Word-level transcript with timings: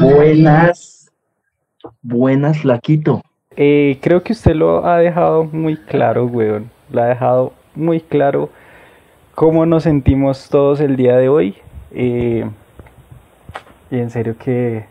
Buenas, 0.00 1.10
buenas, 2.02 2.58
flaquito. 2.58 3.22
Eh, 3.56 3.98
creo 4.02 4.22
que 4.22 4.34
usted 4.34 4.54
lo 4.54 4.86
ha 4.86 4.98
dejado 4.98 5.44
muy 5.44 5.76
claro, 5.76 6.26
weón. 6.26 6.70
Lo 6.90 7.02
ha 7.02 7.06
dejado 7.06 7.52
muy 7.74 8.00
claro 8.00 8.50
cómo 9.34 9.64
nos 9.64 9.84
sentimos 9.84 10.50
todos 10.50 10.80
el 10.80 10.96
día 10.96 11.16
de 11.16 11.28
hoy. 11.30 11.56
Eh, 11.92 12.44
y 13.90 13.98
en 13.98 14.10
serio 14.10 14.36
que... 14.38 14.86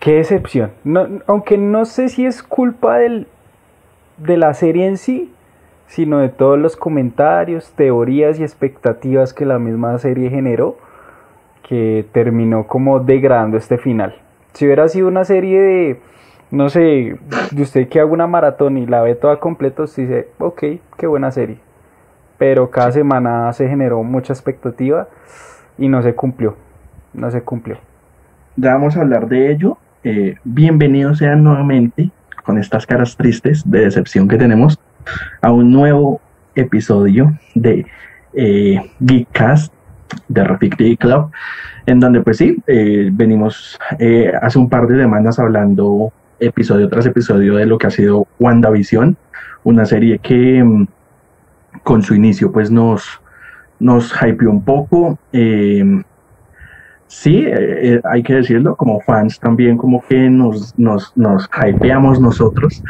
Qué 0.00 0.14
decepción. 0.14 0.72
No, 0.82 1.06
aunque 1.26 1.56
no 1.58 1.84
sé 1.84 2.08
si 2.08 2.24
es 2.26 2.42
culpa 2.42 2.98
del, 2.98 3.26
de 4.18 4.36
la 4.36 4.54
serie 4.54 4.86
en 4.86 4.96
sí, 4.96 5.30
sino 5.86 6.18
de 6.18 6.28
todos 6.28 6.58
los 6.58 6.76
comentarios, 6.76 7.72
teorías 7.72 8.38
y 8.38 8.42
expectativas 8.42 9.32
que 9.32 9.44
la 9.44 9.58
misma 9.58 9.96
serie 9.98 10.30
generó, 10.30 10.76
que 11.62 12.06
terminó 12.12 12.66
como 12.66 13.00
degradando 13.00 13.56
este 13.56 13.78
final. 13.78 14.16
Si 14.52 14.66
hubiera 14.66 14.88
sido 14.88 15.08
una 15.08 15.24
serie 15.24 15.60
de, 15.60 16.00
no 16.50 16.68
sé, 16.68 17.18
de 17.50 17.62
usted 17.62 17.88
que 17.88 18.00
haga 18.00 18.10
una 18.10 18.26
maratón 18.26 18.78
y 18.78 18.86
la 18.86 19.02
ve 19.02 19.14
toda 19.14 19.40
completa, 19.40 19.82
usted 19.82 20.02
dice, 20.04 20.28
ok, 20.38 20.62
qué 20.96 21.06
buena 21.06 21.30
serie. 21.30 21.58
Pero 22.38 22.70
cada 22.70 22.92
semana 22.92 23.52
se 23.52 23.68
generó 23.68 24.02
mucha 24.02 24.32
expectativa 24.32 25.08
y 25.78 25.88
no 25.88 26.02
se 26.02 26.14
cumplió, 26.14 26.56
no 27.12 27.30
se 27.30 27.42
cumplió. 27.42 27.78
Ya 28.56 28.74
vamos 28.74 28.96
a 28.96 29.00
hablar 29.00 29.28
de 29.28 29.50
ello. 29.50 29.78
Eh, 30.04 30.36
bienvenidos 30.44 31.18
sean 31.18 31.42
nuevamente 31.42 32.10
con 32.44 32.58
estas 32.58 32.86
caras 32.86 33.16
tristes 33.16 33.68
de 33.68 33.80
decepción 33.80 34.28
que 34.28 34.36
tenemos 34.36 34.78
a 35.40 35.52
un 35.52 35.70
nuevo 35.70 36.20
episodio 36.54 37.38
de 37.54 37.86
eh, 38.34 38.80
Geekcast 39.00 39.72
de 40.28 40.44
Rafik 40.44 40.76
TV 40.76 40.96
Club, 40.96 41.30
en 41.86 42.00
donde 42.00 42.20
pues 42.20 42.38
sí, 42.38 42.56
eh, 42.66 43.10
venimos 43.12 43.78
eh, 43.98 44.32
hace 44.40 44.58
un 44.58 44.68
par 44.68 44.86
de 44.86 45.00
semanas 45.00 45.38
hablando 45.38 46.12
episodio 46.40 46.88
tras 46.88 47.06
episodio 47.06 47.56
de 47.56 47.66
lo 47.66 47.78
que 47.78 47.86
ha 47.86 47.90
sido 47.90 48.26
WandaVision, 48.38 49.16
una 49.64 49.84
serie 49.84 50.18
que 50.18 50.62
mm, 50.62 50.86
con 51.82 52.02
su 52.02 52.14
inicio 52.14 52.52
pues 52.52 52.70
nos, 52.70 53.20
nos 53.78 54.12
hypeó 54.22 54.50
un 54.50 54.64
poco. 54.64 55.18
Em, 55.32 56.02
sí, 57.06 57.44
eh, 57.46 58.00
hay 58.04 58.22
que 58.22 58.34
decirlo, 58.34 58.76
como 58.76 59.00
fans 59.00 59.38
también 59.38 59.76
como 59.76 60.02
que 60.06 60.30
nos, 60.30 60.78
nos, 60.78 61.16
nos 61.16 61.48
hypeamos 61.66 62.20
nosotros, 62.20 62.82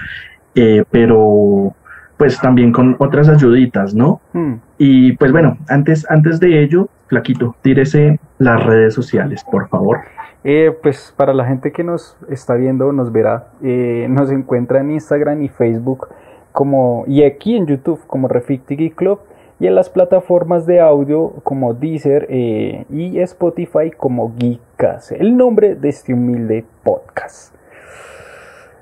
pero 0.91 1.75
pues 2.17 2.41
también 2.41 2.73
con 2.73 2.97
otras 2.99 3.29
ayuditas, 3.29 3.95
¿no? 3.95 4.21
Hmm. 4.33 4.55
Y 4.79 5.13
pues 5.13 5.33
bueno, 5.33 5.59
antes, 5.69 6.09
antes 6.11 6.41
de 6.41 6.63
ello, 6.63 6.89
Flaquito, 7.07 7.55
tírese 7.63 8.19
las 8.39 8.65
redes 8.65 8.95
sociales, 8.95 9.45
por 9.45 9.69
favor. 9.69 10.01
Eh, 10.43 10.77
pues 10.83 11.15
para 11.17 11.33
la 11.33 11.47
gente 11.47 11.73
que 11.73 11.83
nos 11.83 12.17
está 12.29 12.55
viendo, 12.55 12.93
nos 12.93 13.11
verá, 13.13 13.49
eh, 13.63 14.07
nos 14.11 14.31
encuentra 14.31 14.81
en 14.81 14.91
Instagram 14.91 15.43
y 15.43 15.49
Facebook 15.49 16.09
como, 16.53 17.05
y 17.07 17.25
aquí 17.25 17.57
en 17.57 17.67
YouTube 17.67 18.01
como 18.07 18.29
Reficti 18.29 18.91
Club 18.91 19.21
y 19.59 19.67
en 19.67 19.75
las 19.75 19.89
plataformas 19.89 20.67
de 20.67 20.81
audio 20.81 21.31
como 21.43 21.73
Deezer 21.73 22.27
eh, 22.29 22.85
y 22.91 23.19
Spotify 23.21 23.91
como 23.97 24.35
Geekas, 24.39 25.13
el 25.13 25.37
nombre 25.37 25.75
de 25.77 25.89
este 25.89 26.13
humilde 26.13 26.65
podcast. 26.83 27.55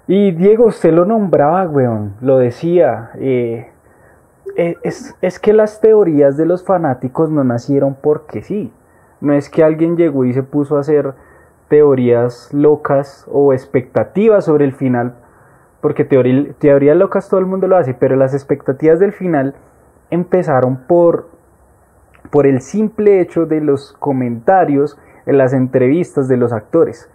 Y 0.08 0.32
Diego, 0.32 0.66
usted 0.66 0.92
lo 0.92 1.04
nombraba, 1.04 1.66
weón, 1.68 2.14
lo 2.20 2.38
decía. 2.38 3.10
Eh, 3.18 3.68
eh, 4.56 4.76
es, 4.82 5.14
es, 5.22 5.38
que 5.38 5.52
las 5.52 5.80
teorías 5.80 6.36
de 6.36 6.44
los 6.44 6.64
fanáticos 6.64 7.30
no 7.30 7.44
nacieron 7.44 7.94
porque 7.94 8.42
sí. 8.42 8.72
No 9.20 9.32
es 9.32 9.48
que 9.48 9.62
alguien 9.62 9.96
llegó 9.96 10.24
y 10.24 10.32
se 10.32 10.42
puso 10.42 10.76
a 10.76 10.80
hacer 10.80 11.14
teorías 11.68 12.52
locas 12.52 13.26
o 13.30 13.52
expectativas 13.52 14.44
sobre 14.44 14.64
el 14.64 14.72
final. 14.72 15.14
Porque 15.80 16.04
teorías 16.04 16.96
locas 16.96 17.28
todo 17.28 17.40
el 17.40 17.46
mundo 17.46 17.68
lo 17.68 17.76
hace, 17.76 17.94
pero 17.94 18.16
las 18.16 18.34
expectativas 18.34 18.98
del 18.98 19.12
final 19.12 19.54
empezaron 20.10 20.86
por, 20.86 21.28
por 22.30 22.46
el 22.46 22.60
simple 22.60 23.20
hecho 23.20 23.46
de 23.46 23.60
los 23.60 23.92
comentarios 23.98 24.98
en 25.26 25.38
las 25.38 25.52
entrevistas 25.52 26.28
de 26.28 26.36
los 26.36 26.52
actores. 26.52 27.08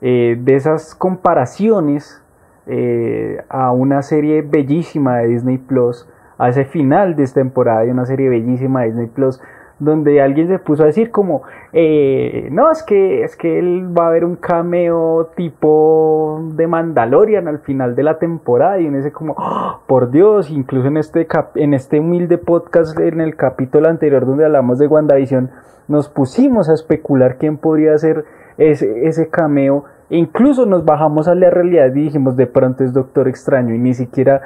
Eh, 0.00 0.38
de 0.40 0.54
esas 0.54 0.94
comparaciones 0.94 2.22
eh, 2.66 3.42
a 3.48 3.72
una 3.72 4.02
serie 4.02 4.42
bellísima 4.42 5.18
de 5.18 5.28
Disney 5.28 5.58
Plus, 5.58 6.08
a 6.38 6.50
ese 6.50 6.64
final 6.64 7.16
de 7.16 7.24
esta 7.24 7.40
temporada 7.40 7.80
de 7.80 7.90
una 7.90 8.06
serie 8.06 8.28
bellísima 8.28 8.82
de 8.82 8.86
Disney 8.88 9.06
Plus, 9.08 9.40
donde 9.78 10.20
alguien 10.20 10.48
se 10.48 10.58
puso 10.58 10.82
a 10.82 10.86
decir 10.86 11.10
como, 11.10 11.42
eh, 11.72 12.48
no, 12.50 12.70
es 12.70 12.82
que, 12.82 13.22
es 13.22 13.36
que 13.36 13.58
él 13.58 13.96
va 13.96 14.04
a 14.04 14.08
haber 14.08 14.24
un 14.24 14.36
cameo 14.36 15.30
tipo 15.36 16.42
de 16.54 16.66
Mandalorian 16.66 17.46
al 17.48 17.60
final 17.60 17.94
de 17.94 18.02
la 18.02 18.18
temporada 18.18 18.80
y 18.80 18.86
uno 18.86 18.96
dice 18.96 19.12
como, 19.12 19.34
¡Oh, 19.38 19.80
por 19.86 20.10
Dios, 20.10 20.50
incluso 20.50 20.88
en 20.88 20.96
este, 20.96 21.26
en 21.54 21.74
este 21.74 22.00
humilde 22.00 22.38
podcast, 22.38 22.98
en 22.98 23.20
el 23.20 23.36
capítulo 23.36 23.88
anterior 23.88 24.26
donde 24.26 24.44
hablamos 24.44 24.78
de 24.78 24.88
WandaVision, 24.88 25.50
nos 25.86 26.08
pusimos 26.08 26.68
a 26.68 26.74
especular 26.74 27.38
quién 27.38 27.56
podría 27.56 27.96
ser 27.98 28.24
ese, 28.58 29.06
ese 29.06 29.28
cameo. 29.28 29.84
incluso 30.10 30.66
nos 30.66 30.84
bajamos 30.84 31.28
a 31.28 31.34
la 31.34 31.50
realidad 31.50 31.86
y 31.94 32.02
dijimos, 32.02 32.36
de 32.36 32.46
pronto 32.46 32.82
es 32.82 32.92
Doctor 32.92 33.28
Extraño 33.28 33.74
y 33.74 33.78
ni 33.78 33.94
siquiera 33.94 34.42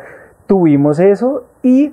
tuvimos 0.47 1.01
eso. 1.01 1.45
Y, 1.63 1.93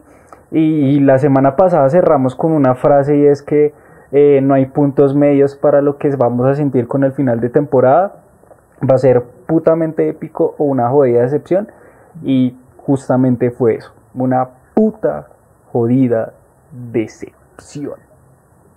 y, 0.52 1.00
la 1.00 1.20
semana 1.20 1.56
pasada 1.56 1.90
cerramos 1.90 2.36
con 2.36 2.52
una 2.52 2.76
frase 2.76 3.18
y 3.18 3.26
es 3.26 3.42
que 3.42 3.74
eh, 4.12 4.40
no 4.42 4.56
hay 4.56 4.66
puntos 4.66 5.16
medios 5.16 5.56
para 5.56 5.82
lo 5.82 5.98
que 5.98 6.10
vamos 6.16 6.48
a 6.48 6.56
sentir 6.56 6.88
con 6.88 7.04
el 7.04 7.14
final 7.14 7.40
de 7.40 7.50
temporada. 7.50 8.16
Va 8.90 8.96
a 8.96 8.98
ser 8.98 9.24
putamente 9.46 10.10
épico 10.10 10.56
o 10.58 10.66
una 10.66 10.90
jodida 10.90 11.22
decepción. 11.22 11.68
Y 12.24 12.56
justamente 12.78 13.52
fue 13.52 13.76
eso, 13.76 13.94
una 14.14 14.48
puta 14.74 15.28
jodida 15.72 16.34
decepción. 16.72 18.00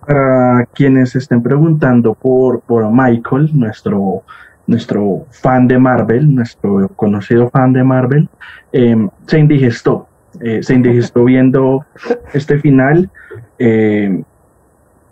Para 0.07 0.67
quienes 0.75 1.15
estén 1.17 1.43
preguntando 1.43 2.15
por, 2.15 2.61
por 2.61 2.91
Michael, 2.91 3.51
nuestro, 3.55 4.23
nuestro 4.67 5.27
fan 5.31 5.69
de 5.69 5.79
Marvel, 5.79 6.35
nuestro 6.35 6.89
conocido 6.97 7.49
fan 7.51 7.73
de 7.73 7.85
Marvel, 7.85 8.29
em, 8.73 9.09
se 9.27 9.39
indigestó. 9.39 10.09
Eh, 10.41 10.63
se 10.63 10.75
indigestó 10.75 11.25
viendo 11.25 11.85
este 12.33 12.59
final. 12.59 13.11
Em, 13.59 14.25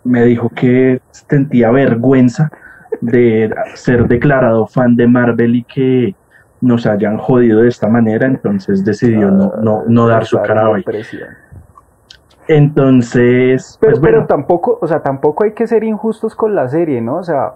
me 0.04 0.25
dijo 0.25 0.48
que 0.48 1.00
sentía 1.10 1.70
vergüenza 1.70 2.50
de 3.00 3.54
ser 3.75 4.08
declarado 4.08 4.66
fan 4.66 4.97
de 4.97 5.06
Marvel 5.06 5.56
y 5.56 5.64
que 5.64 6.14
nos 6.60 6.86
hayan 6.86 7.16
jodido 7.16 7.62
de 7.62 7.69
esta 7.69 7.88
manera, 7.88 8.26
entonces 8.26 8.84
decidió 8.84 9.31
no, 9.31 9.54
no, 9.62 9.84
no 9.86 10.06
dar 10.06 10.26
su 10.26 10.38
cara 10.42 10.69
hoy. 10.69 10.84
Entonces, 12.48 13.78
pero, 13.81 13.92
pues 13.92 14.00
pero 14.00 14.26
tampoco, 14.26 14.78
o 14.81 14.87
sea, 14.87 15.00
tampoco 15.02 15.44
hay 15.44 15.52
que 15.52 15.66
ser 15.66 15.84
injustos 15.84 16.34
con 16.34 16.54
la 16.54 16.69
serie, 16.69 17.00
¿no? 17.00 17.16
O 17.16 17.22
sea, 17.22 17.54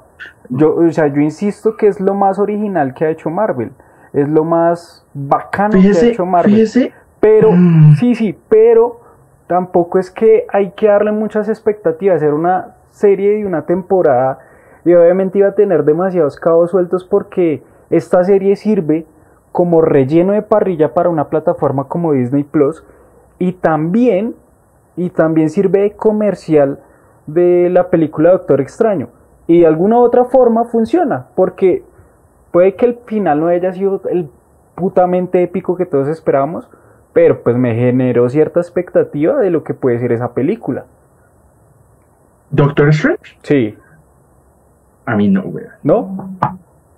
yo, 0.49 0.77
o 0.77 0.93
sea, 0.93 1.09
yo 1.09 1.21
insisto 1.21 1.77
que 1.77 1.89
es 1.89 2.01
lo 2.01 2.15
más 2.15 2.39
original 2.39 2.95
que 2.95 3.05
ha 3.05 3.11
hecho 3.11 3.29
Marvel, 3.29 3.73
es 4.13 4.29
lo 4.29 4.45
más 4.45 5.05
bacano 5.13 5.81
que 5.81 5.89
ha 5.89 6.05
hecho 6.05 6.25
Marvel. 6.25 6.55
Fíjese, 6.55 6.93
pero, 7.25 7.53
mm. 7.53 7.95
sí, 7.95 8.15
sí, 8.15 8.39
pero 8.51 9.01
tampoco 9.47 9.99
es 9.99 10.11
que 10.11 10.45
hay 10.53 10.73
que 10.73 10.89
darle 10.89 11.11
muchas 11.11 11.49
expectativas, 11.49 12.17
hacer 12.17 12.35
una 12.35 12.75
serie 12.91 13.39
de 13.39 13.47
una 13.47 13.65
temporada 13.65 14.41
y 14.85 14.93
obviamente 14.93 15.39
iba 15.39 15.49
a 15.49 15.55
tener 15.55 15.85
demasiados 15.85 16.37
cabos 16.37 16.73
sueltos 16.73 17.03
porque 17.03 17.63
esta 17.89 18.23
serie 18.25 18.57
sirve 18.57 19.07
como 19.53 19.81
relleno 19.81 20.35
de 20.35 20.43
parrilla 20.43 20.93
para 20.93 21.09
una 21.09 21.31
plataforma 21.31 21.85
como 21.85 22.13
Disney 22.13 22.45
Plus 22.45 22.85
y 23.39 23.53
también 23.53 24.35
y 24.95 25.09
también 25.09 25.49
sirve 25.49 25.81
de 25.81 25.93
comercial 25.93 26.81
de 27.27 27.71
la 27.71 27.89
película 27.89 28.33
Doctor 28.33 28.61
Extraño. 28.61 29.09
Y 29.47 29.61
de 29.61 29.67
alguna 29.67 29.99
u 29.99 30.03
otra 30.03 30.27
forma 30.27 30.65
funciona, 30.67 31.29
porque 31.35 31.85
puede 32.51 32.75
que 32.75 32.85
el 32.85 32.99
final 33.07 33.41
no 33.41 33.47
haya 33.47 33.73
sido 33.73 34.03
el 34.11 34.29
putamente 34.75 35.43
épico 35.43 35.75
que 35.75 35.87
todos 35.87 36.09
esperábamos, 36.09 36.69
pero 37.15 37.43
pues 37.43 37.57
me 37.57 37.75
generó 37.75 38.29
cierta 38.29 38.61
expectativa 38.61 39.39
de 39.39 39.51
lo 39.51 39.65
que 39.65 39.73
puede 39.73 39.99
ser 39.99 40.13
esa 40.13 40.35
película. 40.35 40.85
¿Doctor 42.51 42.91
Strange? 42.91 43.39
Sí. 43.43 43.75
A 45.07 45.17
mí 45.17 45.29
no, 45.29 45.43
güey. 45.45 45.65
¿No? 45.83 46.37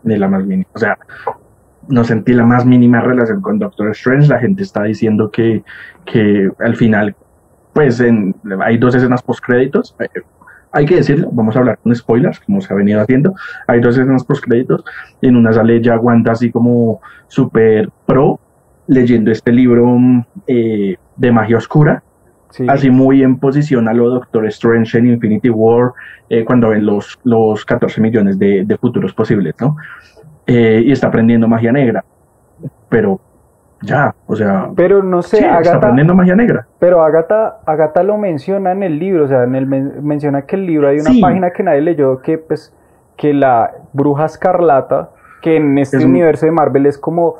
Ni 0.02 0.16
la 0.16 0.26
más 0.26 0.44
mínima. 0.44 0.68
O 0.74 0.78
sea, 0.78 0.98
no 1.88 2.02
sentí 2.02 2.32
la 2.32 2.44
más 2.44 2.66
mínima 2.66 3.00
relación 3.00 3.40
con 3.40 3.60
Doctor 3.60 3.90
Strange. 3.90 4.28
La 4.28 4.40
gente 4.40 4.64
está 4.64 4.82
diciendo 4.82 5.30
que, 5.30 5.62
que 6.04 6.50
al 6.58 6.74
final 6.74 7.14
pues 7.76 8.00
en, 8.00 8.34
hay 8.64 8.78
dos 8.78 8.94
escenas 8.94 9.22
post 9.22 9.44
créditos. 9.44 9.94
Eh, 9.98 10.08
hay 10.72 10.86
que 10.86 10.96
decirlo, 10.96 11.28
vamos 11.30 11.56
a 11.56 11.58
hablar 11.58 11.78
con 11.82 11.94
spoilers, 11.94 12.40
como 12.40 12.62
se 12.62 12.72
ha 12.72 12.76
venido 12.76 13.02
haciendo. 13.02 13.34
Hay 13.66 13.80
dos 13.80 13.98
escenas 13.98 14.24
post 14.24 14.42
créditos. 14.42 14.82
Y 15.20 15.28
en 15.28 15.36
una 15.36 15.52
sale 15.52 15.82
ya 15.82 15.98
Wanda 15.98 16.32
así 16.32 16.50
como 16.50 17.02
super 17.28 17.90
pro, 18.06 18.40
leyendo 18.86 19.30
este 19.30 19.52
libro 19.52 19.96
eh, 20.46 20.96
de 21.16 21.32
magia 21.32 21.56
oscura. 21.56 22.02
así 22.68 22.90
muy 22.90 23.22
en 23.22 23.38
posición 23.38 23.88
a 23.88 23.92
lo 23.92 24.08
Doctor 24.10 24.46
Strange 24.46 24.98
en 24.98 25.06
Infinity 25.06 25.50
War, 25.50 25.92
eh, 26.28 26.44
cuando 26.44 26.70
ven 26.70 26.86
los, 26.86 27.18
los 27.24 27.64
14 27.64 28.00
millones 28.00 28.38
de, 28.38 28.76
futuros 28.80 29.12
posibles, 29.12 29.54
¿no? 29.60 29.76
Eh, 30.46 30.82
y 30.84 30.92
está 30.92 31.08
aprendiendo 31.08 31.48
magia 31.48 31.72
negra. 31.72 32.04
Pero 32.88 33.20
ya, 33.82 34.14
o 34.26 34.34
sea. 34.34 34.70
Pero 34.74 35.02
no 35.02 35.22
sé, 35.22 35.38
está 35.38 35.76
aprendiendo 35.76 36.14
magia 36.14 36.34
negra. 36.34 36.66
Pero 36.78 37.02
Agatha, 37.02 37.58
Agatha 37.66 38.02
lo 38.02 38.16
menciona 38.16 38.72
en 38.72 38.82
el 38.82 38.98
libro, 38.98 39.24
o 39.24 39.28
sea, 39.28 39.44
en 39.44 39.54
el, 39.54 39.66
menciona 39.66 40.42
que 40.42 40.56
el 40.56 40.66
libro 40.66 40.88
hay 40.88 41.00
una 41.00 41.10
página 41.20 41.50
que 41.50 41.62
nadie 41.62 41.82
leyó 41.82 42.22
que, 42.22 42.38
pues, 42.38 42.74
que 43.16 43.34
la 43.34 43.72
bruja 43.92 44.26
escarlata, 44.26 45.10
que 45.42 45.56
en 45.56 45.76
este 45.78 46.04
universo 46.04 46.46
de 46.46 46.52
Marvel 46.52 46.86
es 46.86 46.96
como, 46.96 47.36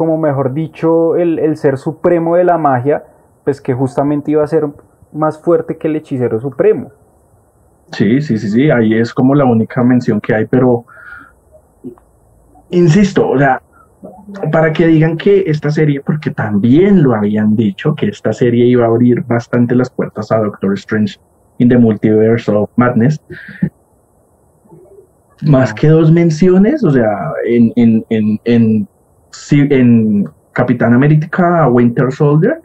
como 0.00 0.16
mejor 0.16 0.54
dicho, 0.54 1.14
el, 1.14 1.38
el 1.38 1.58
ser 1.58 1.76
supremo 1.76 2.36
de 2.36 2.44
la 2.44 2.56
magia 2.56 3.04
pues 3.44 3.60
que 3.60 3.74
justamente 3.74 4.30
iba 4.30 4.42
a 4.42 4.46
ser 4.46 4.66
más 5.12 5.38
fuerte 5.38 5.76
que 5.76 5.88
el 5.88 5.96
hechicero 5.96 6.40
supremo. 6.40 6.90
Sí, 7.92 8.22
sí, 8.22 8.38
sí, 8.38 8.48
sí, 8.48 8.70
ahí 8.70 8.94
es 8.94 9.12
como 9.12 9.34
la 9.34 9.44
única 9.44 9.84
mención 9.84 10.18
que 10.18 10.34
hay, 10.34 10.46
pero 10.46 10.86
insisto, 12.70 13.28
o 13.28 13.38
sea, 13.38 13.60
para 14.50 14.72
que 14.72 14.86
digan 14.86 15.18
que 15.18 15.44
esta 15.46 15.70
serie, 15.70 16.00
porque 16.00 16.30
también 16.30 17.02
lo 17.02 17.14
habían 17.14 17.54
dicho, 17.54 17.94
que 17.94 18.06
esta 18.06 18.32
serie 18.32 18.64
iba 18.64 18.86
a 18.86 18.88
abrir 18.88 19.20
bastante 19.24 19.74
las 19.74 19.90
puertas 19.90 20.32
a 20.32 20.38
Doctor 20.38 20.72
Strange 20.78 21.20
in 21.58 21.68
the 21.68 21.76
Multiverse 21.76 22.50
of 22.50 22.70
Madness, 22.76 23.20
más 25.42 25.74
que 25.74 25.88
dos 25.88 26.10
menciones, 26.10 26.82
o 26.84 26.90
sea, 26.90 27.34
en, 27.44 27.70
en, 27.76 28.02
en, 28.08 28.40
en, 28.44 28.88
en 29.50 30.28
Capitán 30.52 30.94
América 30.94 31.68
Winter 31.68 32.12
Soldier, 32.12 32.60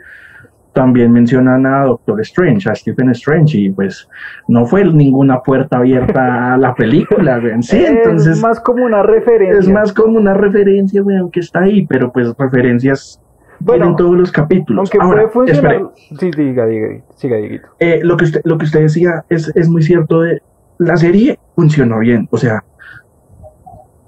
también 0.75 1.13
mencionan 1.13 1.65
a 1.65 1.85
Doctor 1.85 2.19
Strange, 2.21 2.69
a 2.69 2.75
Stephen 2.75 3.09
Strange, 3.11 3.57
y 3.57 3.69
pues 3.71 4.07
no 4.49 4.65
fue 4.65 4.83
ninguna 4.83 5.41
puerta 5.41 5.77
abierta 5.77 6.53
a 6.53 6.57
la 6.57 6.75
película, 6.75 7.41
Sí, 7.61 7.83
entonces. 7.83 8.37
Es 8.37 8.43
más 8.43 8.59
como 8.59 8.85
una 8.85 9.01
referencia. 9.01 9.59
Es 9.59 9.69
más 9.69 9.93
como 9.93 10.17
una 10.17 10.33
referencia, 10.33 11.01
weón, 11.01 11.31
que 11.31 11.39
está 11.39 11.61
ahí, 11.61 11.87
pero 11.87 12.11
pues 12.11 12.33
referencias 12.37 13.21
bueno, 13.59 13.87
en 13.87 13.95
todos 13.95 14.17
los 14.17 14.31
capítulos. 14.31 14.89
Aunque 14.93 14.97
Ahora, 14.99 15.31
puede 15.31 15.53
funcionar. 15.53 15.91
Sí, 16.19 16.29
diga, 16.35 16.65
diga, 16.65 16.87
siga, 17.15 17.37
eh, 17.79 18.01
lo, 18.03 18.17
que 18.17 18.25
usted, 18.25 18.41
lo 18.43 18.57
que 18.57 18.65
usted 18.65 18.81
decía 18.81 19.23
es, 19.29 19.51
es 19.55 19.69
muy 19.69 19.81
cierto. 19.81 20.21
De, 20.21 20.41
la 20.77 20.97
serie 20.97 21.39
funcionó 21.55 21.99
bien. 21.99 22.27
O 22.31 22.37
sea, 22.37 22.63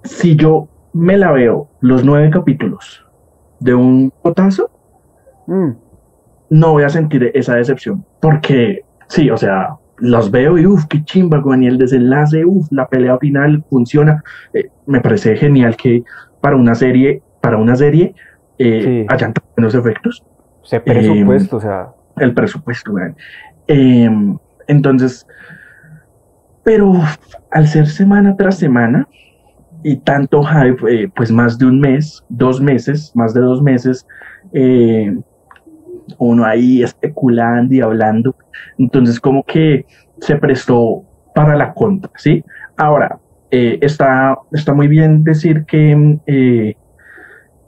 si 0.03 0.35
yo 0.35 0.67
me 0.97 1.17
la 1.17 1.31
veo 1.31 1.69
los 1.81 2.03
nueve 2.03 2.29
capítulos 2.29 3.05
de 3.59 3.73
un 3.73 4.11
potazo, 4.21 4.69
mm 5.47 5.87
no 6.49 6.71
voy 6.71 6.83
a 6.83 6.89
sentir 6.89 7.31
esa 7.33 7.55
decepción, 7.55 8.05
porque 8.21 8.83
sí, 9.07 9.29
o 9.29 9.37
sea, 9.37 9.75
los 9.97 10.31
veo 10.31 10.57
y 10.57 10.65
uff, 10.65 10.85
qué 10.85 11.03
chimba, 11.03 11.41
con 11.41 11.63
y 11.63 11.67
el 11.67 11.77
desenlace, 11.77 12.45
uff, 12.45 12.67
la 12.71 12.87
pelea 12.87 13.17
final 13.17 13.63
funciona. 13.69 14.23
Eh, 14.53 14.69
me 14.85 15.01
parece 15.01 15.35
genial 15.35 15.75
que 15.75 16.03
para 16.41 16.55
una 16.55 16.75
serie, 16.75 17.21
para 17.41 17.57
una 17.57 17.75
serie, 17.75 18.13
eh, 18.59 19.05
hayan 19.09 19.33
buenos 19.55 19.75
efectos. 19.75 20.23
O 20.61 20.83
presupuesto, 20.83 21.57
o 21.57 21.61
sea. 21.61 21.87
El 22.17 22.33
presupuesto, 22.33 22.93
em, 23.67 24.37
entonces, 24.67 25.27
pero 26.63 26.93
al 27.51 27.67
ser 27.67 27.85
semana 27.85 28.35
tras 28.35 28.57
semana 28.57 29.07
y 29.87 29.95
tanto 29.95 30.43
hype, 30.43 30.83
eh, 30.93 31.09
pues 31.15 31.31
más 31.31 31.57
de 31.57 31.65
un 31.65 31.79
mes, 31.79 32.21
dos 32.27 32.59
meses, 32.59 33.13
más 33.15 33.33
de 33.33 33.39
dos 33.39 33.61
meses, 33.61 34.05
eh, 34.51 35.17
uno 36.17 36.43
ahí 36.43 36.83
especulando 36.83 37.73
y 37.73 37.79
hablando. 37.79 38.35
Entonces, 38.77 39.17
como 39.17 39.45
que 39.45 39.85
se 40.19 40.35
prestó 40.35 41.03
para 41.33 41.55
la 41.55 41.73
contra, 41.73 42.11
¿sí? 42.17 42.43
Ahora, 42.75 43.17
eh, 43.49 43.79
está, 43.81 44.37
está 44.51 44.73
muy 44.73 44.89
bien 44.89 45.23
decir 45.23 45.63
que, 45.63 46.19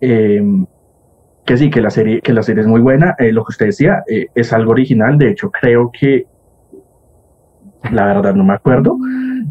que 0.01 1.57
sí, 1.57 1.69
que 1.69 1.81
la, 1.81 1.89
serie, 1.89 2.19
que 2.19 2.33
la 2.33 2.43
serie 2.43 2.63
es 2.63 2.67
muy 2.67 2.81
buena. 2.81 3.15
Lo 3.17 3.45
que 3.45 3.51
usted 3.51 3.67
decía 3.67 4.03
es 4.35 4.51
algo 4.51 4.71
original. 4.71 5.17
De 5.17 5.29
hecho, 5.29 5.49
creo 5.51 5.89
que, 5.97 6.27
la 7.93 8.07
verdad 8.07 8.35
no 8.35 8.43
me 8.43 8.55
acuerdo, 8.55 8.97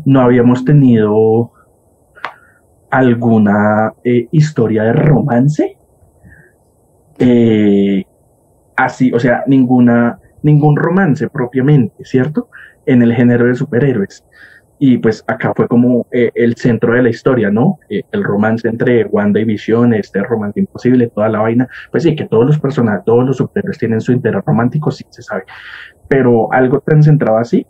no 0.05 0.21
habíamos 0.21 0.67
tenido 0.67 1.53
alguna 2.91 3.93
historia 4.33 4.85
de 4.85 4.93
romance 4.93 5.79
eh, 7.19 8.05
así, 8.77 9.13
o 9.13 9.19
sea, 9.19 9.43
ninguna, 9.47 10.21
ningún 10.43 10.77
romance 10.77 11.29
propiamente, 11.29 12.05
¿cierto? 12.05 12.49
En 12.87 13.03
el 13.03 13.15
género 13.15 13.47
de 13.47 13.55
superhéroes. 13.55 14.25
Y 14.81 14.99
pues 14.99 15.25
acá 15.27 15.53
fue 15.57 15.67
como 15.67 16.07
eh, 16.13 16.31
el 16.37 16.55
centro 16.55 16.95
de 16.95 17.03
la 17.03 17.09
historia, 17.09 17.51
¿no? 17.51 17.81
Eh, 17.91 18.03
el 18.13 18.23
romance 18.23 18.69
entre 18.69 19.05
Wanda 19.07 19.41
y 19.41 19.45
Vision, 19.45 19.93
este 19.93 20.23
romance 20.23 20.61
imposible, 20.61 21.09
toda 21.09 21.29
la 21.29 21.41
vaina. 21.41 21.69
Pues 21.91 22.05
sí, 22.05 22.15
que 22.15 22.27
todos 22.27 22.47
los 22.47 22.61
personajes, 22.61 23.05
todos 23.05 23.27
los 23.27 23.37
superhéroes 23.39 23.79
tienen 23.79 24.01
su 24.01 24.13
interés 24.13 24.45
romántico, 24.47 24.93
sí 24.93 25.05
se 25.11 25.23
sabe. 25.23 25.43
Pero 26.07 26.53
algo 26.53 26.79
tan 26.81 27.03
centrado 27.03 27.39
así, 27.39 27.67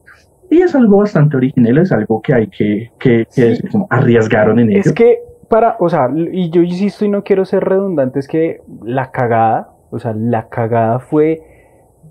y 0.51 0.63
es 0.63 0.75
algo 0.75 0.99
bastante 0.99 1.37
original, 1.37 1.79
es 1.79 1.93
algo 1.93 2.21
que 2.23 2.35
hay 2.35 2.47
que, 2.49 2.91
que, 2.99 3.27
decir, 3.35 3.71
como 3.71 3.87
arriesgaron 3.91 4.59
en 4.59 4.71
ello. 4.71 4.81
Es 4.81 4.93
que 4.93 5.19
para, 5.49 5.77
o 5.81 5.89
sea, 5.89 6.11
y 6.15 6.51
yo 6.51 6.63
insisto 6.63 7.05
y 7.05 7.09
no 7.09 7.23
quiero 7.23 7.45
ser 7.45 7.65
redundante, 7.65 8.19
es 8.19 8.29
que 8.29 8.61
la 8.83 9.11
cagada 9.11 9.71
o 9.91 9.99
sea, 9.99 10.13
la 10.15 10.49
cagada 10.49 10.99
fue 10.99 11.43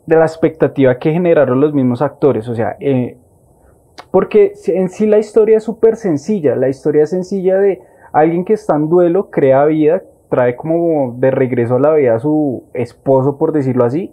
de 0.06 0.16
la 0.16 0.26
expectativa 0.26 0.98
que 0.98 1.12
generaron 1.12 1.60
los 1.60 1.74
mismos 1.74 2.02
actores. 2.02 2.48
O 2.48 2.56
sea, 2.56 2.76
eh, 2.80 3.18
porque 4.12 4.54
en 4.68 4.90
sí 4.90 5.06
la 5.06 5.20
historia 5.20 5.58
es 5.58 5.64
súper 5.64 5.96
sencilla. 5.96 6.56
La 6.56 6.70
historia 6.70 7.04
es 7.04 7.12
sencilla 7.12 7.58
de 7.58 7.82
alguien 8.14 8.46
que 8.46 8.54
está 8.54 8.76
en 8.76 8.90
duelo, 8.90 9.30
crea 9.30 9.66
vida, 9.66 10.02
trae 10.30 10.56
como 10.56 11.16
de 11.18 11.32
regreso 11.32 11.76
a 11.76 11.80
la 11.80 11.94
vida 11.94 12.16
a 12.16 12.20
su 12.20 12.64
esposo, 12.74 13.38
por 13.38 13.52
decirlo 13.52 13.86
así, 13.86 14.12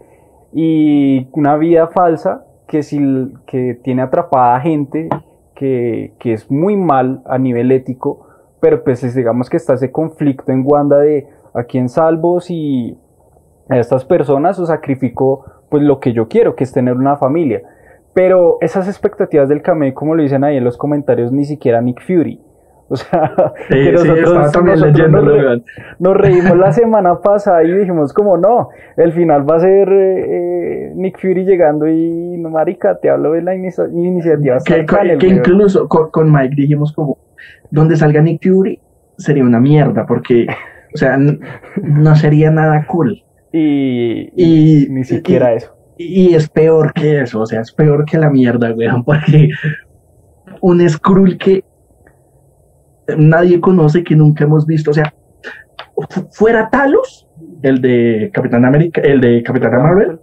y 0.52 1.28
una 1.32 1.56
vida 1.56 1.88
falsa 1.88 2.44
que, 2.66 2.82
si, 2.82 2.98
que 3.46 3.78
tiene 3.82 4.02
atrapada 4.02 4.60
gente 4.60 5.08
que, 5.54 6.14
que 6.18 6.32
es 6.32 6.50
muy 6.50 6.76
mal 6.76 7.22
a 7.26 7.38
nivel 7.38 7.70
ético, 7.72 8.26
pero 8.60 8.82
pues 8.82 9.14
digamos 9.14 9.50
que 9.50 9.56
está 9.56 9.74
ese 9.74 9.92
conflicto 9.92 10.50
en 10.52 10.62
Wanda 10.64 10.98
de 10.98 11.26
a 11.54 11.64
quién 11.64 11.88
salvo 11.88 12.40
si 12.40 12.98
a 13.68 13.78
estas 13.78 14.04
personas 14.04 14.58
o 14.58 14.66
sacrifico 14.66 15.44
pues 15.68 15.82
lo 15.82 16.00
que 16.00 16.12
yo 16.12 16.28
quiero, 16.28 16.54
que 16.54 16.64
es 16.64 16.72
tener 16.72 16.94
una 16.94 17.16
familia. 17.16 17.62
Pero 18.12 18.58
esas 18.60 18.86
expectativas 18.86 19.48
del 19.48 19.62
cameo, 19.62 19.92
como 19.92 20.14
lo 20.14 20.22
dicen 20.22 20.44
ahí 20.44 20.56
en 20.56 20.64
los 20.64 20.76
comentarios, 20.76 21.32
ni 21.32 21.44
siquiera 21.44 21.80
Nick 21.80 22.00
Fury. 22.06 22.40
O 22.90 22.96
sea, 22.96 23.32
que 23.68 23.92
nosotros, 23.92 24.52
nos, 25.98 26.16
reímos 26.16 26.58
la 26.58 26.72
semana 26.74 27.18
pasada 27.18 27.64
y 27.64 27.72
dijimos 27.72 28.12
como 28.12 28.36
no, 28.36 28.68
el 28.98 29.12
final 29.12 29.48
va 29.48 29.56
a 29.56 29.60
ser 29.60 29.88
eh, 29.90 30.92
Nick 30.94 31.18
Fury 31.18 31.44
llegando 31.44 31.88
y 31.88 32.36
no, 32.36 32.50
marica, 32.50 32.98
te 33.00 33.08
hablo 33.08 33.32
de 33.32 33.42
la 33.42 33.54
iniciativa. 33.54 34.58
Que, 34.64 34.84
que, 35.18 35.26
incluso 35.26 35.88
con, 35.88 36.10
con, 36.10 36.30
Mike 36.30 36.54
dijimos 36.56 36.92
como, 36.92 37.16
donde 37.70 37.96
salga 37.96 38.20
Nick 38.20 38.46
Fury 38.46 38.78
sería 39.16 39.44
una 39.44 39.60
mierda 39.60 40.04
porque, 40.06 40.46
o 40.94 40.98
sea, 40.98 41.16
no 41.16 42.16
sería 42.16 42.50
nada 42.50 42.84
cool. 42.86 43.22
Y, 43.50 44.88
ni 44.90 45.04
siquiera 45.04 45.52
eso. 45.54 45.74
Y 45.96 46.34
es 46.34 46.48
peor 46.48 46.92
que 46.92 47.20
eso, 47.22 47.40
o 47.40 47.46
sea, 47.46 47.60
es 47.60 47.72
peor 47.72 48.04
que 48.04 48.18
la 48.18 48.28
mierda, 48.28 48.72
weón, 48.74 49.04
porque 49.04 49.50
un 50.60 50.86
Skrull 50.88 51.38
que 51.38 51.62
nadie 53.16 53.60
conoce, 53.60 54.04
que 54.04 54.16
nunca 54.16 54.44
hemos 54.44 54.66
visto, 54.66 54.90
o 54.90 54.94
sea, 54.94 55.12
fuera 56.30 56.70
Talos, 56.70 57.28
el 57.62 57.80
de 57.80 58.30
Capitán 58.32 58.64
América, 58.64 59.00
el 59.02 59.20
de 59.20 59.42
Capitán 59.42 59.82
Marvel. 59.82 60.20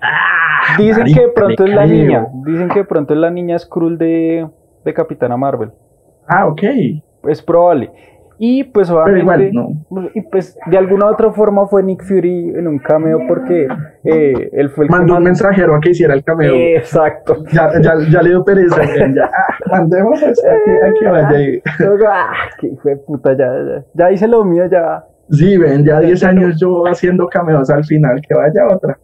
Ah, 0.00 0.76
dicen 0.78 1.06
que 1.06 1.28
pronto 1.34 1.64
es 1.64 1.74
la 1.74 1.86
niña, 1.86 2.26
dicen 2.44 2.68
que 2.68 2.84
pronto 2.84 3.14
es 3.14 3.20
la 3.20 3.30
niña 3.30 3.58
Skrull 3.58 3.98
de, 3.98 4.48
de 4.84 4.94
Capitana 4.94 5.36
Marvel. 5.36 5.70
Ah, 6.28 6.46
ok. 6.46 6.62
Es 7.28 7.42
probable. 7.42 7.90
Y 8.38 8.64
pues 8.64 8.90
obviamente, 8.90 9.50
y 10.14 10.20
pues 10.22 10.58
de 10.66 10.76
alguna 10.76 11.06
u 11.06 11.12
otra 11.12 11.32
forma 11.32 11.66
fue 11.66 11.82
Nick 11.82 12.04
Fury 12.04 12.50
en 12.50 12.68
un 12.68 12.78
cameo 12.78 13.20
porque 13.26 13.66
eh, 14.04 14.50
él 14.52 14.68
fue 14.70 14.84
el 14.84 14.90
Mandó 14.90 15.16
un 15.16 15.22
mensajero 15.22 15.74
a 15.74 15.80
que 15.80 15.90
hiciera 15.90 16.12
el 16.12 16.22
cameo. 16.22 16.54
exacto. 16.54 17.44
Ya, 17.52 17.70
ya, 17.80 17.94
ya 18.10 18.22
le 18.22 18.30
dio 18.30 18.44
pereza. 18.44 18.82
ya, 18.84 19.30
mandemos 19.70 20.22
a, 20.22 20.32
que, 20.32 21.08
vaya 21.08 21.28
ahí. 21.28 21.62
ah, 22.06 22.32
que 22.60 22.66
hijo 22.66 22.88
de 22.88 22.96
puta, 22.96 23.32
ya, 23.32 23.46
ya, 23.46 23.84
ya 23.94 24.12
hice 24.12 24.28
lo 24.28 24.44
mío, 24.44 24.66
ya. 24.70 25.04
Sí, 25.30 25.56
ven, 25.56 25.84
ya 25.84 25.98
10 26.00 26.22
años 26.24 26.60
yo 26.60 26.86
haciendo 26.86 27.28
cameos 27.28 27.70
al 27.70 27.84
final, 27.84 28.20
que 28.20 28.34
vaya 28.34 28.66
otra. 28.72 28.98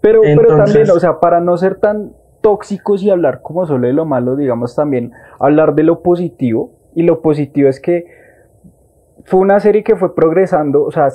Pero, 0.00 0.22
pero 0.22 0.56
también, 0.56 0.90
o 0.90 0.98
sea, 0.98 1.20
para 1.20 1.40
no 1.40 1.56
ser 1.56 1.76
tan 1.76 2.12
tóxicos 2.40 3.02
y 3.02 3.10
hablar 3.10 3.40
como 3.42 3.66
solo 3.66 3.86
de 3.86 3.92
lo 3.92 4.04
malo, 4.04 4.34
digamos 4.34 4.74
también 4.74 5.12
hablar 5.38 5.74
de 5.74 5.84
lo 5.84 6.02
positivo. 6.02 6.72
Y 6.94 7.04
lo 7.04 7.22
positivo 7.22 7.68
es 7.70 7.80
que 7.80 8.21
fue 9.24 9.40
una 9.40 9.60
serie 9.60 9.82
que 9.82 9.96
fue 9.96 10.14
progresando, 10.14 10.84
o 10.84 10.90
sea, 10.90 11.08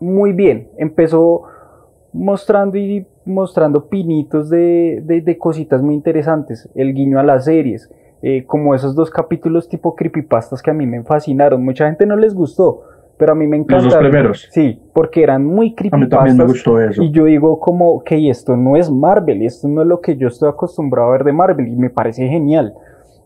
muy 0.00 0.32
bien. 0.32 0.68
Empezó 0.78 1.42
mostrando 2.12 2.76
y 2.76 3.06
mostrando 3.24 3.88
pinitos 3.88 4.50
de, 4.50 5.00
de, 5.04 5.20
de 5.20 5.38
cositas 5.38 5.80
muy 5.82 5.94
interesantes, 5.94 6.68
el 6.74 6.92
guiño 6.92 7.18
a 7.18 7.22
las 7.22 7.44
series, 7.44 7.90
eh, 8.22 8.44
como 8.46 8.74
esos 8.74 8.94
dos 8.94 9.10
capítulos 9.10 9.68
tipo 9.68 9.94
creepypastas 9.94 10.60
que 10.62 10.70
a 10.70 10.74
mí 10.74 10.86
me 10.86 11.02
fascinaron, 11.02 11.64
mucha 11.64 11.86
gente 11.86 12.04
no 12.06 12.16
les 12.16 12.34
gustó, 12.34 12.82
pero 13.16 13.32
a 13.32 13.34
mí 13.34 13.46
me 13.46 13.56
encanta. 13.56 13.84
Los 13.84 13.94
dos 13.94 14.02
primeros. 14.02 14.48
Sí, 14.50 14.80
porque 14.92 15.22
eran 15.22 15.44
muy 15.44 15.74
A 15.92 15.96
mí 15.96 16.08
también 16.08 16.36
me 16.36 16.44
creepypastas. 16.44 16.46
gustó 16.46 16.80
eso. 16.80 17.02
Y 17.02 17.10
yo 17.12 17.24
digo 17.26 17.60
como 17.60 18.02
que 18.02 18.28
esto 18.28 18.56
no 18.56 18.76
es 18.76 18.90
Marvel, 18.90 19.42
esto 19.42 19.68
no 19.68 19.82
es 19.82 19.88
lo 19.88 20.00
que 20.00 20.16
yo 20.16 20.28
estoy 20.28 20.48
acostumbrado 20.48 21.08
a 21.08 21.12
ver 21.12 21.24
de 21.24 21.32
Marvel, 21.32 21.68
y 21.68 21.76
me 21.76 21.90
parece 21.90 22.26
genial. 22.26 22.74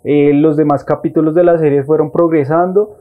Eh, 0.04 0.32
los 0.34 0.56
demás 0.56 0.84
capítulos 0.84 1.34
de 1.34 1.44
la 1.44 1.58
serie 1.58 1.82
fueron 1.82 2.10
progresando. 2.10 2.98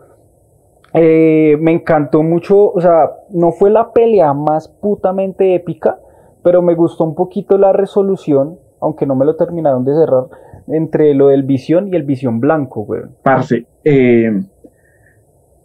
Eh, 0.98 1.58
me 1.60 1.72
encantó 1.72 2.24
mucho, 2.24 2.72
o 2.72 2.80
sea, 2.80 3.12
no 3.30 3.52
fue 3.52 3.70
la 3.70 3.92
pelea 3.92 4.34
más 4.34 4.70
putamente 4.70 5.54
épica, 5.54 6.00
pero 6.42 6.62
me 6.62 6.74
gustó 6.76 7.04
un 7.04 7.16
poquito 7.16 7.58
la 7.58 7.74
resolución, 7.74 8.60
aunque 8.80 9.06
no 9.06 9.16
me 9.16 9.26
lo 9.26 9.36
terminaron 9.36 9.84
de 9.84 9.94
cerrar, 9.94 10.26
entre 10.68 11.14
lo 11.14 11.28
del 11.28 11.44
visión 11.44 11.90
y 11.90 11.96
el 11.96 12.04
visión 12.04 12.40
blanco, 12.40 12.82
weón. 12.82 13.16
Parce, 13.24 13.66
eh, 13.84 14.32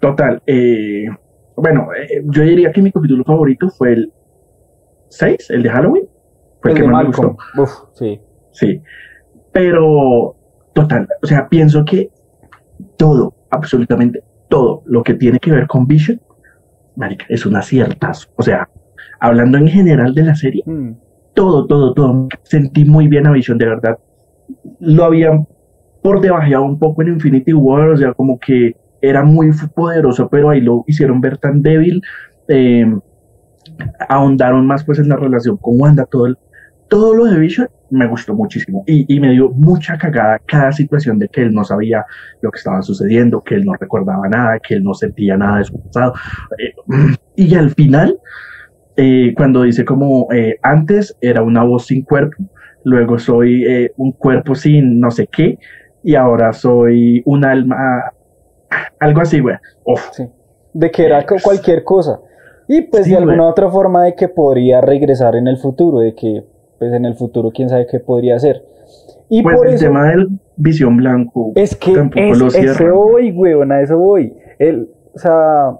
total, 0.01 0.43
eh, 0.47 1.07
bueno, 1.55 1.89
eh, 1.95 2.23
yo 2.25 2.43
diría 2.43 2.73
que 2.73 2.83
mi 2.83 2.91
capítulo 2.91 3.23
favorito 3.23 3.69
fue 3.69 3.93
el 3.93 4.13
6, 5.09 5.51
el 5.51 5.63
de 5.63 5.71
Halloween. 5.71 6.09
Fue 6.61 6.73
el, 6.73 6.77
El 6.77 6.83
que 6.83 6.87
de 6.87 6.93
más 6.93 7.03
me 7.03 7.09
gustó. 7.09 7.37
Uf, 7.57 7.71
sí. 7.93 8.21
Sí. 8.53 8.83
Pero, 9.53 10.35
total, 10.73 11.07
o 11.23 11.27
sea, 11.27 11.49
pienso 11.49 11.85
que 11.85 12.11
todo, 12.97 13.35
absolutamente 13.51 14.23
todo 14.51 14.83
lo 14.85 15.03
que 15.03 15.15
tiene 15.15 15.39
que 15.39 15.51
ver 15.53 15.67
con 15.67 15.87
Vision, 15.87 16.21
marica, 16.97 17.25
es 17.31 17.47
un 17.47 17.57
aciertazo. 17.57 18.29
O 18.37 18.43
sea, 18.43 18.69
hablando 19.19 19.57
en 19.57 19.69
general 19.69 20.15
de 20.15 20.23
la 20.25 20.35
serie, 20.35 20.63
Mm. 20.67 20.91
todo, 21.35 21.67
todo, 21.67 21.95
todo. 21.95 22.29
Sentí 22.43 22.85
muy 22.85 23.09
bien 23.09 23.27
a 23.27 23.33
Vision, 23.33 23.57
de 23.57 23.67
verdad. 23.67 23.99
Lo 24.81 25.05
habían 25.05 25.47
por 26.03 26.21
debajeado 26.21 26.65
un 26.65 26.79
poco 26.79 27.01
en 27.03 27.09
Infinity 27.09 27.53
War, 27.55 27.89
o 27.91 27.97
sea, 27.97 28.13
como 28.13 28.39
que 28.39 28.77
era 29.01 29.23
muy 29.23 29.51
poderoso, 29.75 30.29
pero 30.29 30.51
ahí 30.51 30.61
lo 30.61 30.85
hicieron 30.87 31.21
ver 31.23 31.39
tan 31.39 31.63
débil. 31.63 32.03
eh, 32.53 32.85
ahondaron 34.09 34.67
más 34.67 34.85
pues 34.85 34.99
en 34.99 35.09
la 35.09 35.17
relación 35.17 35.57
con 35.57 35.81
Wanda, 35.81 36.05
todo, 36.05 36.27
el- 36.27 36.39
todo 36.91 37.15
lo 37.15 37.25
de 37.25 37.39
Vision 37.39 37.69
me 37.91 38.07
gustó 38.07 38.35
muchísimo 38.35 38.83
y, 38.87 39.07
y 39.13 39.21
me 39.21 39.31
dio 39.31 39.49
mucha 39.51 39.97
cagada 39.97 40.41
cada 40.45 40.73
situación 40.73 41.19
de 41.21 41.29
que 41.29 41.43
él 41.43 41.55
no 41.55 41.65
sabía 41.65 42.05
lo 42.43 42.51
que 42.51 42.59
estaba 42.59 42.83
sucediendo, 42.83 43.43
que 43.43 43.55
él 43.55 43.65
no 43.65 43.75
recordaba 43.75 44.29
nada, 44.29 44.59
que 44.59 44.75
él 44.75 44.83
no 44.83 44.93
sentía 44.93 45.37
nada 45.37 45.59
de 45.59 45.65
su 45.65 45.81
pasado. 45.81 46.15
Eh, 46.59 46.75
y 47.37 47.55
al 47.55 47.71
final, 47.71 48.19
eh, 48.97 49.33
cuando 49.37 49.63
dice 49.63 49.85
como 49.85 50.27
eh, 50.33 50.59
antes 50.63 51.17
era 51.21 51.43
una 51.43 51.63
voz 51.63 51.87
sin 51.87 52.03
cuerpo, 52.03 52.43
luego 52.85 53.19
soy 53.19 53.65
eh, 53.65 53.93
un 53.97 54.11
cuerpo 54.11 54.57
sin 54.57 54.99
no 54.99 55.13
sé 55.13 55.29
qué, 55.29 55.59
y 56.03 56.17
ahora 56.17 56.53
soy 56.53 57.23
un 57.25 57.45
alma, 57.45 57.77
algo 58.99 59.21
así, 59.21 59.39
güey. 59.39 59.57
Sí. 60.13 60.25
De 60.73 60.91
que 60.91 61.07
era 61.07 61.25
cualquier 61.43 61.85
cosa. 61.85 62.21
Y 62.67 62.83
pues 62.83 63.05
Sí, 63.05 63.11
de 63.11 63.17
alguna 63.17 63.49
otra 63.49 63.69
forma 63.69 64.05
de 64.05 64.15
que 64.15 64.29
podría 64.29 64.81
regresar 64.81 65.37
en 65.37 65.49
el 65.49 65.59
futuro, 65.59 66.01
de 66.01 66.15
que 66.15 66.45
pues 66.81 66.93
en 66.93 67.05
el 67.05 67.15
futuro 67.15 67.53
quién 67.55 67.69
sabe 67.69 67.87
qué 67.89 68.01
podría 68.01 68.35
hacer. 68.35 68.65
Y 69.29 69.43
pues 69.45 69.57
por 69.57 69.69
el 69.69 69.75
eso 69.75 69.85
tema 69.85 70.09
del 70.09 70.29
visión 70.57 70.97
blanco 70.97 71.53
es 71.55 71.77
que 71.77 71.93
es, 72.17 72.39
lo 72.39 72.49
eso 72.49 72.95
voy, 72.95 73.31
weón, 73.31 73.71
a 73.71 73.81
eso 73.81 73.97
voy. 73.97 74.35
El, 74.59 74.89
o 75.15 75.19
sea, 75.19 75.77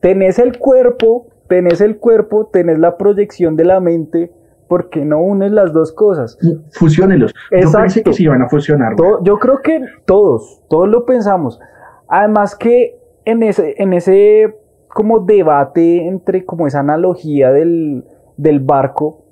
tenés 0.00 0.38
el 0.38 0.58
cuerpo, 0.58 1.26
tenés 1.48 1.82
el 1.82 1.98
cuerpo, 1.98 2.46
tenés 2.50 2.78
la 2.78 2.96
proyección 2.96 3.56
de 3.56 3.64
la 3.66 3.80
mente, 3.80 4.30
¿por 4.68 4.88
qué 4.88 5.04
no 5.04 5.20
unes 5.20 5.52
las 5.52 5.72
dos 5.74 5.92
cosas? 5.92 6.38
Fusiónelos. 6.72 7.34
Yo 7.50 7.58
Exacto. 7.58 7.78
pensé 7.80 8.02
que 8.04 8.12
se 8.14 8.22
iban 8.22 8.40
a 8.40 8.48
fusionar. 8.48 8.94
güey. 8.96 9.10
To- 9.10 9.24
yo 9.24 9.38
creo 9.38 9.60
que 9.60 9.82
todos, 10.06 10.62
todos 10.70 10.88
lo 10.88 11.04
pensamos. 11.04 11.60
Además 12.08 12.56
que 12.56 12.96
en 13.26 13.42
ese, 13.42 13.74
en 13.76 13.92
ese 13.92 14.54
como 14.88 15.18
debate 15.20 16.06
entre 16.06 16.44
como 16.44 16.66
esa 16.66 16.80
analogía 16.80 17.50
del, 17.50 18.04
del 18.36 18.60
barco, 18.60 19.23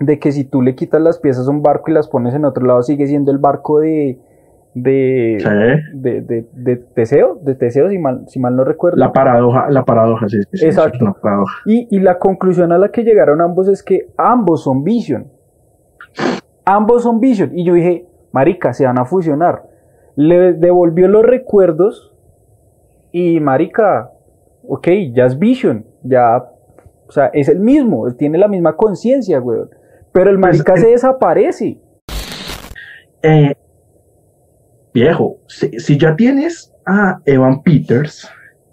de 0.00 0.18
que 0.18 0.32
si 0.32 0.44
tú 0.44 0.62
le 0.62 0.74
quitas 0.74 1.00
las 1.00 1.18
piezas 1.18 1.48
a 1.48 1.50
un 1.50 1.62
barco 1.62 1.90
y 1.90 1.94
las 1.94 2.08
pones 2.08 2.34
en 2.34 2.44
otro 2.44 2.64
lado, 2.66 2.82
sigue 2.82 3.06
siendo 3.06 3.30
el 3.32 3.38
barco 3.38 3.80
de, 3.80 4.18
de, 4.74 5.36
Sí. 5.40 5.98
de, 5.98 6.20
de, 6.20 6.46
de 6.52 6.76
Teseo, 6.76 7.38
de 7.42 7.54
Teseo, 7.54 7.88
si 7.88 7.98
mal, 7.98 8.24
si 8.28 8.38
mal 8.38 8.54
no 8.56 8.64
recuerdo. 8.64 8.98
La 8.98 9.12
paradoja, 9.12 9.70
la 9.70 9.84
paradoja, 9.84 10.28
sí, 10.28 10.38
sí, 10.52 10.66
Exacto. 10.66 11.16
paradoja. 11.22 11.52
Y, 11.64 11.88
y 11.90 12.00
la 12.00 12.18
conclusión 12.18 12.72
a 12.72 12.78
la 12.78 12.90
que 12.90 13.04
llegaron 13.04 13.40
ambos 13.40 13.68
es 13.68 13.82
que 13.82 14.08
ambos 14.18 14.64
son 14.64 14.84
Vision. 14.84 15.28
Ambos 16.64 17.04
son 17.04 17.20
Vision. 17.20 17.56
Y 17.56 17.64
yo 17.64 17.74
dije, 17.74 18.06
marica, 18.32 18.72
se 18.72 18.84
van 18.84 18.98
a 18.98 19.04
fusionar. 19.04 19.62
Le 20.16 20.52
devolvió 20.54 21.08
los 21.08 21.24
recuerdos 21.24 22.12
y 23.12 23.38
marica, 23.40 24.10
ok, 24.66 24.88
ya 25.12 25.26
es 25.26 25.38
Vision. 25.38 25.86
Ya, 26.02 26.44
o 27.08 27.12
sea, 27.12 27.26
es 27.32 27.48
el 27.48 27.60
mismo, 27.60 28.06
él 28.08 28.16
tiene 28.16 28.36
la 28.38 28.48
misma 28.48 28.76
conciencia, 28.76 29.40
weón. 29.40 29.70
Pero 30.16 30.30
el 30.30 30.40
Pues, 30.40 30.56
marica 30.64 30.74
eh, 30.76 30.80
se 30.80 30.86
desaparece. 30.92 31.78
Eh, 33.22 33.54
viejo, 34.94 35.40
si, 35.46 35.78
si 35.78 35.98
ya 35.98 36.16
tienes 36.16 36.72
a 36.86 37.18
Evan 37.26 37.62
Peters, 37.62 38.26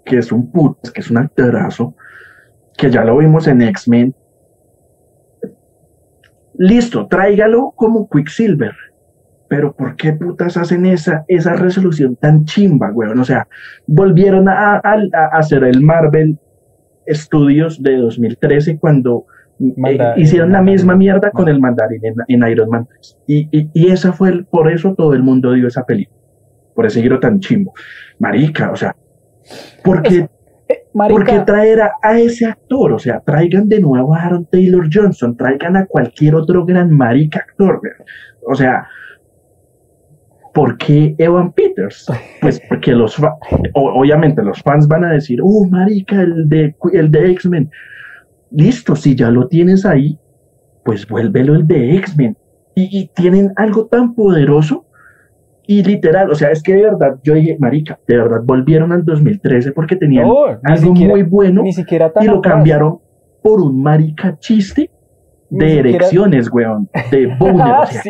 que 0.06 0.16
es 0.16 0.32
un 0.32 0.50
put, 0.50 0.78
que 0.94 1.02
es 1.02 1.10
un 1.10 1.18
actorazo, 1.18 1.94
que 2.78 2.90
ya 2.90 3.04
lo 3.04 3.18
vimos 3.18 3.46
en 3.46 3.60
X-Men, 3.60 4.14
listo, 6.54 7.08
tráigalo 7.08 7.74
como 7.76 8.08
Quicksilver. 8.08 8.72
Pero 9.46 9.74
¿por 9.74 9.96
qué 9.96 10.14
putas 10.14 10.56
hacen 10.56 10.86
esa, 10.86 11.26
esa 11.28 11.52
resolución 11.56 12.16
tan 12.16 12.46
chimba, 12.46 12.90
weón? 12.90 13.20
O 13.20 13.24
sea, 13.26 13.46
volvieron 13.86 14.48
a, 14.48 14.76
a- 14.76 14.80
a 15.12 15.26
hacer 15.38 15.62
el 15.64 15.82
Marvel 15.82 16.38
Studios 17.06 17.82
de 17.82 17.98
2013 17.98 18.78
cuando 18.78 19.26
eh, 19.60 19.98
hicieron 20.16 20.52
la 20.52 20.62
misma 20.62 20.96
mierda 20.96 21.30
con 21.30 21.48
el 21.48 21.60
mandarín 21.60 22.00
en, 22.04 22.14
en 22.26 22.50
Iron 22.50 22.68
Man 22.68 22.86
3. 22.86 23.18
Y, 23.26 23.48
y, 23.50 23.70
y 23.72 23.90
esa 23.90 24.12
fue 24.12 24.30
el, 24.30 24.44
por 24.46 24.70
eso 24.70 24.94
todo 24.94 25.14
el 25.14 25.22
mundo 25.22 25.52
dio 25.52 25.68
esa 25.68 25.84
película. 25.84 26.18
Por 26.74 26.86
ese 26.86 27.02
giro 27.02 27.20
tan 27.20 27.40
chimbo. 27.40 27.72
Marica, 28.18 28.70
o 28.72 28.76
sea, 28.76 28.96
¿por 29.82 30.02
qué, 30.02 30.28
Eh, 30.68 30.84
por 30.92 31.24
qué 31.24 31.32
marica, 31.32 31.44
traer 31.44 31.80
a, 31.82 31.92
a 32.02 32.18
ese 32.18 32.46
actor? 32.46 32.92
O 32.92 32.98
sea, 32.98 33.20
traigan 33.20 33.68
de 33.68 33.80
nuevo 33.80 34.14
a 34.14 34.22
Aaron 34.22 34.46
Taylor 34.46 34.88
Johnson, 34.92 35.36
traigan 35.36 35.76
a 35.76 35.86
cualquier 35.86 36.34
otro 36.34 36.64
gran 36.64 36.90
marica 36.90 37.40
actor. 37.40 37.80
O 38.46 38.54
sea, 38.54 38.88
¿por 40.54 40.78
qué 40.78 41.14
Evan 41.18 41.52
Peters? 41.52 42.06
Pues 42.40 42.60
porque 42.68 42.92
los 42.92 43.20
obviamente 43.74 44.42
los 44.42 44.62
fans 44.62 44.88
van 44.88 45.04
a 45.04 45.12
decir, 45.12 45.40
oh, 45.42 45.66
marica, 45.68 46.22
el 46.22 46.48
de, 46.48 46.74
el 46.92 47.10
de 47.10 47.30
X-Men. 47.32 47.70
Listo, 48.50 48.94
si 48.96 49.14
ya 49.16 49.30
lo 49.30 49.48
tienes 49.48 49.84
ahí, 49.84 50.18
pues 50.84 51.06
vuélvelo 51.08 51.54
el 51.54 51.66
de 51.66 51.96
X-Men. 51.96 52.36
Y, 52.74 52.98
y 53.00 53.06
tienen 53.14 53.52
algo 53.56 53.86
tan 53.86 54.14
poderoso 54.14 54.84
y 55.66 55.82
literal, 55.82 56.30
o 56.30 56.34
sea, 56.34 56.50
es 56.50 56.62
que 56.62 56.74
de 56.74 56.82
verdad, 56.82 57.18
yo 57.22 57.34
dije, 57.34 57.56
marica, 57.58 57.98
de 58.06 58.16
verdad 58.18 58.40
volvieron 58.44 58.92
al 58.92 59.04
2013 59.04 59.72
porque 59.72 59.96
tenían 59.96 60.28
no, 60.28 60.44
algo 60.62 60.88
siquiera, 60.94 61.12
muy 61.14 61.22
bueno 61.22 61.62
ni 61.62 61.72
siquiera 61.72 62.12
tan 62.12 62.24
y 62.24 62.26
lo 62.26 62.38
atrás. 62.38 62.54
cambiaron 62.54 62.98
por 63.42 63.60
un 63.62 63.82
marica 63.82 64.36
chiste 64.38 64.90
de 65.48 65.66
siquiera- 65.68 65.88
erecciones, 65.88 66.52
weón, 66.52 66.88
de 67.10 67.26
boner, 67.38 67.66
o 67.82 67.86
sea, 67.86 68.02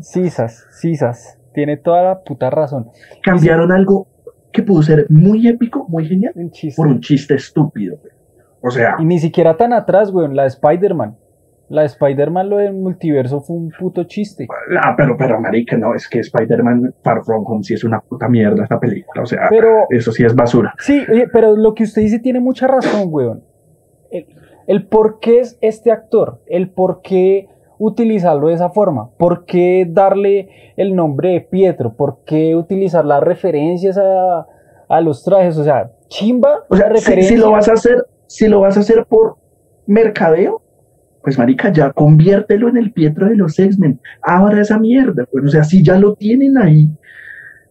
Sisas, 0.00 0.66
sisas. 0.80 1.38
Tiene 1.52 1.76
toda 1.76 2.02
la 2.04 2.20
puta 2.22 2.50
razón. 2.50 2.86
cambiaron 3.22 3.72
algo 3.72 4.06
que 4.52 4.62
pudo 4.62 4.82
ser 4.82 5.06
muy 5.08 5.48
épico, 5.48 5.86
muy 5.88 6.06
genial, 6.06 6.32
Un 6.36 6.50
por 6.76 6.86
un 6.86 7.00
chiste 7.00 7.34
estúpido. 7.34 7.96
güey. 8.00 8.09
O 8.62 8.70
sea, 8.70 8.96
Y 8.98 9.04
ni 9.04 9.18
siquiera 9.18 9.56
tan 9.56 9.72
atrás, 9.72 10.10
weón. 10.12 10.36
La 10.36 10.42
de 10.42 10.48
Spider-Man. 10.48 11.16
La 11.68 11.82
de 11.82 11.86
Spider-Man, 11.86 12.50
lo 12.50 12.56
del 12.56 12.72
multiverso 12.74 13.40
fue 13.40 13.56
un 13.56 13.70
puto 13.78 14.02
chiste. 14.04 14.48
ah, 14.82 14.94
pero, 14.96 15.16
pero, 15.16 15.40
marica, 15.40 15.76
no, 15.76 15.94
es 15.94 16.08
que 16.08 16.18
Spider-Man 16.18 16.94
Far 17.04 17.22
From 17.22 17.44
Home 17.46 17.62
sí 17.62 17.74
es 17.74 17.84
una 17.84 18.00
puta 18.00 18.28
mierda 18.28 18.64
esta 18.64 18.80
película. 18.80 19.22
O 19.22 19.26
sea, 19.26 19.46
Pero, 19.48 19.86
eso 19.90 20.10
sí 20.10 20.24
es 20.24 20.34
basura. 20.34 20.74
sí, 20.80 21.04
oye, 21.10 21.28
pero 21.32 21.54
lo 21.56 21.74
que 21.74 21.84
usted 21.84 22.02
dice 22.02 22.18
tiene 22.18 22.40
mucha 22.40 22.66
razón, 22.66 23.08
weón. 23.12 23.44
El, 24.10 24.26
el 24.66 24.86
por 24.88 25.20
qué 25.20 25.38
es 25.38 25.58
este 25.60 25.92
actor, 25.92 26.40
el 26.46 26.70
por 26.70 27.02
qué 27.02 27.46
utilizarlo 27.78 28.48
de 28.48 28.54
esa 28.54 28.70
forma, 28.70 29.10
por 29.16 29.44
qué 29.46 29.86
darle 29.88 30.50
el 30.76 30.94
nombre 30.96 31.30
de 31.30 31.40
Pietro, 31.40 31.94
por 31.94 32.18
qué 32.26 32.54
utilizar 32.56 33.04
las 33.04 33.22
referencias 33.22 33.96
a, 33.96 34.46
a 34.88 35.00
los 35.00 35.22
trajes, 35.24 35.56
o 35.56 35.62
sea, 35.64 35.92
chimba, 36.08 36.64
O 36.68 36.76
sea, 36.76 36.94
si, 36.96 37.22
si 37.22 37.36
lo 37.36 37.52
vas 37.52 37.68
a 37.68 37.74
hacer, 37.74 38.04
si 38.30 38.46
lo 38.46 38.60
vas 38.60 38.76
a 38.76 38.80
hacer 38.80 39.06
por 39.06 39.38
mercadeo, 39.86 40.62
pues 41.22 41.36
marica, 41.36 41.72
ya 41.72 41.92
conviértelo 41.92 42.68
en 42.68 42.76
el 42.76 42.92
Pietro 42.92 43.28
de 43.28 43.34
los 43.34 43.58
X-Men. 43.58 44.00
Ahora 44.22 44.60
esa 44.60 44.78
mierda, 44.78 45.26
pues, 45.30 45.44
o 45.46 45.48
sea, 45.48 45.64
si 45.64 45.82
ya 45.82 45.98
lo 45.98 46.14
tienen 46.14 46.56
ahí. 46.56 46.88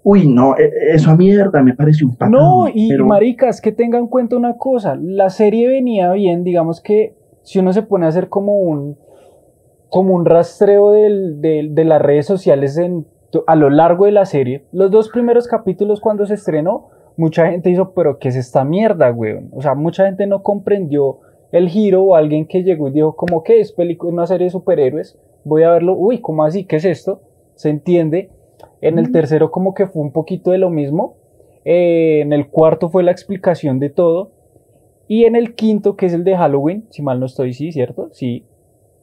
Uy, 0.04 0.28
no, 0.28 0.58
e- 0.58 0.72
eso 0.94 1.12
a 1.12 1.16
mierda 1.16 1.63
me 1.63 1.74
parece 1.74 2.04
un 2.04 2.12
patán. 2.12 2.32
No, 2.32 2.68
y 2.74 2.89
pero- 2.89 3.06
maricas, 3.06 3.62
que 3.62 3.72
tengan 3.72 4.01
en 4.01 4.08
cuenta 4.08 4.36
una 4.36 4.58
cosa, 4.58 4.98
la 5.01 5.30
serie 5.30 5.70
venía 5.70 6.12
bien, 6.12 6.44
digamos 6.44 6.82
que 6.82 7.16
si 7.44 7.60
uno 7.60 7.72
se 7.72 7.82
pone 7.84 8.06
a 8.06 8.10
hacer 8.10 8.28
como 8.28 8.58
un, 8.60 8.98
como 9.89 10.13
un 10.13 10.25
rastreo 10.25 10.92
del- 10.92 11.39
del- 11.42 11.74
de 11.74 11.86
las 11.86 12.01
redes 12.01 12.25
sociales 12.25 12.78
en, 12.78 13.08
a 13.48 13.56
lo 13.56 13.70
largo 13.70 14.06
de 14.06 14.12
la 14.12 14.25
serie. 14.25 14.66
Los 14.74 14.92
dos 14.92 15.08
primeros 15.10 15.48
capítulos 15.48 16.01
cuando 16.01 16.25
se 16.25 16.34
estrenó, 16.34 16.89
mucha 17.19 17.49
gente 17.51 17.69
hizo, 17.69 17.93
pero 17.93 18.17
¿qué 18.17 18.29
es 18.29 18.35
esta 18.35 18.63
mierda, 18.63 19.11
weón? 19.11 19.49
O 19.53 19.61
sea, 19.61 19.75
mucha 19.75 20.05
gente 20.05 20.25
no 20.27 20.41
comprendió 20.41 21.19
el 21.51 21.67
giro 21.69 22.03
o 22.03 22.15
alguien 22.15 22.47
que 22.47 22.63
llegó 22.63 22.88
y 22.88 22.91
dijo, 22.91 23.15
como 23.15 23.43
que 23.43 23.59
es 23.59 23.71
película, 23.71 24.11
una 24.13 24.27
serie 24.27 24.45
de 24.45 24.51
superhéroes? 24.51 25.17
Voy 25.43 25.63
a 25.63 25.71
verlo, 25.71 25.95
uy, 25.95 26.19
¿cómo 26.21 26.43
así? 26.43 26.65
¿Qué 26.65 26.77
es 26.77 26.85
esto? 26.85 27.21
Se 27.55 27.69
entiende. 27.69 28.29
En 28.81 28.97
el 28.99 29.11
tercero 29.11 29.51
como 29.51 29.73
que 29.73 29.88
fue 29.88 30.01
un 30.01 30.11
poquito 30.11 30.51
de 30.51 30.57
lo 30.57 30.69
mismo. 30.69 31.17
Eh, 31.65 32.21
en 32.21 32.31
el 32.33 32.47
cuarto 32.47 32.89
fue 32.89 33.03
la 33.03 33.11
explicación 33.11 33.79
de 33.79 33.89
todo. 33.89 34.31
Y 35.07 35.25
en 35.25 35.35
el 35.35 35.55
quinto, 35.55 35.95
que 35.95 36.05
es 36.05 36.13
el 36.13 36.23
de 36.23 36.38
Halloween, 36.38 36.85
si 36.89 37.01
mal 37.01 37.19
no 37.19 37.25
estoy, 37.25 37.53
sí, 37.53 37.71
¿cierto? 37.71 38.09
Sí. 38.11 38.45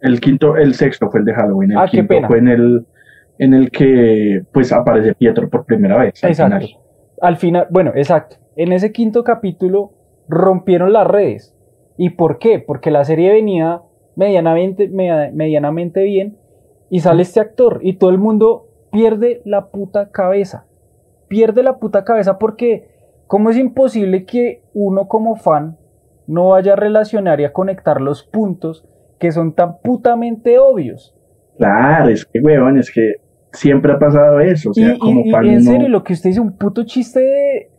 El 0.01 0.21
quinto, 0.21 0.57
el 0.57 0.75
sexto 0.75 1.11
fue 1.11 1.21
el 1.21 1.27
de 1.27 1.35
Halloween. 1.35 1.73
El 1.73 1.79
Ah, 1.79 1.89
qué 1.91 2.05
pena. 2.05 2.29
fue 2.29 2.39
en 2.39 2.49
el, 2.49 2.87
en 3.39 3.55
el 3.55 3.71
que 3.71 4.43
pues 4.53 4.73
aparece 4.73 5.15
Pietro 5.15 5.49
por 5.51 5.65
primera 5.67 5.99
vez. 5.99 6.23
al 6.23 6.31
Exacto. 6.31 6.59
final. 6.67 6.81
Al 7.21 7.37
final, 7.37 7.67
bueno, 7.71 7.93
exacto. 7.95 8.37
En 8.57 8.73
ese 8.73 8.93
quinto 8.93 9.25
capítulo 9.25 9.93
rompieron 10.29 10.93
las 10.93 11.07
redes. 11.07 11.55
¿Y 11.97 12.11
por 12.11 12.39
qué? 12.39 12.59
Porque 12.59 12.91
la 12.91 13.05
serie 13.05 13.33
venía 13.33 13.83
medianamente, 14.17 14.89
media- 14.89 15.31
medianamente 15.33 16.03
bien 16.03 16.39
y 16.91 17.01
sale 17.01 17.23
este 17.23 17.41
actor 17.41 17.81
y 17.83 17.95
todo 17.95 18.11
el 18.11 18.19
mundo 18.19 18.67
pierde 18.91 19.43
la 19.45 19.67
puta 19.67 20.11
cabeza. 20.11 20.67
Pierde 21.29 21.63
la 21.63 21.79
puta 21.79 22.05
cabeza 22.05 22.39
porque 22.39 22.89
¿cómo 23.27 23.51
es 23.51 23.57
imposible 23.57 24.25
que 24.25 24.63
uno 24.75 25.09
como 25.09 25.37
fan 25.37 25.77
no 26.27 26.51
vaya 26.51 26.75
a 26.75 26.77
relacionar 26.77 27.41
y 27.41 27.45
a 27.45 27.53
conectar 27.53 28.01
los 28.01 28.23
puntos 28.25 28.85
que 29.19 29.33
son 29.33 29.55
tan 29.55 29.79
putamente 29.81 30.59
obvios? 30.59 31.15
Claro, 31.57 32.11
es 32.11 32.25
que, 32.27 32.41
weón, 32.41 32.79
es 32.79 32.91
que 32.93 33.15
siempre 33.53 33.93
ha 33.93 33.99
pasado 33.99 34.41
eso. 34.41 34.71
O 34.71 34.75
sea, 34.75 34.95
y, 34.95 34.99
como 34.99 35.21
y- 35.21 35.29
y 35.29 35.33
fan 35.33 35.45
en 35.47 35.53
uno- 35.61 35.71
serio, 35.71 35.89
lo 35.89 36.05
que 36.05 36.13
usted 36.13 36.31
dice, 36.31 36.41
un 36.41 36.53
puto 36.57 36.85
chiste 36.85 37.21
de, 37.21 37.71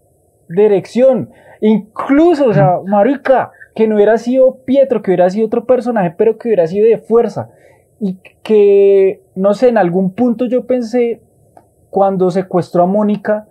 de 0.49 0.65
erección. 0.65 1.29
Incluso, 1.61 2.47
o 2.47 2.53
sea, 2.53 2.79
marica, 2.85 3.51
que 3.75 3.87
no 3.87 3.95
hubiera 3.95 4.17
sido 4.17 4.57
Pietro, 4.65 5.01
que 5.01 5.11
hubiera 5.11 5.29
sido 5.29 5.47
otro 5.47 5.65
personaje, 5.65 6.13
pero 6.17 6.37
que 6.37 6.47
hubiera 6.49 6.67
sido 6.67 6.87
de 6.87 6.97
fuerza. 6.97 7.49
Y 7.99 8.17
que, 8.43 9.21
no 9.35 9.53
sé, 9.53 9.69
en 9.69 9.77
algún 9.77 10.11
punto 10.13 10.45
yo 10.45 10.65
pensé, 10.67 11.21
cuando 11.89 12.29
secuestró 12.31 12.83
a 12.83 12.87
Mónica, 12.87 13.47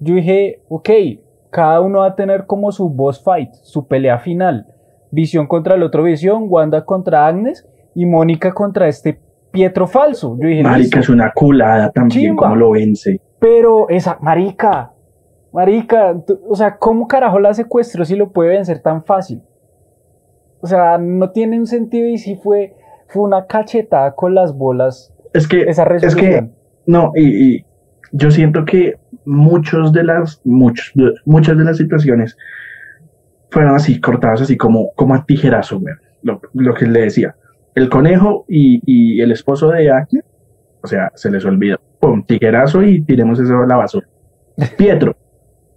yo 0.00 0.14
dije, 0.16 0.60
ok, 0.68 0.90
cada 1.50 1.80
uno 1.80 2.00
va 2.00 2.06
a 2.08 2.16
tener 2.16 2.46
como 2.46 2.72
su 2.72 2.88
boss 2.88 3.22
fight, 3.22 3.52
su 3.62 3.86
pelea 3.86 4.18
final. 4.18 4.66
Visión 5.12 5.46
contra 5.46 5.76
el 5.76 5.82
otro 5.84 6.02
Visión, 6.02 6.46
Wanda 6.48 6.84
contra 6.84 7.26
Agnes 7.28 7.64
y 7.94 8.04
Mónica 8.06 8.52
contra 8.52 8.88
este 8.88 9.20
Pietro 9.54 9.86
falso. 9.86 10.36
Yo 10.40 10.48
dije, 10.48 10.64
Marica, 10.64 10.98
es 10.98 11.08
una 11.08 11.30
culada 11.32 11.88
también, 11.90 12.26
Chimba. 12.30 12.42
como 12.42 12.56
lo 12.56 12.70
vence. 12.72 13.20
Pero 13.38 13.88
esa, 13.88 14.18
marica, 14.20 14.92
marica, 15.52 16.20
o 16.48 16.56
sea, 16.56 16.76
¿cómo 16.76 17.06
carajo 17.06 17.38
la 17.38 17.54
secuestró 17.54 18.04
si 18.04 18.16
lo 18.16 18.32
puede 18.32 18.50
vencer 18.50 18.80
tan 18.80 19.04
fácil? 19.04 19.40
O 20.60 20.66
sea, 20.66 20.98
no 20.98 21.30
tiene 21.30 21.56
un 21.56 21.68
sentido 21.68 22.08
y 22.08 22.18
sí 22.18 22.34
fue, 22.42 22.74
fue 23.06 23.22
una 23.22 23.46
cachetada 23.46 24.12
con 24.16 24.34
las 24.34 24.56
bolas 24.56 25.14
Es 25.32 25.46
que, 25.46 25.62
esa 25.62 25.84
es 25.84 26.16
que, 26.16 26.48
no, 26.86 27.12
y, 27.14 27.54
y 27.56 27.64
yo 28.10 28.32
siento 28.32 28.64
que 28.64 28.94
muchos 29.24 29.92
de 29.92 30.02
las, 30.02 30.40
muchos, 30.44 30.92
muchas 31.24 31.56
de 31.56 31.64
las 31.64 31.76
situaciones 31.76 32.36
fueron 33.50 33.76
así, 33.76 34.00
cortadas 34.00 34.40
así 34.42 34.56
como, 34.56 34.90
como 34.96 35.14
a 35.14 35.24
tijerazo. 35.24 35.80
Lo, 36.22 36.40
lo 36.54 36.74
que 36.74 36.86
le 36.86 37.02
decía. 37.02 37.36
El 37.74 37.88
conejo 37.88 38.44
y, 38.48 38.80
y 38.86 39.20
el 39.20 39.32
esposo 39.32 39.70
de 39.70 39.90
Acne, 39.90 40.20
o 40.82 40.86
sea, 40.86 41.10
se 41.14 41.30
les 41.30 41.44
olvidó. 41.44 41.80
Pum, 41.98 42.22
tijerazo 42.24 42.82
y 42.82 43.02
tiremos 43.02 43.40
eso 43.40 43.62
a 43.62 43.66
la 43.66 43.76
basura. 43.76 44.06
Pietro, 44.76 45.16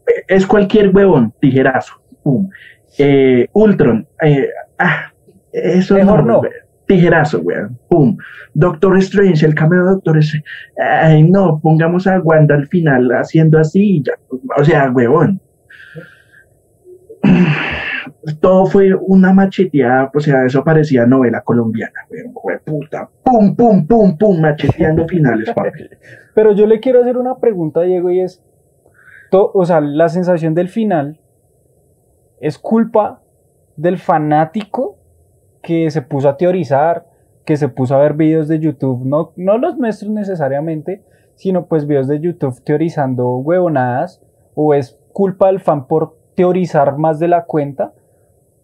eh, 0.06 0.24
es 0.28 0.46
cualquier 0.46 0.90
huevón, 0.90 1.34
tijerazo. 1.40 1.94
Pum. 2.22 2.50
Eh, 2.98 3.48
Ultron, 3.54 4.08
eh, 4.22 4.50
ah, 4.78 5.12
eso 5.52 5.96
Mejor 5.96 6.26
no. 6.26 6.42
Tijerazo, 6.86 7.40
weón. 7.42 7.78
Pum. 7.90 8.18
Doctor 8.54 8.98
Strange, 9.00 9.46
el 9.46 9.56
cameo 9.56 9.84
de 9.84 9.92
Doctor 9.92 10.18
Strange. 10.20 10.46
Ay, 10.78 11.24
no, 11.24 11.60
pongamos 11.62 12.08
a 12.08 12.20
Wanda 12.20 12.56
al 12.56 12.68
final 12.68 13.10
haciendo 13.12 13.60
así 13.60 13.98
y 13.98 14.04
ya. 14.04 14.14
O 14.58 14.64
sea, 14.64 14.90
huevón. 14.92 15.42
Todo 18.40 18.66
fue 18.66 18.94
una 18.94 19.34
macheteada, 19.34 20.12
o 20.14 20.20
sea, 20.20 20.46
eso 20.46 20.64
parecía 20.64 21.06
novela 21.06 21.42
colombiana. 21.42 21.94
Jue 22.34 22.60
puta. 22.60 23.10
Pum, 23.24 23.56
pum, 23.56 23.86
pum, 23.88 24.18
pum, 24.18 24.40
macheteando 24.40 25.08
finales. 25.08 25.52
Pero 26.36 26.54
yo 26.54 26.68
le 26.68 26.80
quiero 26.80 27.02
hacer 27.02 27.18
una 27.18 27.38
pregunta, 27.38 27.82
Diego, 27.82 28.10
y 28.12 28.22
es, 28.22 28.44
o 29.32 29.66
sea, 29.66 29.82
la 29.82 30.10
sensación 30.10 30.54
del 30.54 30.70
final 30.70 31.20
es 32.40 32.58
culpa 32.58 33.22
del 33.76 33.98
fanático 33.98 34.98
que 35.62 35.90
se 35.92 36.02
puso 36.02 36.30
a 36.30 36.38
teorizar, 36.38 37.06
que 37.46 37.58
se 37.58 37.70
puso 37.70 37.96
a 37.96 38.00
ver 38.00 38.14
videos 38.14 38.48
de 38.48 38.60
YouTube, 38.60 39.06
no, 39.06 39.32
no 39.36 39.58
los 39.58 39.78
nuestros 39.78 40.12
necesariamente, 40.12 41.04
sino 41.36 41.68
pues 41.68 41.88
videos 41.88 42.08
de 42.08 42.20
YouTube 42.20 42.62
teorizando 42.64 43.38
huevonadas, 43.38 44.22
o 44.56 44.74
es 44.74 45.00
culpa 45.14 45.48
del 45.48 45.60
fan 45.60 45.88
por 45.88 46.18
teorizar 46.36 46.98
más 46.98 47.20
de 47.20 47.28
la 47.28 47.46
cuenta, 47.46 47.94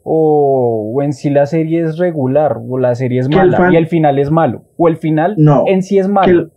o, 0.03 0.91
o 0.93 1.01
en 1.01 1.13
sí 1.13 1.29
la 1.29 1.45
serie 1.45 1.81
es 1.83 1.97
regular, 1.97 2.57
o 2.67 2.77
la 2.77 2.93
serie 2.95 3.19
es 3.21 3.27
el 3.27 3.35
mala, 3.35 3.57
fan- 3.57 3.73
y 3.73 3.77
el 3.77 3.87
final 3.87 4.19
es 4.19 4.29
malo, 4.29 4.63
o 4.77 4.87
el 4.87 4.97
final 4.97 5.35
No, 5.37 5.63
en 5.67 5.81
sí 5.81 5.97
es 5.97 6.07
Que 6.07 6.11
malo. 6.13 6.41
el, 6.41 6.51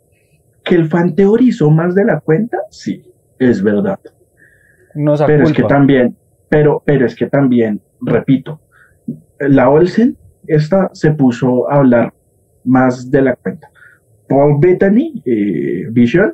que 0.64 0.74
el 0.74 0.86
fan 0.86 1.14
teorizó 1.14 1.70
más 1.70 1.94
de 1.94 2.04
la 2.04 2.20
cuenta, 2.20 2.58
sí, 2.70 3.02
es 3.38 3.62
verdad. 3.62 3.98
Nos 4.94 5.22
Pero 5.22 5.44
es 5.44 5.52
que 5.52 5.62
también, 5.62 6.16
pero, 6.48 6.82
pero 6.84 7.06
es 7.06 7.14
que 7.14 7.26
también, 7.26 7.80
repito, 8.00 8.60
la 9.38 9.68
Olsen, 9.70 10.16
esta 10.46 10.90
se 10.92 11.12
puso 11.12 11.70
a 11.70 11.76
hablar 11.76 12.12
más 12.64 13.10
de 13.10 13.22
la 13.22 13.36
cuenta. 13.36 13.68
Paul 14.28 14.56
Bettany, 14.58 15.22
eh, 15.24 15.84
Vision, 15.92 16.32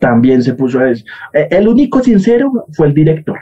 también 0.00 0.42
se 0.42 0.54
puso 0.54 0.80
a 0.80 0.84
decir. 0.86 1.04
eh, 1.34 1.46
el 1.50 1.68
único 1.68 2.00
sincero 2.00 2.50
fue 2.72 2.88
el 2.88 2.94
director. 2.94 3.38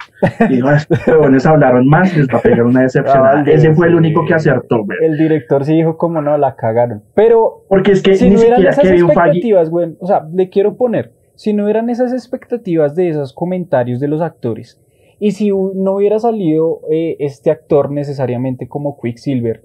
Dijo, 0.51 0.69
"Ah, 0.69 0.79
huevones 1.07 1.47
hablaron 1.47 1.89
más, 1.89 2.15
les 2.17 2.29
va 2.29 2.39
a 2.39 2.43
pegar 2.43 2.65
una 2.65 2.83
decepción. 2.83 3.19
Ah, 3.25 3.43
Ese 3.47 3.73
fue 3.75 3.87
el 3.87 3.95
único 3.95 4.27
que 4.27 4.35
acertó, 4.35 4.85
güey. 4.85 4.99
El 5.03 5.17
director 5.17 5.65
sí 5.65 5.75
dijo 5.75 5.97
como 5.97 6.21
no, 6.21 6.37
la 6.37 6.57
cagaron. 6.57 7.03
Pero 7.15 7.65
Porque 7.69 7.93
es 7.93 8.03
que 8.03 8.17
si 8.17 8.25
ni 8.27 8.33
no 8.33 8.39
siquiera 8.39 8.71
esas 8.71 8.85
expectativas, 8.85 9.71
güey, 9.71 9.97
o 10.01 10.07
sea, 10.07 10.27
le 10.35 10.51
quiero 10.51 10.77
poner, 10.77 11.13
si 11.37 11.53
no 11.53 11.63
hubieran 11.65 11.89
esas 11.89 12.13
expectativas 12.13 12.95
de 12.97 13.09
esos 13.11 13.33
comentarios 13.33 14.01
de 14.01 14.09
los 14.09 14.21
actores, 14.21 14.81
y 15.21 15.31
si 15.33 15.51
no 15.51 15.95
hubiera 15.95 16.19
salido 16.19 16.81
eh, 16.91 17.17
este 17.21 17.51
actor 17.51 17.91
necesariamente 17.91 18.67
como 18.69 18.99
Quicksilver, 19.01 19.65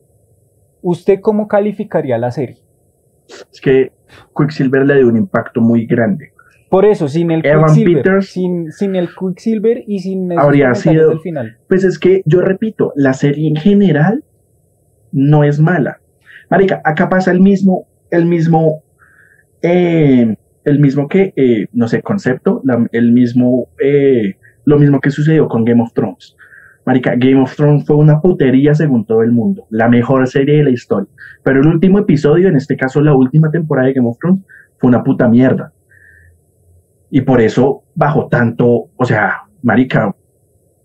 ¿usted 0.82 1.20
cómo 1.22 1.48
calificaría 1.48 2.18
la 2.18 2.32
serie? 2.32 2.58
Es 3.52 3.62
que 3.62 3.92
Quicksilver 4.38 4.86
le 4.86 4.96
dio 4.96 5.08
un 5.08 5.18
impacto 5.18 5.62
muy 5.62 5.86
grande. 5.86 6.33
Por 6.74 6.86
eso, 6.86 7.08
sin 7.08 7.30
el 7.30 7.46
Evan 7.46 7.66
Quicksilver, 7.68 8.02
Peters 8.02 8.30
sin, 8.32 8.72
sin 8.72 8.96
el 8.96 9.08
Quicksilver 9.10 9.84
y 9.86 10.00
sin 10.00 10.32
habría 10.40 10.74
sido- 10.74 11.10
del 11.10 11.20
final. 11.20 11.58
Pues 11.70 11.84
es 11.84 12.00
que 12.00 12.24
yo 12.26 12.42
repito, 12.42 12.94
la 12.96 13.14
serie 13.14 13.48
en 13.48 13.58
general 13.58 14.24
no 15.12 15.44
es 15.44 15.60
mala. 15.60 16.00
Marica, 16.50 16.82
acá 16.84 17.10
pasa 17.10 17.30
el 17.30 17.42
mismo, 17.42 17.86
el 18.10 18.26
mismo, 18.26 18.82
eh, 19.62 20.36
el 20.66 20.80
mismo 20.80 21.08
que, 21.08 21.32
eh, 21.36 21.68
no 21.74 21.88
sé, 21.88 22.02
concepto, 22.02 22.60
la- 22.64 22.88
el 22.92 23.12
mismo, 23.12 23.68
eh, 23.80 24.38
lo 24.66 24.80
mismo 24.80 25.00
que 25.00 25.12
sucedió 25.12 25.48
con 25.48 25.66
Game 25.66 25.84
of 25.84 25.94
Thrones. 25.94 26.36
Marica, 26.88 27.12
Game 27.16 27.40
of 27.40 27.56
Thrones 27.56 27.86
fue 27.86 27.98
una 27.98 28.20
putería 28.20 28.74
según 28.74 29.06
todo 29.06 29.22
el 29.22 29.32
mundo, 29.32 29.68
la 29.70 29.88
mejor 29.90 30.28
serie 30.28 30.58
de 30.58 30.64
la 30.64 30.70
historia. 30.72 31.08
Pero 31.44 31.62
el 31.62 31.68
último 31.68 32.00
episodio, 32.00 32.48
en 32.50 32.56
este 32.56 32.76
caso 32.76 33.00
la 33.00 33.14
última 33.14 33.52
temporada 33.52 33.90
de 33.90 33.94
Game 33.94 34.08
of 34.10 34.18
Thrones, 34.20 34.42
fue 34.80 34.88
una 34.88 35.04
puta 35.04 35.28
mierda. 35.30 35.72
Y 37.16 37.22
por 37.22 37.40
eso 37.42 37.84
bajó 37.94 38.28
tanto, 38.28 38.88
o 38.98 39.06
sea, 39.06 39.44
marica, 39.62 40.16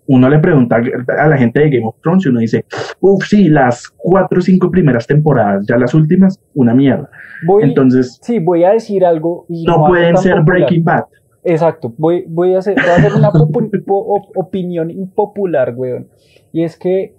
uno 0.07 0.29
le 0.29 0.39
pregunta 0.41 0.77
a 0.77 1.27
la 1.27 1.39
gente 1.39 1.59
de 1.61 1.71
Game 1.71 1.87
of 1.87 1.97
Thrones 2.03 2.27
y 2.27 2.29
uno 2.29 2.41
dice, 2.41 2.67
uff, 3.01 3.25
sí, 3.25 3.49
las 3.49 3.89
cuatro 3.97 4.39
o 4.39 4.43
cinco 4.43 4.71
primeras 4.71 5.07
temporadas, 5.07 5.65
ya 5.67 5.79
las 5.79 5.95
últimas, 5.95 6.39
una 6.55 6.75
mierda. 6.75 7.09
Voy, 7.47 7.63
Entonces, 7.65 8.19
sí, 8.21 8.41
voy 8.41 8.65
a 8.65 8.73
decir 8.73 9.07
algo 9.07 9.47
y 9.49 9.65
no 9.65 9.87
pueden 9.87 10.19
ser 10.19 10.37
popular. 10.37 10.45
Breaking 10.45 10.85
Bad. 10.85 11.05
Exacto, 11.45 11.95
voy, 11.97 12.27
voy, 12.29 12.53
a 12.55 12.59
hacer, 12.59 12.75
voy 12.75 12.91
a 12.91 12.97
hacer 12.97 13.15
una 13.15 13.29
op- 13.31 14.37
opinión 14.37 14.91
impopular, 14.91 15.73
weón. 15.75 16.09
Y 16.53 16.63
es 16.63 16.77
que 16.77 17.15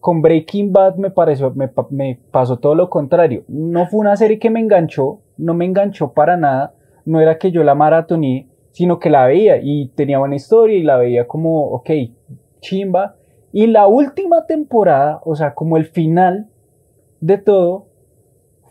con 0.00 0.20
Breaking 0.20 0.72
Bad 0.72 0.96
me 0.96 1.12
pareció, 1.12 1.52
me, 1.54 1.70
me 1.90 2.18
pasó 2.32 2.58
todo 2.58 2.74
lo 2.74 2.90
contrario. 2.90 3.44
No 3.46 3.86
fue 3.86 4.00
una 4.00 4.16
serie 4.16 4.40
que 4.40 4.50
me 4.50 4.58
enganchó, 4.58 5.20
no 5.36 5.54
me 5.54 5.64
enganchó 5.64 6.12
para 6.12 6.36
nada. 6.36 6.74
No 7.04 7.20
era 7.20 7.38
que 7.38 7.50
yo 7.52 7.64
la 7.64 7.74
maratoné, 7.74 8.47
sino 8.78 9.00
que 9.00 9.10
la 9.10 9.26
veía 9.26 9.58
y 9.60 9.88
tenía 9.88 10.20
buena 10.20 10.36
historia 10.36 10.78
y 10.78 10.84
la 10.84 10.96
veía 10.96 11.26
como, 11.26 11.64
ok, 11.70 11.90
chimba. 12.60 13.16
Y 13.50 13.66
la 13.66 13.88
última 13.88 14.46
temporada, 14.46 15.20
o 15.24 15.34
sea, 15.34 15.52
como 15.52 15.76
el 15.76 15.86
final 15.86 16.46
de 17.20 17.38
todo, 17.38 17.86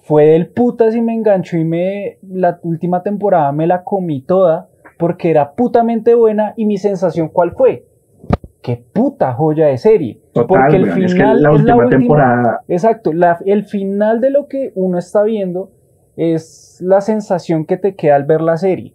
fue 0.03 0.27
del 0.27 0.47
putas 0.47 0.95
y 0.95 1.01
me 1.01 1.13
enganchó 1.13 1.57
y 1.57 1.65
me 1.65 2.19
la 2.25 2.57
última 2.63 3.03
temporada 3.03 3.51
me 3.51 3.67
la 3.67 3.83
comí 3.83 4.21
toda 4.21 4.69
porque 4.97 5.29
era 5.29 5.51
putamente 5.55 6.15
buena 6.15 6.53
y 6.55 6.65
mi 6.65 6.77
sensación 6.77 7.27
cuál 7.27 7.51
fue 7.51 7.85
qué 8.61 8.81
puta 8.93 9.33
joya 9.33 9.67
de 9.67 9.77
serie. 9.77 10.21
Porque 10.31 10.77
el 10.77 10.89
final 10.89 11.43
la 11.43 11.51
última 11.51 11.89
temporada 11.89 12.61
exacto 12.69 13.11
el 13.45 13.65
final 13.65 14.21
de 14.21 14.29
lo 14.29 14.47
que 14.47 14.71
uno 14.75 14.99
está 14.99 15.23
viendo 15.23 15.69
es 16.15 16.77
la 16.79 17.01
sensación 17.01 17.65
que 17.65 17.75
te 17.75 17.95
queda 17.95 18.15
al 18.15 18.23
ver 18.23 18.39
la 18.39 18.55
serie 18.55 18.93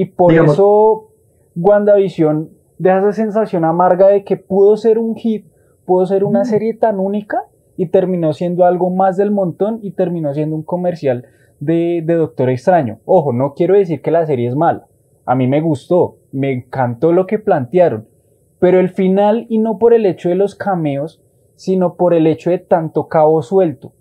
y 0.00 0.04
por 0.04 0.32
eso 0.32 1.10
WandaVision 1.56 2.50
deja 2.78 2.98
esa 2.98 3.12
sensación 3.12 3.64
amarga 3.64 4.06
de 4.06 4.22
que 4.22 4.36
pudo 4.36 4.76
ser 4.76 4.96
un 4.96 5.16
hit 5.16 5.44
pudo 5.84 6.06
ser 6.06 6.22
una 6.22 6.44
serie 6.44 6.74
tan 6.74 7.00
única 7.00 7.42
y 7.76 7.86
terminó 7.86 8.32
siendo 8.32 8.64
algo 8.64 8.90
más 8.90 9.16
del 9.16 9.32
montón 9.32 9.80
y 9.82 9.90
terminó 9.90 10.32
siendo 10.34 10.54
un 10.54 10.62
comercial 10.62 11.26
de, 11.58 12.04
Doctor 12.06 12.50
Extraño. 12.50 13.00
Ojo, 13.06 13.32
no 13.32 13.54
quiero 13.54 13.74
decir 13.74 14.02
que 14.02 14.12
la 14.12 14.24
serie 14.26 14.48
es 14.48 14.54
mala. 14.54 14.86
A 15.24 15.34
mí 15.34 15.48
me 15.48 15.60
gustó, 15.60 16.18
me 16.30 16.52
encantó 16.52 17.12
lo 17.12 17.26
que 17.26 17.38
plantearon, 17.38 18.06
pero 18.60 18.78
el 18.80 18.90
final, 18.90 19.46
y 19.48 19.58
no 19.58 19.78
por 19.78 19.94
el 19.94 20.06
hecho 20.06 20.28
de 20.28 20.34
los 20.34 20.54
cameos, 20.54 21.22
sino 21.56 21.94
por 21.94 22.14
el 22.14 22.26
hecho 22.26 22.50
de 22.50 22.58
tanto 22.58 23.08
cabo 23.08 23.42
suelto. 23.42 23.92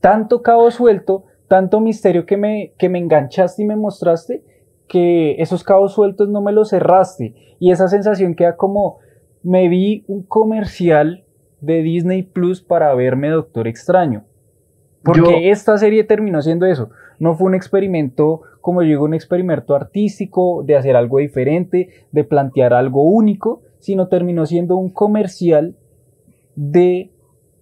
Tanto 0.00 0.42
cabo 0.42 0.70
suelto, 0.70 1.24
tanto 1.48 1.80
misterio 1.80 2.26
que 2.26 2.36
me, 2.36 2.72
que 2.78 2.88
me 2.88 2.98
enganchaste 2.98 3.62
y 3.62 3.66
me 3.66 3.76
mostraste, 3.76 4.42
que 4.88 5.40
esos 5.40 5.62
cabos 5.62 5.94
sueltos 5.94 6.28
no 6.28 6.40
me 6.40 6.52
los 6.52 6.70
cerraste. 6.70 7.34
Y 7.58 7.70
esa 7.70 7.88
sensación 7.88 8.34
queda 8.34 8.56
como, 8.56 8.98
me 9.42 9.68
vi 9.68 10.04
un 10.08 10.22
comercial 10.22 11.24
de 11.60 11.82
Disney 11.82 12.22
Plus 12.22 12.62
para 12.62 12.94
verme 12.94 13.30
Doctor 13.30 13.68
Extraño. 13.68 14.24
Porque 15.02 15.50
esta 15.50 15.78
serie 15.78 16.04
terminó 16.04 16.42
siendo 16.42 16.66
eso. 16.66 16.90
No 17.18 17.34
fue 17.34 17.46
un 17.46 17.54
experimento, 17.54 18.42
como 18.60 18.82
yo 18.82 18.88
digo, 18.88 19.04
un 19.04 19.14
experimento 19.14 19.74
artístico, 19.74 20.62
de 20.64 20.76
hacer 20.76 20.96
algo 20.96 21.18
diferente, 21.18 21.88
de 22.12 22.24
plantear 22.24 22.74
algo 22.74 23.02
único, 23.02 23.62
sino 23.78 24.08
terminó 24.08 24.44
siendo 24.46 24.76
un 24.76 24.90
comercial 24.90 25.76
de 26.56 27.10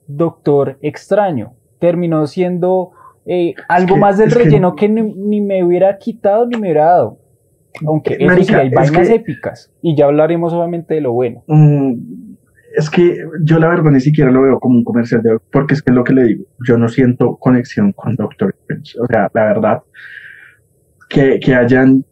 Doctor 0.06 0.78
Extraño. 0.80 1.54
Terminó 1.78 2.26
siendo 2.26 2.92
eh, 3.26 3.54
algo 3.68 3.96
más 3.96 4.18
del 4.18 4.30
relleno 4.30 4.74
que, 4.76 4.88
ni, 4.88 5.40
me 5.40 5.64
hubiera 5.64 5.98
quitado 5.98 6.46
ni 6.46 6.56
me 6.56 6.68
hubiera 6.68 6.84
dado. 6.86 7.18
Aunque 7.86 8.16
eso 8.18 8.42
sí, 8.42 8.54
hay 8.54 8.70
vainas 8.70 9.10
épicas. 9.10 9.72
Y 9.82 9.96
ya 9.96 10.06
hablaremos 10.06 10.52
obviamente 10.52 10.94
de 10.94 11.00
lo 11.00 11.12
bueno. 11.12 11.42
Mm, 11.46 11.94
es 12.74 12.88
que 12.88 13.18
yo 13.42 13.58
la 13.58 13.68
verdad 13.68 13.90
ni 13.90 14.00
siquiera 14.00 14.30
lo 14.30 14.42
veo 14.42 14.60
como 14.60 14.76
un 14.76 14.84
comercial 14.84 15.22
de 15.22 15.38
porque 15.50 15.74
es 15.74 15.82
que 15.82 15.90
es 15.90 15.94
lo 15.96 16.04
que 16.04 16.14
le 16.14 16.24
digo, 16.24 16.44
yo 16.66 16.78
no 16.78 16.88
siento 16.88 17.36
conexión 17.36 17.92
con 17.92 18.16
Doctor 18.16 18.54
Strange. 18.60 19.00
O 19.00 19.06
sea, 19.06 19.30
la 19.34 19.44
verdad, 19.44 19.82
que, 21.08 21.40
que 21.40 21.54
hayan 21.54 22.04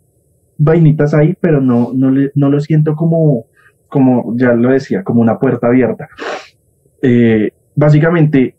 vainitas 0.58 1.14
ahí, 1.14 1.36
pero 1.40 1.60
no, 1.60 1.92
no, 1.94 2.10
le, 2.10 2.30
no 2.34 2.50
lo 2.50 2.60
siento 2.60 2.96
como, 2.96 3.46
como, 3.88 4.34
ya 4.36 4.52
lo 4.52 4.70
decía, 4.70 5.04
como 5.04 5.20
una 5.20 5.38
puerta 5.38 5.68
abierta. 5.68 6.08
Eh, 7.02 7.50
básicamente, 7.74 8.56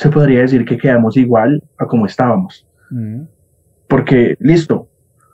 se 0.00 0.08
podría 0.08 0.40
decir 0.40 0.64
que 0.64 0.78
quedamos 0.78 1.14
igual 1.18 1.62
a 1.76 1.86
como 1.86 2.06
estábamos. 2.06 2.66
Mm. 2.90 3.24
Porque, 3.86 4.34
listo. 4.38 4.88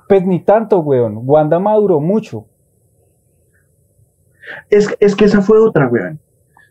Pues 0.09 0.27
ni 0.27 0.43
tanto, 0.43 0.81
weón. 0.81 1.21
Wanda 1.23 1.61
maduró 1.61 2.01
mucho. 2.01 2.47
Es, 4.69 4.89
es 4.99 5.15
que 5.15 5.27
esa 5.27 5.41
fue 5.41 5.61
otra, 5.61 5.87
weón. 5.87 6.19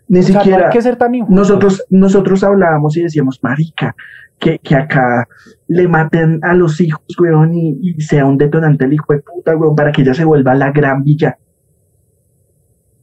Ni 0.10 0.24
siquiera. 0.24 0.70
que 0.70 0.82
ser 0.82 0.98
tan 0.98 1.14
nosotros, 1.30 1.86
nosotros 1.90 2.44
hablábamos 2.44 2.98
y 2.98 3.04
decíamos, 3.04 3.42
marica, 3.42 3.96
que, 4.40 4.60
que 4.60 4.76
acá 4.76 5.26
le 5.68 5.88
maten 5.88 6.42
a 6.44 6.54
los 6.54 6.82
hijos, 6.82 7.02
weón, 7.18 7.54
y, 7.56 7.94
sea 8.02 8.26
un 8.26 8.38
detonante 8.38 8.84
el 8.84 8.92
hijo 8.92 9.14
de 9.14 9.20
puta, 9.20 9.56
weón, 9.56 9.74
para 9.74 9.94
que 9.94 10.02
ella 10.02 10.14
se 10.14 10.26
vuelva 10.26 10.54
la 10.54 10.74
gran 10.74 11.02
villana. 11.02 11.38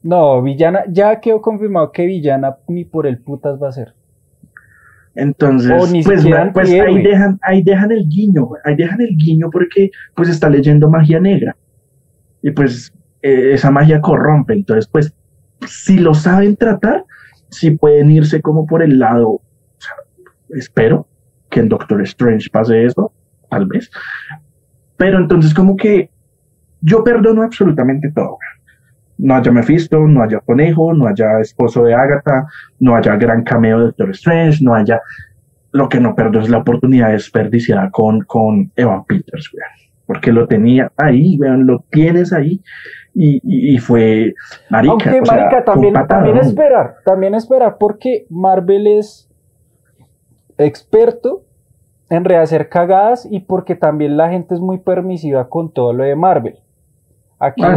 No, 0.03 0.43
villana, 0.43 0.85
ya 0.87 1.19
quedó 1.19 1.41
confirmado 1.41 1.93
que 1.93 2.05
villana 2.05 2.59
ni 2.69 2.85
por 2.85 3.07
el 3.07 3.23
putas 3.23 3.59
va 3.59 3.71
a 3.71 3.73
ser. 3.73 3.95
Entonces, 5.15 5.71
pues, 6.05 6.25
pues 6.55 6.71
ahí 6.71 7.03
dejan, 7.03 7.39
ahí 7.43 7.63
dejan 7.63 7.93
el 7.93 8.09
guiño, 8.09 8.49
ahí 8.65 8.77
dejan 8.77 9.01
el 9.01 9.15
guiño 9.17 9.51
porque 9.51 9.91
pues 10.15 10.29
está 10.29 10.49
leyendo 10.49 10.89
magia 10.89 11.21
negra. 11.21 11.55
Y 12.43 12.51
pues 12.51 12.93
eh, 13.21 13.53
esa 13.53 13.71
magia 13.71 14.01
corrompe. 14.01 14.55
Entonces, 14.55 14.89
pues, 14.91 15.15
si 15.67 15.99
lo 15.99 16.15
saben 16.15 16.57
tratar, 16.57 17.05
si 17.51 17.73
pueden 17.73 18.11
irse 18.11 18.41
como 18.41 18.67
por 18.67 18.83
el 18.83 18.99
lado, 18.99 19.41
espero 20.51 21.07
que 21.51 21.61
en 21.61 21.69
Doctor 21.69 22.03
Strange 22.03 22.49
pase 22.51 22.85
eso, 22.85 23.13
tal 23.51 23.67
vez. 23.67 23.91
Pero 24.97 25.19
entonces 25.19 25.53
como 25.53 25.77
que 25.77 26.11
yo 26.81 27.05
perdono 27.05 27.43
absolutamente 27.43 28.11
todo. 28.11 28.39
No 29.23 29.37
haya 29.37 29.53
Mephisto, 29.53 30.01
no 30.01 30.23
haya 30.23 30.41
Conejo, 30.41 30.93
no 30.93 31.07
haya 31.07 31.39
esposo 31.41 31.85
de 31.85 31.95
Agatha, 31.95 32.47
no 32.81 32.97
haya 32.97 33.15
gran 33.17 33.45
cameo 33.45 33.79
de 33.79 33.85
Doctor 33.87 34.11
Strange, 34.11 34.59
no 34.63 34.75
haya... 34.75 35.01
Lo 35.71 35.89
que 35.89 36.01
no 36.01 36.15
perdono 36.15 36.45
es 36.45 36.51
la 36.51 36.59
oportunidad 36.59 37.13
desperdiciada 37.13 37.91
con, 37.91 38.23
con 38.25 38.71
Evan 38.77 39.05
Peters, 39.05 39.51
Porque 40.07 40.33
lo 40.33 40.47
tenía 40.47 40.91
ahí, 40.97 41.39
vean, 41.39 41.67
lo 41.67 41.85
tienes 41.91 42.33
ahí 42.33 42.61
y, 43.15 43.79
fue 43.79 44.35
marica. 44.71 44.93
Aunque 44.93 45.23
marica, 45.23 45.65
también, 45.65 45.95
también 46.09 46.39
esperar, 46.39 46.97
también 47.05 47.35
esperar, 47.35 47.77
porque 47.79 48.27
Marvel 48.29 48.87
es 48.87 49.31
experto 50.59 51.45
en 52.09 52.25
rehacer 52.25 52.69
cagadas 52.69 53.27
y 53.31 53.41
porque 53.41 53.75
también 53.75 54.17
la 54.17 54.29
gente 54.31 54.55
es 54.55 54.61
muy 54.61 54.79
permisiva 54.79 55.49
con 55.49 55.73
todo 55.73 55.93
lo 55.93 56.05
de 56.05 56.15
Marvel. 56.15 56.59
Aquí, 57.39 57.63
ah, 57.65 57.77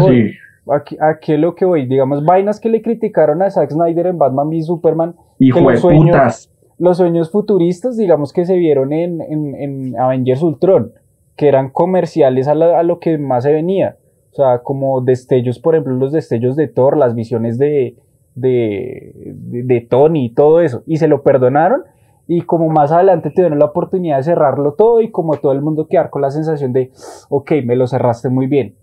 aquí, 0.71 0.97
aquí 0.99 1.33
es 1.33 1.39
lo 1.39 1.55
que 1.55 1.65
voy, 1.65 1.85
digamos, 1.85 2.23
vainas 2.25 2.59
que 2.59 2.69
le 2.69 2.81
criticaron 2.81 3.41
a 3.41 3.49
Zack 3.49 3.71
Snyder 3.71 4.07
en 4.07 4.17
Batman 4.17 4.47
v 4.47 4.61
Superman, 4.61 5.15
y 5.39 5.51
que 5.51 5.61
los 5.61 5.79
sueños, 5.79 6.51
los 6.77 6.97
sueños 6.97 7.31
futuristas, 7.31 7.97
digamos, 7.97 8.33
que 8.33 8.45
se 8.45 8.55
vieron 8.55 8.93
en, 8.93 9.21
en, 9.21 9.99
Avengers 9.99 10.41
Ultron, 10.41 10.91
que 11.35 11.47
eran 11.47 11.69
comerciales 11.69 12.47
a, 12.47 12.51
a 12.51 12.83
lo 12.83 12.99
que 12.99 13.17
más 13.17 13.43
se 13.43 13.51
venía 13.51 13.97
o 14.31 14.37
sea, 14.37 14.59
como 14.63 14.99
destellos, 14.99 15.59
por 15.59 15.75
ejemplo, 15.75 15.95
los 15.95 16.11
destellos 16.11 16.57
de 16.57 16.67
Thor, 16.67 16.97
las 16.97 17.15
visiones 17.15 17.57
de, 17.57 17.95
de, 18.35 19.13
de, 19.15 19.79
Tony 19.79 20.25
y 20.25 20.33
todo 20.33 20.59
eso. 20.59 20.83
Y 20.85 20.97
se 20.97 21.07
lo 21.07 21.23
perdonaron. 21.23 21.83
Y 22.27 22.41
como 22.41 22.67
más 22.67 22.91
adelante 22.91 23.29
te 23.29 23.43
dieron 23.43 23.59
la 23.59 23.65
oportunidad 23.67 24.17
de 24.17 24.23
cerrarlo 24.23 24.73
todo 24.73 24.99
y 24.99 25.09
como 25.09 25.37
todo 25.37 25.53
el 25.53 25.61
mundo 25.61 25.87
quedar 25.87 26.09
con 26.09 26.21
la 26.21 26.31
sensación 26.31 26.73
de, 26.73 26.91
ok, 27.29 27.49
me 27.63 27.77
lo 27.77 27.87
cerraste 27.87 28.27
muy 28.27 28.47
bien. 28.47 28.75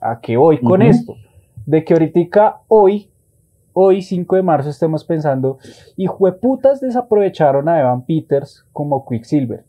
¿A 0.00 0.18
qué 0.20 0.36
voy 0.36 0.58
con 0.58 0.82
esto? 0.82 1.14
De 1.66 1.84
que 1.84 1.92
ahorita, 1.92 2.62
hoy, 2.68 3.10
hoy 3.74 4.00
5 4.00 4.36
de 4.36 4.42
marzo, 4.42 4.70
estemos 4.70 5.04
pensando, 5.04 5.58
y 5.96 6.06
putas 6.40 6.80
desaprovecharon 6.80 7.68
a 7.68 7.78
Evan 7.80 8.06
Peters 8.06 8.64
como 8.72 9.04
Quicksilver. 9.06 9.64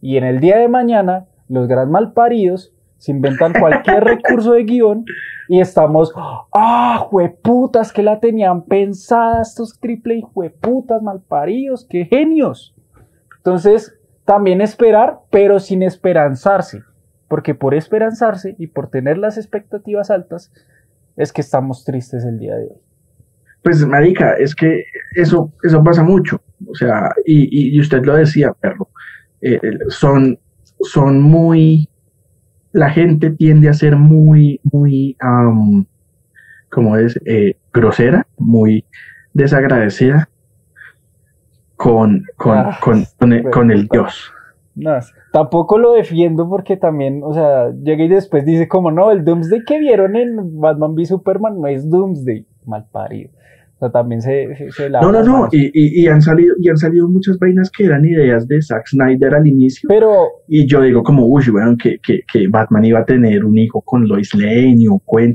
Y 0.00 0.16
en 0.16 0.24
el 0.24 0.40
día 0.40 0.58
de 0.58 0.68
mañana, 0.68 1.26
los 1.48 1.68
gran 1.68 1.90
malparidos 1.90 2.74
se 2.98 3.10
inventan 3.10 3.52
cualquier 3.52 4.04
recurso 4.04 4.52
de 4.52 4.64
guion 4.64 5.04
y 5.48 5.60
estamos, 5.60 6.12
ah, 6.54 7.06
jueputas, 7.10 7.92
que 7.92 8.02
la 8.02 8.20
tenían 8.20 8.62
pensada 8.62 9.42
estos 9.42 9.78
triple 9.80 10.16
y 10.16 10.22
jueputas 10.22 11.02
malparidos, 11.02 11.84
qué 11.84 12.04
genios. 12.04 12.74
Entonces, 13.38 13.98
también 14.24 14.60
esperar, 14.60 15.18
pero 15.30 15.58
sin 15.58 15.82
esperanzarse, 15.82 16.82
porque 17.26 17.54
por 17.54 17.74
esperanzarse 17.74 18.54
y 18.58 18.68
por 18.68 18.88
tener 18.88 19.18
las 19.18 19.36
expectativas 19.36 20.10
altas, 20.10 20.52
es 21.16 21.32
que 21.32 21.40
estamos 21.40 21.84
tristes 21.84 22.24
el 22.24 22.38
día 22.38 22.56
de 22.56 22.64
hoy. 22.64 22.80
Pues, 23.62 23.84
marica, 23.86 24.34
es 24.34 24.54
que 24.54 24.84
eso, 25.14 25.52
eso 25.62 25.84
pasa 25.84 26.02
mucho, 26.02 26.40
o 26.66 26.74
sea, 26.74 27.10
y, 27.24 27.78
usted 27.80 28.04
lo 28.04 28.16
decía, 28.16 28.52
perro, 28.52 28.88
eh, 29.40 29.60
son, 29.88 30.38
son 30.80 31.22
muy 31.22 31.88
la 32.72 32.90
gente 32.90 33.30
tiende 33.30 33.68
a 33.68 33.74
ser 33.74 33.96
muy, 33.96 34.60
muy, 34.64 35.16
como 36.70 36.96
es, 36.96 37.20
eh, 37.24 37.56
grosera, 37.72 38.26
muy 38.38 38.84
desagradecida 39.34 40.28
con, 41.76 42.24
con, 42.36 42.58
ah, 42.58 42.78
con, 42.80 43.04
con, 43.50 43.70
el, 43.70 43.88
Dios. 43.88 44.32
No, 44.74 44.92
tampoco 45.32 45.78
lo 45.78 45.92
defiendo 45.92 46.48
porque 46.48 46.76
también, 46.76 47.22
o 47.22 47.34
sea, 47.34 47.70
llega 47.72 48.04
y 48.04 48.08
después 48.08 48.46
dice 48.46 48.68
como 48.68 48.90
no, 48.90 49.10
el 49.10 49.24
Doomsday 49.24 49.64
que 49.66 49.78
vieron 49.78 50.16
en 50.16 50.60
Batman 50.60 50.94
v 50.94 51.04
Superman 51.04 51.60
no 51.60 51.68
es 51.68 51.88
Doomsday, 51.90 52.46
mal 52.64 52.86
parido 52.90 53.30
también 53.90 54.22
se, 54.22 54.48
No, 54.90 55.10
no, 55.10 55.22
no, 55.22 55.48
y, 55.50 55.70
y, 56.02 56.06
han 56.06 56.22
salido, 56.22 56.54
y 56.60 56.68
han 56.68 56.76
salido 56.76 57.08
muchas 57.08 57.38
vainas 57.38 57.70
que 57.70 57.84
eran 57.84 58.04
ideas 58.04 58.46
de 58.46 58.60
Zack 58.62 58.86
Snyder 58.86 59.34
al 59.34 59.46
inicio. 59.46 59.88
Pero. 59.88 60.28
Y 60.46 60.66
yo 60.66 60.82
digo, 60.82 61.02
como, 61.02 61.26
uy, 61.26 61.44
bueno, 61.50 61.76
que, 61.76 61.98
que, 61.98 62.20
que 62.30 62.46
Batman 62.48 62.84
iba 62.84 63.00
a 63.00 63.04
tener 63.04 63.44
un 63.44 63.58
hijo 63.58 63.80
con 63.80 64.06
Lois 64.06 64.34
Lane 64.34 64.84
o 64.88 65.00
Quen. 65.04 65.34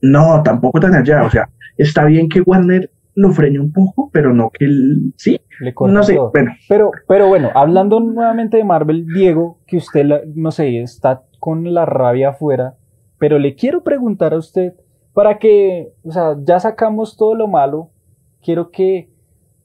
No, 0.00 0.42
tampoco 0.42 0.80
tan 0.80 0.94
allá. 0.94 1.24
O 1.24 1.30
sea, 1.30 1.48
está 1.76 2.04
bien 2.06 2.28
que 2.28 2.40
Warner 2.40 2.90
lo 3.16 3.30
frene 3.32 3.58
un 3.58 3.72
poco, 3.72 4.08
pero 4.12 4.32
no 4.32 4.50
que 4.50 4.66
él, 4.66 5.12
sí, 5.16 5.40
Le 5.60 5.74
no 5.88 6.02
sé, 6.04 6.14
todo. 6.14 6.30
bueno, 6.32 6.52
Pero, 6.68 6.90
pero 7.08 7.26
bueno, 7.28 7.50
hablando 7.54 7.98
nuevamente 7.98 8.58
de 8.58 8.64
Marvel, 8.64 9.06
Diego, 9.06 9.58
que 9.66 9.78
usted, 9.78 10.04
la- 10.04 10.20
no 10.34 10.50
sé, 10.52 10.80
está 10.82 11.22
con 11.40 11.74
la 11.74 11.84
rabia 11.86 12.28
afuera, 12.30 12.74
pero 13.18 13.38
le 13.38 13.54
quiero 13.56 13.82
preguntar 13.82 14.32
a 14.34 14.38
usted, 14.38 14.74
para 15.14 15.38
que, 15.38 15.92
o 16.04 16.12
sea, 16.12 16.36
ya 16.44 16.60
sacamos 16.60 17.16
todo 17.16 17.34
lo 17.34 17.48
malo, 17.48 17.90
quiero 18.44 18.70
que 18.70 19.08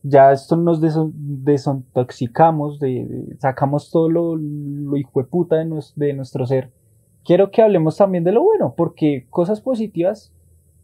ya 0.01 0.31
esto 0.31 0.55
nos 0.55 0.81
deso- 0.81 1.11
desintoxicamos, 1.13 2.79
de, 2.79 3.05
de- 3.05 3.35
sacamos 3.39 3.91
todo 3.91 4.09
lo, 4.09 4.35
lo 4.35 4.97
hijo 4.97 5.21
de 5.21 5.27
puta 5.27 5.57
de, 5.57 5.65
nos- 5.65 5.93
de 5.95 6.13
nuestro 6.13 6.45
ser. 6.45 6.71
Quiero 7.25 7.51
que 7.51 7.61
hablemos 7.61 7.97
también 7.97 8.23
de 8.23 8.31
lo 8.31 8.43
bueno, 8.43 8.73
porque 8.75 9.27
cosas 9.29 9.61
positivas 9.61 10.33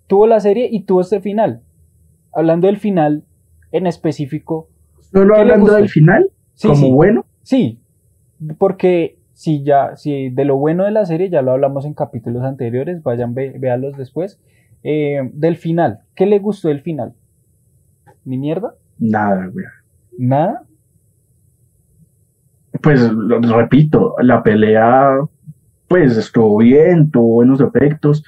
tuvo 0.07 0.27
la 0.27 0.39
serie 0.39 0.67
y 0.71 0.83
tuvo 0.83 1.01
este 1.01 1.19
final. 1.19 1.61
Hablando 2.37 2.67
del 2.67 2.77
final 2.77 3.23
en 3.71 3.87
específico, 3.87 4.69
solo 5.11 5.33
¿Qué 5.33 5.43
le 5.43 5.51
hablando 5.53 5.73
del 5.73 5.89
final, 5.89 6.29
sí, 6.53 6.67
como 6.67 6.85
sí, 6.85 6.91
bueno, 6.91 7.25
Sí, 7.41 7.79
porque 8.59 9.17
si 9.33 9.63
ya, 9.63 9.95
si 9.95 10.29
de 10.29 10.45
lo 10.45 10.57
bueno 10.57 10.85
de 10.85 10.91
la 10.91 11.07
serie 11.07 11.31
ya 11.31 11.41
lo 11.41 11.53
hablamos 11.53 11.83
en 11.85 11.95
capítulos 11.95 12.43
anteriores, 12.43 13.01
vayan, 13.01 13.33
ve, 13.33 13.55
véanlos 13.57 13.97
después. 13.97 14.39
Eh, 14.83 15.31
del 15.33 15.55
final, 15.55 16.01
¿qué 16.13 16.27
le 16.27 16.37
gustó 16.37 16.67
del 16.67 16.81
final? 16.81 17.13
¿Ni 18.23 18.37
mierda? 18.37 18.75
nada, 18.99 19.47
güey. 19.47 19.65
¿Nada? 20.19 20.61
Pues 22.83 23.01
lo 23.11 23.39
repito, 23.39 24.13
la 24.21 24.43
pelea, 24.43 25.17
pues 25.87 26.15
estuvo 26.17 26.57
bien, 26.57 27.09
tuvo 27.09 27.33
buenos 27.33 27.61
efectos. 27.61 28.23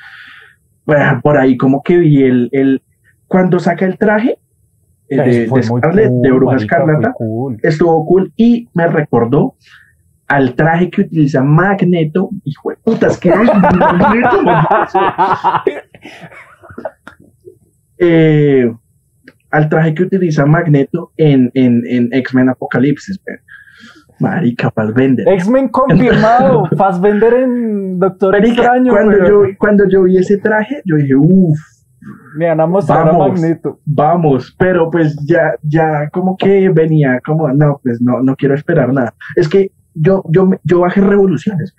Bueno, 0.84 1.20
por 1.22 1.38
ahí 1.38 1.58
como 1.58 1.84
que 1.84 1.98
vi 1.98 2.24
el, 2.24 2.50
el 2.52 2.82
cuando 3.30 3.60
saca 3.60 3.86
el 3.86 3.98
traje 3.98 4.38
eh, 5.08 5.16
de, 5.16 5.48
Fue 5.48 5.62
de 5.62 6.32
Bruja 6.32 6.54
marica, 6.56 6.76
Escarlata, 6.78 7.14
cool. 7.14 7.58
estuvo 7.64 8.06
cool 8.06 8.34
y 8.36 8.68
me 8.74 8.88
recordó 8.88 9.56
al 10.28 10.54
traje 10.56 10.90
que 10.90 11.02
utiliza 11.02 11.42
Magneto. 11.42 12.30
Hijo 12.44 12.70
de 12.72 12.76
putas, 12.78 13.18
que 13.18 13.30
Magneto, 13.34 14.42
eh, 17.98 18.72
al 19.52 19.70
traje 19.70 19.94
que 19.94 20.04
utiliza 20.04 20.46
Magneto 20.46 21.12
en, 21.18 21.50
en, 21.54 21.82
en 21.88 22.10
X-Men 22.12 22.50
Apocalipsis. 22.50 23.20
man. 23.26 23.38
Marica, 24.20 24.70
Fassbender. 24.72 25.28
X-Men 25.28 25.70
confirmado, 25.70 26.66
Fassbender 26.78 27.34
en 27.36 27.98
Doctor 28.00 28.34
Marica, 28.34 28.62
Extraño. 28.62 28.92
cuando, 28.92 29.18
yo, 29.28 29.42
cuando 29.58 29.88
yo 29.88 30.04
vi 30.04 30.18
ese 30.18 30.38
traje, 30.38 30.82
yo 30.86 30.98
dije, 30.98 31.16
uff, 31.16 31.58
Me 32.36 32.48
van 32.48 32.60
a 32.60 32.68
mostrar 32.68 33.08
a 33.08 33.12
Vamos. 33.12 33.42
Magneto. 33.42 33.80
vamos, 33.86 34.56
pero 34.58 34.90
pues 34.90 35.16
ya, 35.26 35.56
ya 35.64 36.10
como 36.10 36.38
que 36.38 36.70
venía, 36.70 37.20
como, 37.26 37.52
no, 37.54 37.80
pues 37.84 38.02
no, 38.02 38.22
no 38.22 38.36
quiero 38.36 38.56
esperar 38.56 38.94
nada. 38.94 39.14
Es 39.36 39.50
que 39.50 39.72
yo, 39.94 40.24
yo, 40.30 40.50
yo 40.64 40.80
bajé 40.82 41.02
revoluciones. 41.02 41.76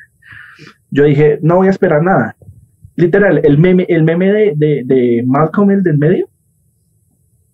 Yo 0.90 1.04
dije, 1.04 1.38
no 1.42 1.56
voy 1.56 1.68
a 1.68 1.70
esperar 1.70 2.02
nada. 2.02 2.36
Literal, 2.96 3.40
el 3.44 3.58
meme, 3.58 3.86
el 3.88 4.02
meme 4.02 4.32
de, 4.32 4.52
de, 4.56 4.82
de 4.84 5.22
Malcolm, 5.26 5.70
el 5.70 5.82
del 5.82 5.98
medio, 5.98 6.28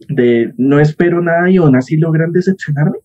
de 0.09 0.53
no 0.57 0.81
espero 0.81 1.23
nada 1.23 1.51
y 1.51 1.57
aún 1.57 1.77
así 1.77 1.97
logran 1.97 2.33
decepcionarme. 2.33 2.99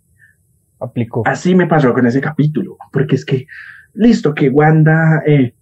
Aplicó. 0.79 1.23
Así 1.25 1.53
me 1.53 1.67
pasó 1.67 1.93
con 1.93 2.07
ese 2.07 2.21
capítulo, 2.21 2.77
porque 2.91 3.15
es 3.15 3.25
que, 3.25 3.45
listo, 3.93 4.33
que 4.33 4.49
Wanda, 4.49 5.21
eh, 5.27 5.53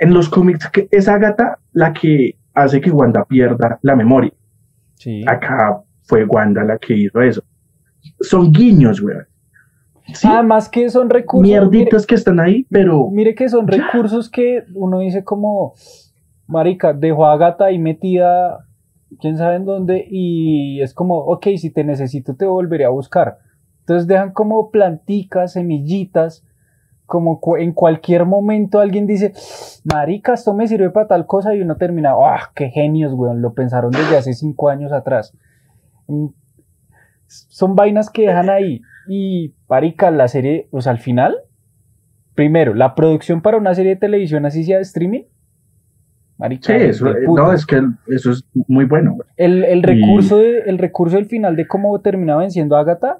en 0.00 0.14
los 0.14 0.28
cómics, 0.28 0.68
que 0.70 0.88
es 0.90 1.06
Agatha 1.08 1.58
la 1.72 1.92
que 1.92 2.36
hace 2.54 2.80
que 2.80 2.90
Wanda 2.90 3.24
pierda 3.24 3.78
la 3.82 3.96
memoria. 3.96 4.32
Sí. 4.94 5.22
Acá 5.26 5.80
fue 6.02 6.24
Wanda 6.24 6.62
la 6.64 6.78
que 6.78 6.94
hizo 6.96 7.20
eso. 7.20 7.42
Son 8.20 8.50
guiños, 8.52 9.00
güey. 9.00 9.16
Sí, 10.12 10.26
Además 10.28 10.68
que 10.68 10.88
son 10.90 11.08
recursos. 11.08 11.46
mierditas 11.48 12.04
que 12.06 12.16
están 12.16 12.40
ahí, 12.40 12.66
pero 12.68 13.08
Mire 13.10 13.34
que 13.34 13.48
son 13.48 13.66
Ya. 13.68 13.76
recursos 13.76 14.28
que 14.28 14.64
uno 14.74 14.98
dice 15.00 15.22
como, 15.22 15.74
marica, 16.48 16.92
dejó 16.92 17.26
a 17.26 17.36
Gata 17.36 17.66
ahí 17.66 17.78
metida, 17.78 18.66
quién 19.20 19.36
sabe 19.38 19.56
en 19.56 19.64
dónde, 19.66 20.04
y 20.10 20.80
es 20.82 20.94
como, 20.94 21.16
ok, 21.18 21.46
si 21.56 21.70
te 21.70 21.84
necesito 21.84 22.34
te 22.34 22.44
volveré 22.46 22.84
a 22.86 22.88
buscar. 22.90 23.38
Entonces 23.80 24.08
dejan 24.08 24.32
como 24.32 24.70
planticas, 24.70 25.52
semillitas, 25.52 26.44
como 27.10 27.40
cu- 27.40 27.56
en 27.56 27.72
cualquier 27.72 28.24
momento 28.24 28.78
alguien 28.80 29.06
dice, 29.06 29.32
marica, 29.92 30.32
esto 30.34 30.54
me 30.54 30.68
sirve 30.68 30.90
para 30.90 31.08
tal 31.08 31.26
cosa, 31.26 31.54
y 31.56 31.60
uno 31.60 31.76
termina, 31.76 32.12
ah, 32.12 32.50
qué 32.54 32.70
genios, 32.70 33.12
weón, 33.12 33.42
lo 33.42 33.52
pensaron 33.52 33.90
desde 33.90 34.16
hace 34.16 34.32
cinco 34.32 34.68
años 34.70 34.92
atrás. 34.92 35.34
Mm, 36.06 36.26
Son 37.26 37.74
vainas 37.76 38.10
que 38.10 38.22
dejan 38.26 38.48
ahí. 38.50 38.80
Y, 39.08 39.54
marica, 39.68 40.10
la 40.10 40.26
serie, 40.28 40.68
o 40.70 40.80
sea, 40.80 40.92
al 40.92 40.98
final, 40.98 41.36
primero, 42.34 42.74
la 42.74 42.94
producción 42.94 43.40
para 43.42 43.56
una 43.58 43.74
serie 43.74 43.94
de 43.94 44.00
televisión 44.00 44.46
así 44.46 44.64
sea 44.64 44.76
de 44.76 44.82
streaming. 44.82 45.22
Marica, 46.38 46.72
sí, 46.72 46.84
eso, 46.86 47.08
eh, 47.08 47.26
no, 47.26 47.52
es 47.52 47.66
que 47.66 47.82
eso 48.08 48.30
es 48.32 48.44
muy 48.66 48.84
bueno. 48.86 49.18
el, 49.36 49.62
el 49.64 49.78
y- 49.80 49.82
recurso 49.82 50.38
de- 50.38 50.60
el 50.60 50.78
recurso 50.78 51.16
del 51.16 51.26
final 51.26 51.54
de 51.54 51.66
cómo 51.66 52.00
termina 52.00 52.36
venciendo 52.36 52.76
a 52.76 52.80
Agatha, 52.80 53.18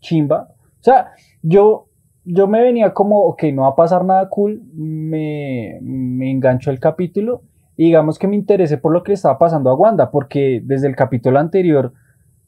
chimba. 0.00 0.48
O 0.52 0.82
sea, 0.82 1.08
yo, 1.42 1.88
yo 2.32 2.46
me 2.46 2.62
venía 2.62 2.92
como, 2.94 3.20
ok, 3.24 3.44
no 3.52 3.62
va 3.62 3.68
a 3.68 3.76
pasar 3.76 4.04
nada 4.04 4.28
cool, 4.28 4.62
me, 4.74 5.78
me 5.82 6.30
enganchó 6.30 6.70
el 6.70 6.80
capítulo 6.80 7.42
y 7.76 7.86
digamos 7.86 8.18
que 8.18 8.28
me 8.28 8.36
interesé 8.36 8.76
por 8.78 8.92
lo 8.92 9.02
que 9.02 9.10
le 9.10 9.14
estaba 9.14 9.38
pasando 9.38 9.70
a 9.70 9.74
Wanda, 9.74 10.10
porque 10.10 10.60
desde 10.64 10.86
el 10.86 10.96
capítulo 10.96 11.38
anterior 11.38 11.92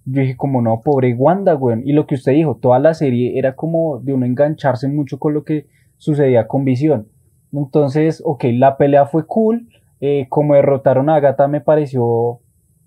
yo 0.05 0.21
dije 0.21 0.37
como, 0.37 0.61
no, 0.63 0.81
pobre 0.81 1.15
Wanda, 1.15 1.55
weón. 1.55 1.83
Y 1.85 1.93
lo 1.93 2.07
que 2.07 2.17
usted 2.17 2.33
dijo, 2.33 2.57
toda 2.57 2.79
la 2.79 2.95
serie 2.95 3.39
era 3.39 3.55
como 3.55 4.01
de 4.01 4.13
uno 4.13 4.27
engancharse 4.27 4.89
mucho 4.89 5.19
con 5.19 5.33
lo 5.33 5.45
que 5.45 5.67
sucedía 5.97 6.49
con 6.49 6.65
Visión. 6.65 7.09
Entonces, 7.53 8.23
ok, 8.25 8.45
la 8.55 8.77
pelea 8.77 9.07
fue 9.07 9.27
cool, 9.27 9.69
eh, 10.01 10.27
como 10.29 10.55
derrotaron 10.55 11.09
a 11.09 11.17
Agatha 11.17 11.47
me 11.49 11.61
pareció 11.61 12.41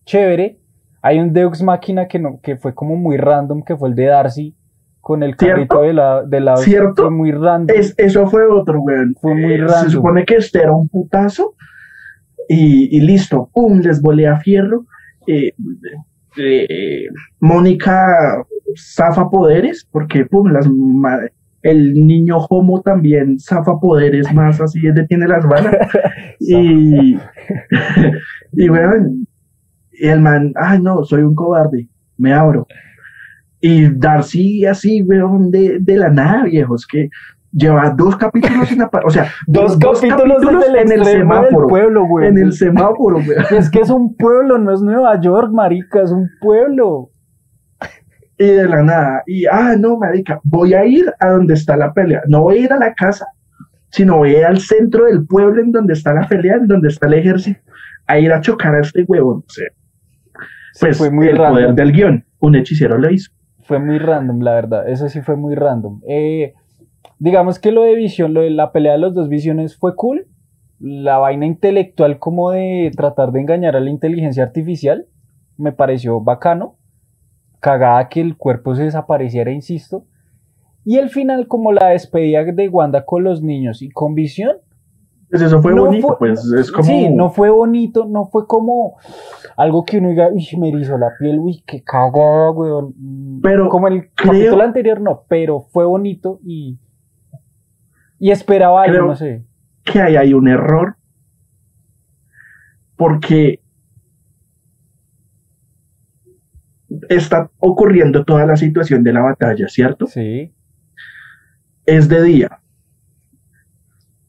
chévere. 0.06 0.60
Hay 1.02 1.20
un 1.20 1.34
Deus 1.34 1.62
Máquina 1.62 2.08
que, 2.08 2.20
no, 2.20 2.40
que 2.42 2.58
fue 2.58 2.74
como 2.74 2.96
muy 2.96 3.18
random, 3.18 3.64
que 3.64 3.78
fue 3.78 3.90
el 3.90 3.96
de 3.96 4.06
Darcy, 4.06 4.56
con 5.06 5.22
el 5.22 5.36
¿Cierto? 5.36 5.78
carrito 5.78 5.82
de 5.84 5.94
la, 5.94 6.24
de 6.24 6.40
la 6.40 6.58
¿Cierto? 6.58 7.04
fue 7.04 7.12
muy 7.12 7.32
random. 7.32 7.78
Es, 7.78 7.94
eso 7.96 8.26
fue 8.26 8.48
otro, 8.48 8.80
güey. 8.80 9.14
Fue 9.22 9.36
muy 9.36 9.54
Eh, 9.54 9.58
random. 9.60 9.84
Se 9.84 9.90
supone 9.92 10.26
que 10.26 10.38
este 10.38 10.64
era 10.64 10.74
un 10.74 10.90
putazo 10.90 11.54
y, 12.50 12.98
y 12.98 13.02
listo, 13.02 13.48
pum, 13.54 13.82
les 13.82 14.02
volé 14.02 14.26
a 14.26 14.40
fierro. 14.40 14.88
Eh, 15.28 15.52
eh, 16.38 17.06
Mónica 17.40 18.44
zafa 18.76 19.30
poderes, 19.30 19.88
porque 19.92 20.26
pum, 20.26 20.48
las 20.52 20.68
el 21.62 21.94
niño 21.94 22.38
homo 22.50 22.82
también 22.82 23.38
zafa 23.38 23.80
poderes 23.80 24.34
más 24.34 24.60
así, 24.60 24.80
detiene 24.92 25.28
las 25.28 25.46
balas. 25.46 25.76
y, 26.40 27.16
y 28.54 28.70
bueno, 28.70 29.08
y 29.92 30.08
el 30.08 30.20
man, 30.20 30.52
ay 30.56 30.82
no, 30.82 31.04
soy 31.04 31.22
un 31.22 31.36
cobarde, 31.36 31.88
me 32.18 32.34
abro. 32.34 32.66
Y 33.68 33.90
Darcy 33.90 34.64
así, 34.68 35.02
weón, 35.02 35.50
de, 35.50 35.80
de 35.80 35.98
la 35.98 36.10
nada, 36.10 36.44
viejos, 36.44 36.86
que 36.86 37.10
lleva 37.52 37.90
dos 37.90 38.16
capítulos 38.16 38.72
en 38.72 38.78
la... 38.78 38.92
O 39.04 39.10
sea, 39.10 39.28
Dos, 39.48 39.76
capítulos, 39.78 40.44
en 40.44 40.92
el 40.92 41.02
extremo 41.02 41.04
del 41.04 41.06
semáforo. 41.06 41.68
pueblo, 41.68 42.06
güey. 42.06 42.28
En 42.28 42.38
el 42.38 42.54
semáforo, 42.54 43.18
weón. 43.18 43.46
Es 43.58 43.72
que 43.72 43.80
es 43.80 43.90
un 43.90 44.16
pueblo, 44.16 44.60
no 44.60 44.72
es 44.72 44.82
Nueva 44.82 45.20
York, 45.20 45.52
marica, 45.52 46.04
es 46.04 46.12
un 46.12 46.30
pueblo. 46.40 47.10
Y 48.38 48.46
de 48.46 48.68
la 48.68 48.84
nada, 48.84 49.24
y 49.26 49.48
ah, 49.48 49.76
no, 49.80 49.98
marica, 49.98 50.40
voy 50.44 50.76
a 50.76 50.86
ir 50.86 51.12
a 51.20 51.30
donde 51.30 51.56
está 51.56 51.76
la 51.76 51.92
pelea. 51.92 52.22
No 52.28 52.42
voy 52.42 52.58
a 52.60 52.62
ir 52.66 52.72
a 52.72 52.78
la 52.78 52.94
casa, 52.94 53.26
sino 53.90 54.18
voy 54.18 54.36
a 54.36 54.40
ir 54.42 54.46
al 54.46 54.60
centro 54.60 55.06
del 55.06 55.26
pueblo 55.26 55.60
en 55.60 55.72
donde 55.72 55.94
está 55.94 56.14
la 56.14 56.28
pelea, 56.28 56.58
en 56.58 56.68
donde 56.68 56.90
está 56.90 57.08
el 57.08 57.16
ejército, 57.16 57.62
a 58.06 58.20
ir 58.20 58.32
a 58.32 58.42
chocar 58.42 58.76
a 58.76 58.82
este 58.82 59.06
huevón. 59.08 59.38
O 59.40 59.50
sea, 59.50 59.70
pues 60.80 61.00
fue 61.00 61.10
muy 61.10 61.30
el 61.30 61.38
poder 61.38 61.74
del 61.74 61.92
guion, 61.92 62.24
un 62.38 62.56
hechicero 62.58 63.00
lo 63.00 63.10
hizo. 63.10 63.32
Fue 63.66 63.80
muy 63.80 63.98
random, 63.98 64.42
la 64.42 64.54
verdad. 64.54 64.88
Eso 64.88 65.10
sí 65.10 65.22
fue 65.22 65.36
muy 65.36 65.56
random. 65.56 66.02
Eh, 66.08 66.54
digamos 67.18 67.60
que 67.60 67.72
lo 67.72 67.84
de 67.84 67.96
visión, 67.96 68.34
lo 68.34 68.42
de 68.42 68.52
la 68.52 68.72
pelea 68.72 68.94
de 68.94 69.00
los 69.00 69.14
dos 69.16 69.28
visiones 69.28 69.76
fue 69.76 69.96
cool. 69.96 70.28
La 70.80 71.18
vaina 71.18 71.46
intelectual 71.46 72.20
como 72.20 72.52
de 72.52 72.92
tratar 72.96 73.32
de 73.32 73.42
engañar 73.42 73.76
a 73.76 73.80
la 73.80 73.90
inteligencia 73.90 74.44
artificial 74.44 75.08
me 75.58 75.72
pareció 75.72 76.22
bacano. 76.22 76.78
Cagada 77.60 78.08
que 78.10 78.22
el 78.22 78.38
cuerpo 78.38 78.76
se 78.76 78.84
desapareciera, 78.84 79.52
insisto. 79.52 80.06
Y 80.84 80.98
el 80.98 81.10
final 81.10 81.48
como 81.48 81.72
la 81.72 81.88
despedida 81.88 82.44
de 82.44 82.70
Wanda 82.70 83.06
con 83.06 83.24
los 83.24 83.42
niños 83.42 83.82
y 83.82 83.90
con 83.90 84.14
visión. 84.14 84.58
Pues 85.30 85.42
eso 85.42 85.62
fue 85.62 85.74
No 85.74 85.86
bonito, 85.86 86.08
fue- 86.10 86.18
pues 86.18 86.46
es 86.54 86.72
como... 86.72 86.84
Sí, 86.86 87.10
no 87.10 87.30
fue 87.32 87.50
bonito, 87.50 88.06
no 88.06 88.26
fue 88.28 88.46
como 88.48 88.98
algo 89.58 89.84
que 89.84 89.98
uno 89.98 90.10
diga, 90.10 90.30
uy, 90.32 90.48
me 90.60 90.70
erizó 90.70 90.98
la 90.98 91.12
piel, 91.20 91.40
uy, 91.40 91.64
qué 91.66 91.84
cagada, 91.84 92.52
weón. 92.52 92.94
Pero 93.42 93.68
como 93.70 93.88
el 93.88 94.12
creo- 94.14 94.32
capítulo 94.34 94.64
anterior, 94.64 95.02
no, 95.02 95.24
pero 95.28 95.62
fue 95.72 95.84
bonito 95.86 96.40
y, 96.44 96.78
y 98.20 98.32
esperaba 98.32 98.84
algo, 98.84 99.08
no 99.08 99.16
sé. 99.16 99.44
que 99.84 100.00
ahí 100.02 100.16
hay 100.16 100.34
un 100.34 100.48
error, 100.48 100.96
porque 102.96 103.62
está 107.10 107.50
ocurriendo 107.60 108.24
toda 108.24 108.46
la 108.46 108.56
situación 108.56 109.04
de 109.04 109.14
la 109.14 109.22
batalla, 109.22 109.68
¿cierto? 109.68 110.08
Sí. 110.08 110.54
Es 111.86 112.08
de 112.08 112.24
día. 112.24 112.60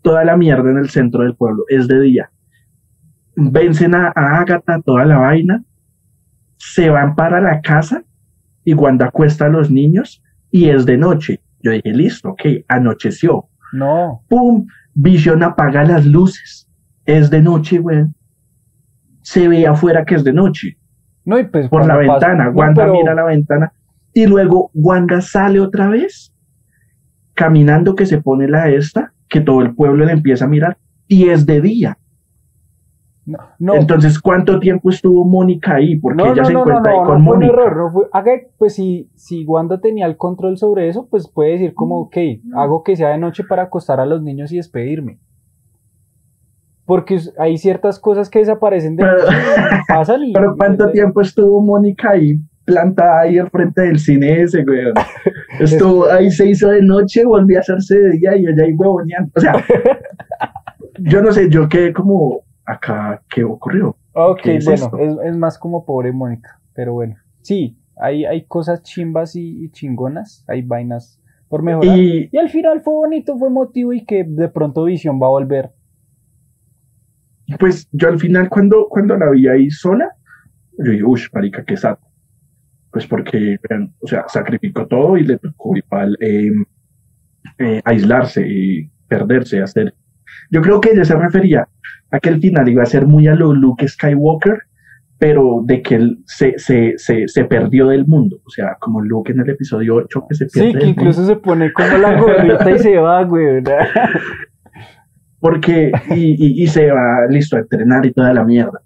Toda 0.07 0.25
la 0.25 0.37
mierda 0.37 0.71
en 0.71 0.77
el 0.79 0.89
centro 0.89 1.25
del 1.25 1.35
pueblo 1.35 1.65
es 1.69 1.89
de 1.89 2.01
día. 2.01 2.31
Vencen 3.35 3.93
a, 3.93 4.13
a 4.15 4.39
Agatha, 4.39 4.81
toda 4.81 5.05
la 5.05 5.19
vaina, 5.19 5.65
se 6.59 6.89
van 6.91 7.17
para 7.17 7.41
la 7.41 7.61
casa 7.61 8.05
y 8.63 8.75
Wanda 8.75 9.07
acuesta 9.07 9.47
a 9.47 9.49
los 9.49 9.69
niños 9.69 10.23
y 10.53 10.69
es 10.69 10.87
de 10.87 10.97
noche. 10.97 11.41
Yo 11.61 11.73
dije, 11.73 11.91
listo, 11.91 12.29
ok, 12.31 12.41
anocheció. 12.69 13.49
No. 13.73 14.23
¡Pum! 14.29 14.69
Vision 14.95 15.43
apaga 15.43 15.83
las 15.83 16.07
luces. 16.07 16.69
Es 17.05 17.29
de 17.29 17.43
noche, 17.43 17.79
güey. 17.81 18.05
Se 19.23 19.49
ve 19.49 19.67
afuera 19.67 20.05
que 20.05 20.15
es 20.15 20.23
de 20.23 20.33
noche. 20.33 20.79
No, 21.25 21.37
y 21.37 21.43
pues 21.49 21.69
Por 21.69 21.85
la 21.85 21.97
pasa- 21.97 22.29
ventana. 22.29 22.51
Wanda 22.51 22.83
pero- 22.85 22.93
mira 22.93 23.13
la 23.13 23.25
ventana. 23.25 23.73
Y 24.15 24.27
luego 24.27 24.71
Wanda 24.73 25.21
sale 25.21 25.59
otra 25.59 25.89
vez. 25.89 26.33
Caminando 27.35 27.97
que 27.97 28.07
se 28.07 28.23
pone 28.23 28.47
la 28.47 28.69
esta. 28.71 29.13
Que 29.29 29.41
todo 29.41 29.61
el 29.61 29.75
pueblo 29.75 30.05
le 30.05 30.13
empieza 30.13 30.45
a 30.45 30.49
mirar. 30.49 30.79
Y 31.09 31.29
es 31.29 31.47
de 31.47 31.61
día. 31.61 31.99
No, 33.25 33.39
no, 33.59 33.75
Entonces, 33.75 34.21
¿cuánto 34.21 34.61
tiempo 34.61 34.89
estuvo 34.89 35.25
Mónica 35.25 35.75
ahí? 35.75 35.97
Porque 35.99 36.23
no, 36.23 36.33
ella 36.33 36.45
se 36.45 36.53
encuentra 36.53 36.93
ahí 36.93 36.99
con 36.99 37.07
no 37.07 37.07
fue 37.07 37.17
un 37.17 37.23
Mónica. 37.25 37.53
error, 37.55 37.77
no 37.77 37.91
fue, 37.91 38.05
haga, 38.13 38.33
pues 38.57 38.75
si, 38.77 39.11
si 39.17 39.45
Wanda 39.45 39.81
tenía 39.81 40.07
el 40.07 40.17
control 40.17 40.57
sobre 40.59 40.89
eso, 40.89 41.09
pues 41.11 41.29
puede 41.29 41.51
decir 41.53 41.75
como, 41.75 42.03
ok, 42.03 42.17
hago 42.55 42.85
que 42.85 42.95
sea 42.95 43.09
de 43.09 43.19
noche 43.19 43.43
para 43.43 43.65
acostar 43.65 43.99
a 43.99 44.07
los 44.07 44.23
niños 44.23 44.53
y 44.53 44.59
despedirme. 44.59 45.19
Porque 46.85 47.19
hay 47.37 47.59
ciertas 47.59 47.99
cosas 47.99 48.31
que 48.31 48.39
desaparecen 48.39 48.95
de 48.95 49.03
Pero- 49.03 49.25
pasan 49.89 50.23
y... 50.23 50.33
Pero 50.33 50.55
¿cuánto 50.57 50.93
tiempo 50.93 51.21
estuvo 51.21 51.61
Mónica 51.61 52.11
ahí 52.11 52.39
plantada 52.67 53.21
ahí 53.21 53.39
al 53.39 53.49
frente 53.51 53.81
del 53.81 53.99
cine 53.99 54.43
ese, 54.43 54.63
güey? 54.65 54.81
Estuvo 55.59 56.11
ahí, 56.11 56.31
se 56.31 56.47
hizo 56.51 56.69
de 56.69 56.83
noche, 56.83 57.25
volvió 57.25 57.57
a 57.57 57.61
hacerse 57.61 57.99
de 57.99 58.11
día 58.19 58.37
y 58.37 58.47
ella 58.47 58.65
ahí 58.65 58.75
huevoneando. 58.75 59.31
O 59.35 59.41
sea, 59.41 59.55
yo 60.99 61.23
no 61.23 61.33
sé, 61.33 61.49
yo 61.49 61.69
quedé 61.69 61.93
como, 61.93 62.43
acá, 62.65 63.23
¿qué 63.31 63.45
ocurrió? 63.45 63.97
Ok, 64.13 64.41
¿Qué 64.43 64.57
es 64.57 64.65
bueno, 64.65 64.85
esto? 64.85 64.99
es, 64.99 65.17
es 65.25 65.37
más 65.37 65.59
como 65.59 65.87
pobre 65.87 66.13
Mónica, 66.13 66.61
pero 66.75 66.93
bueno. 66.95 67.17
Sí, 67.43 67.79
hay, 67.97 68.25
hay 68.27 68.45
cosas 68.47 68.83
chimbas 68.83 69.37
y, 69.37 69.65
y 69.65 69.71
chingonas, 69.71 70.45
hay 70.49 70.63
vainas 70.63 71.21
por 71.49 71.63
mejorar. 71.63 71.97
Y, 71.97 72.29
Y 72.33 72.39
al 72.39 72.49
final 72.51 72.81
fue 72.83 72.95
bonito, 72.95 73.39
fue 73.39 73.49
emotivo 73.49 73.93
y 73.93 74.05
que 74.05 74.25
de 74.25 74.49
pronto 74.49 74.85
Visión 74.85 75.21
va 75.23 75.27
a 75.27 75.31
volver. 75.31 75.71
pues 77.59 77.89
yo 77.93 78.09
al 78.09 78.19
final 78.19 78.49
cuando, 78.49 78.89
cuando 78.89 79.17
la 79.17 79.31
vi 79.31 79.49
ahí 79.49 79.71
sola, 79.71 80.11
yo 80.79 80.91
dije, 80.91 81.05
uff, 81.05 81.29
marica, 81.33 81.65
qué 81.65 81.77
sad. 81.77 81.97
Pues 82.97 83.07
porque, 83.07 83.59
o 84.01 84.07
sea, 84.07 84.25
sacrificó 84.27 84.87
todo 84.87 85.19
y 85.19 85.23
le 85.23 85.37
tocó 85.37 85.77
igual 85.77 86.17
eh, 86.19 86.51
eh, 87.59 87.83
aislarse 87.85 88.43
y 88.49 88.91
perderse, 89.07 89.61
hacer. 89.61 89.93
Yo 90.51 90.63
creo 90.63 90.81
que 90.81 90.93
ella 90.93 91.05
se 91.05 91.15
refería 91.15 91.69
a 92.11 92.19
que 92.21 92.31
el 92.31 92.41
final 92.41 92.67
iba 92.71 92.83
a 92.83 92.87
ser 92.87 93.07
muy 93.07 93.29
a 93.29 93.35
lo 93.35 93.53
Luke 93.53 93.87
Skywalker, 93.87 94.63
pero 95.19 95.61
de 95.63 95.83
que 95.83 95.97
él 95.97 96.23
se, 96.25 96.55
se, 96.59 96.95
se, 96.97 97.29
se 97.29 97.45
perdió 97.45 97.89
del 97.89 98.07
mundo. 98.07 98.39
O 98.47 98.49
sea, 98.49 98.79
como 98.81 99.03
Luke 99.03 99.31
en 99.31 99.41
el 99.41 99.51
episodio 99.51 99.97
8 99.97 100.25
que 100.31 100.35
se 100.35 100.47
pierde 100.47 100.73
Sí, 100.73 100.79
que 100.79 100.87
incluso 100.87 101.21
mundo. 101.21 101.35
se 101.35 101.41
pone 101.43 101.73
como 101.75 101.99
la 101.99 102.19
gorrita 102.19 102.71
y 102.71 102.79
se 102.79 102.97
va, 102.97 103.25
güey. 103.25 103.45
¿verdad? 103.61 103.89
Porque, 105.39 105.93
y, 106.09 106.63
y, 106.63 106.63
y 106.63 106.67
se 106.67 106.91
va 106.91 107.27
listo 107.29 107.57
a 107.57 107.59
entrenar 107.61 108.07
y 108.07 108.13
toda 108.15 108.33
la 108.33 108.43
mierda. 108.43 108.81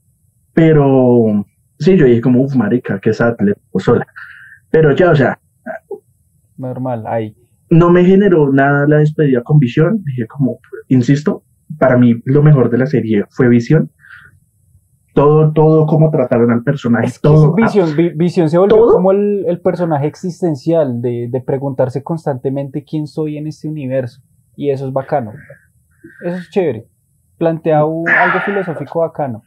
Pero, 0.52 1.46
sí, 1.80 1.96
yo 1.96 2.06
dije 2.06 2.20
como, 2.20 2.42
uff, 2.42 2.54
marica, 2.54 3.00
que 3.00 3.12
sad, 3.12 3.34
le 3.40 3.54
sola. 3.78 4.06
Pero 4.70 4.92
ya, 4.94 5.10
o 5.10 5.14
sea, 5.16 5.38
Normal, 6.56 7.04
ahí. 7.06 7.34
no 7.70 7.90
me 7.90 8.04
generó 8.04 8.52
nada 8.52 8.86
la 8.86 8.98
despedida 8.98 9.42
con 9.42 9.58
Visión. 9.58 10.02
Dije 10.04 10.26
como, 10.26 10.58
insisto, 10.88 11.42
para 11.78 11.96
mí 11.96 12.20
lo 12.24 12.42
mejor 12.42 12.70
de 12.70 12.78
la 12.78 12.86
serie 12.86 13.24
fue 13.30 13.48
Visión. 13.48 13.90
Todo, 15.12 15.52
todo 15.52 15.86
como 15.86 16.08
trataron 16.10 16.52
al 16.52 16.62
personaje, 16.62 17.06
Es 17.06 17.18
que 17.18 17.22
todo. 17.28 17.54
Visión, 17.54 17.96
Vi- 17.96 18.12
Visión 18.14 18.48
se 18.48 18.58
volvió 18.58 18.76
¿Todo? 18.76 18.92
como 18.92 19.10
el, 19.10 19.44
el 19.48 19.60
personaje 19.60 20.06
existencial 20.06 21.02
de, 21.02 21.28
de 21.30 21.40
preguntarse 21.40 22.02
constantemente 22.04 22.84
quién 22.84 23.06
soy 23.08 23.36
en 23.36 23.48
este 23.48 23.68
universo. 23.68 24.22
Y 24.54 24.70
eso 24.70 24.86
es 24.86 24.92
bacano. 24.92 25.32
Eso 26.24 26.36
es 26.36 26.48
chévere. 26.50 26.86
Plantea 27.38 27.80
algo 27.80 28.04
filosófico 28.44 29.00
bacano. 29.00 29.42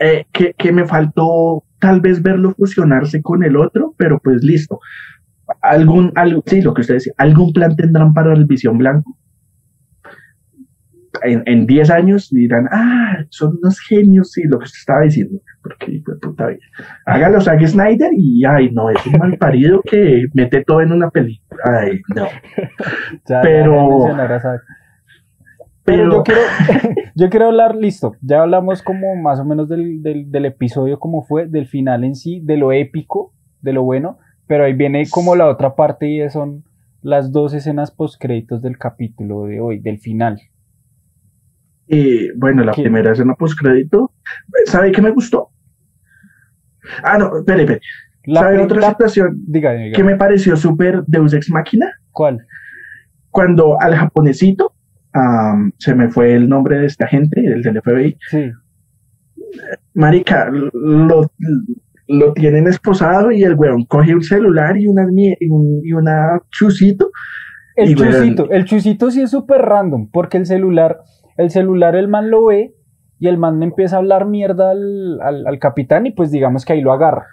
Eh, 0.00 0.24
que, 0.32 0.54
que 0.54 0.72
me 0.72 0.84
faltó 0.86 1.64
tal 1.80 2.00
vez 2.00 2.22
verlo 2.22 2.52
fusionarse 2.56 3.22
con 3.22 3.42
el 3.44 3.56
otro, 3.56 3.94
pero 3.96 4.18
pues 4.18 4.42
listo. 4.42 4.80
Algún, 5.62 6.12
algo, 6.14 6.42
sí, 6.46 6.60
lo 6.60 6.74
que 6.74 6.82
usted 6.82 6.94
decía, 6.94 7.12
algún 7.16 7.52
plan 7.52 7.74
tendrán 7.74 8.12
para 8.12 8.32
el 8.34 8.44
Visión 8.44 8.76
Blanco. 8.78 9.16
En, 11.22 11.42
en 11.46 11.66
10 11.66 11.90
años 11.90 12.28
dirán, 12.30 12.68
ah, 12.70 13.24
son 13.30 13.58
unos 13.60 13.80
genios, 13.80 14.30
sí, 14.32 14.42
lo 14.44 14.58
que 14.58 14.64
usted 14.66 14.78
estaba 14.78 15.00
diciendo, 15.00 15.40
porque 15.62 15.90
de 15.92 16.16
puta 16.20 16.46
vida. 16.48 16.60
Hágalo 17.06 17.40
Zack 17.40 17.66
Snyder 17.66 18.10
y, 18.14 18.44
ay, 18.44 18.70
no, 18.70 18.90
es 18.90 19.04
un 19.06 19.18
mal 19.18 19.36
parido 19.38 19.80
que 19.82 20.26
mete 20.34 20.62
todo 20.64 20.80
en 20.82 20.92
una 20.92 21.10
película. 21.10 21.60
Ay, 21.64 22.00
no. 22.14 22.26
Ya, 23.28 23.40
Pero- 23.40 24.06
Pero, 25.96 26.12
yo 26.12 26.22
quiero, 26.22 26.40
yo 27.14 27.30
quiero 27.30 27.46
hablar, 27.46 27.74
listo, 27.76 28.12
ya 28.20 28.42
hablamos 28.42 28.82
como 28.82 29.14
más 29.16 29.40
o 29.40 29.44
menos 29.44 29.68
del, 29.68 30.02
del, 30.02 30.30
del 30.30 30.44
episodio, 30.46 30.98
como 30.98 31.22
fue, 31.24 31.46
del 31.46 31.66
final 31.66 32.04
en 32.04 32.14
sí, 32.14 32.40
de 32.44 32.56
lo 32.56 32.72
épico, 32.72 33.32
de 33.60 33.72
lo 33.72 33.82
bueno, 33.82 34.18
pero 34.46 34.64
ahí 34.64 34.72
viene 34.74 35.04
como 35.10 35.34
la 35.36 35.46
otra 35.48 35.74
parte 35.74 36.08
y 36.08 36.28
son 36.30 36.64
las 37.02 37.30
dos 37.32 37.54
escenas 37.54 37.90
post 37.90 38.20
créditos 38.20 38.60
del 38.62 38.76
capítulo 38.78 39.44
de 39.44 39.60
hoy, 39.60 39.78
del 39.78 39.98
final. 39.98 40.40
eh, 41.88 42.28
bueno, 42.36 42.64
la 42.64 42.72
¿Qué? 42.72 42.82
primera 42.82 43.12
escena 43.12 43.34
postcrédito, 43.34 44.12
¿sabe 44.66 44.92
qué 44.92 45.00
me 45.02 45.10
gustó? 45.10 45.50
Ah, 47.02 47.18
no, 47.18 47.38
espere, 47.38 47.62
espere. 47.62 47.80
La, 48.24 48.40
¿Sabe 48.40 48.58
otra 48.60 48.80
la- 48.80 48.88
situación 48.90 49.42
diga, 49.46 49.72
diga, 49.72 49.96
que 49.96 50.04
me 50.04 50.16
pareció 50.16 50.56
súper 50.56 51.02
Deus 51.06 51.32
Ex 51.32 51.50
Máquina? 51.50 51.90
¿cuál? 52.10 52.46
Cuando 53.30 53.80
al 53.80 53.94
japonesito, 53.94 54.74
am, 55.12 55.72
se 55.78 55.94
me 55.94 56.08
fue 56.10 56.34
el 56.34 56.48
nombre 56.48 56.78
de 56.78 56.86
esta 56.86 57.06
gente, 57.06 57.40
el 57.44 57.62
del 57.62 57.80
FBI, 57.82 58.16
Sí, 58.30 58.50
marica, 59.94 60.50
lo, 60.50 61.30
lo 62.08 62.32
tienen 62.34 62.66
esposado 62.66 63.30
y 63.32 63.42
el 63.42 63.54
weón 63.54 63.84
coge 63.86 64.14
un 64.14 64.22
celular 64.22 64.76
y 64.76 64.86
una, 64.86 65.06
y 65.12 65.48
un, 65.48 65.80
y 65.84 65.92
una 65.92 66.40
chucito. 66.50 67.10
el 67.76 67.90
Y, 67.90 67.94
weón, 67.94 68.12
chusito, 68.12 68.50
el 68.50 68.64
chusito 68.64 69.10
sí 69.10 69.22
es 69.22 69.30
súper 69.30 69.62
random, 69.62 70.08
porque 70.12 70.36
el 70.38 70.46
celular, 70.46 70.98
el 71.36 71.50
celular 71.50 71.96
el 71.96 72.08
man 72.08 72.30
lo 72.30 72.46
ve 72.46 72.74
y 73.18 73.26
el 73.28 73.36
man 73.38 73.58
le 73.58 73.66
empieza 73.66 73.96
a 73.96 73.98
hablar 73.98 74.26
mierda 74.26 74.70
al, 74.70 75.20
al, 75.20 75.46
al 75.46 75.58
capitán 75.58 76.06
y 76.06 76.12
pues 76.12 76.30
digamos 76.30 76.64
que 76.64 76.72
ahí 76.74 76.80
lo 76.80 76.92
agarra. 76.92 77.26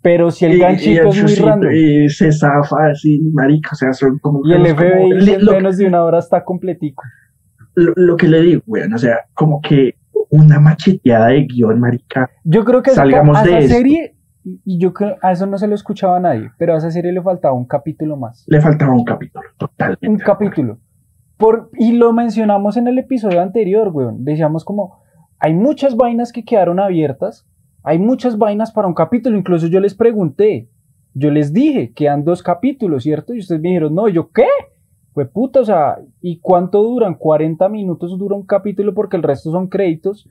Pero 0.00 0.32
si 0.32 0.44
el 0.46 0.52
y- 0.52 0.56
y 0.56 0.58
ganchito 0.58 1.02
el 1.02 1.08
es 1.08 1.14
muy 1.14 1.14
chusito, 1.30 1.46
random. 1.48 1.70
y 1.72 2.08
se 2.08 2.32
zafa 2.32 2.88
así, 2.90 3.20
marica, 3.32 3.70
o 3.72 3.76
sea, 3.76 3.92
son 3.92 4.18
como... 4.18 4.40
Y 4.44 4.52
el 4.52 4.66
FBI 4.66 5.32
en 5.34 5.44
menos 5.46 5.76
de 5.76 5.86
una 5.86 6.02
hora 6.04 6.18
está 6.18 6.42
completico. 6.44 7.02
Lo- 7.74 7.92
lo 7.96 8.16
que 8.16 8.28
le 8.28 8.40
digo, 8.42 8.62
weón, 8.66 8.92
o 8.94 8.98
sea, 8.98 9.18
como 9.34 9.60
que 9.60 9.94
una 10.30 10.58
macheteada 10.60 11.28
de 11.28 11.44
guion, 11.44 11.78
marica. 11.80 12.30
Yo 12.44 12.64
creo 12.64 12.82
que 12.82 12.90
Salgamos 12.92 13.36
a 13.38 13.42
de 13.44 13.58
esa 13.58 13.74
serie, 13.74 14.16
y 14.44 14.78
yo 14.78 14.92
creo, 14.94 15.16
a 15.22 15.32
eso 15.32 15.46
no 15.46 15.58
se 15.58 15.66
lo 15.68 15.74
escuchaba 15.74 16.16
a 16.16 16.20
nadie, 16.20 16.50
pero 16.58 16.74
a 16.74 16.78
esa 16.78 16.90
serie 16.90 17.12
le 17.12 17.20
faltaba 17.22 17.54
un 17.54 17.66
capítulo 17.66 18.16
más. 18.16 18.44
Le 18.48 18.60
faltaba 18.60 18.92
un 18.92 19.04
capítulo, 19.04 19.44
totalmente. 19.58 20.08
Un 20.08 20.18
capítulo. 20.18 20.78
Por, 21.36 21.70
y 21.76 21.92
lo 21.92 22.12
mencionamos 22.12 22.76
en 22.76 22.86
el 22.88 22.98
episodio 22.98 23.40
anterior, 23.42 23.88
weón. 23.92 24.24
Decíamos 24.24 24.64
como, 24.64 25.00
hay 25.38 25.54
muchas 25.54 25.96
vainas 25.96 26.32
que 26.32 26.44
quedaron 26.44 26.78
abiertas, 26.80 27.46
hay 27.82 27.98
muchas 27.98 28.38
vainas 28.38 28.70
para 28.72 28.86
un 28.88 28.94
capítulo. 28.94 29.36
Incluso 29.36 29.66
yo 29.66 29.80
les 29.80 29.94
pregunté, 29.94 30.68
yo 31.14 31.30
les 31.30 31.52
dije 31.52 31.92
que 31.94 32.04
eran 32.04 32.24
dos 32.24 32.42
capítulos, 32.42 33.02
¿cierto? 33.02 33.34
Y 33.34 33.40
ustedes 33.40 33.60
me 33.60 33.68
dijeron, 33.70 33.94
no, 33.94 34.08
¿Y 34.08 34.12
yo 34.14 34.30
qué? 34.30 34.46
Fue 35.12 35.26
puta, 35.26 35.60
o 35.60 35.64
sea, 35.64 35.96
¿y 36.20 36.38
cuánto 36.40 36.82
duran? 36.82 37.14
40 37.14 37.68
minutos 37.68 38.18
dura 38.18 38.34
un 38.36 38.46
capítulo 38.46 38.94
porque 38.94 39.16
el 39.16 39.22
resto 39.22 39.50
son 39.50 39.68
créditos. 39.68 40.28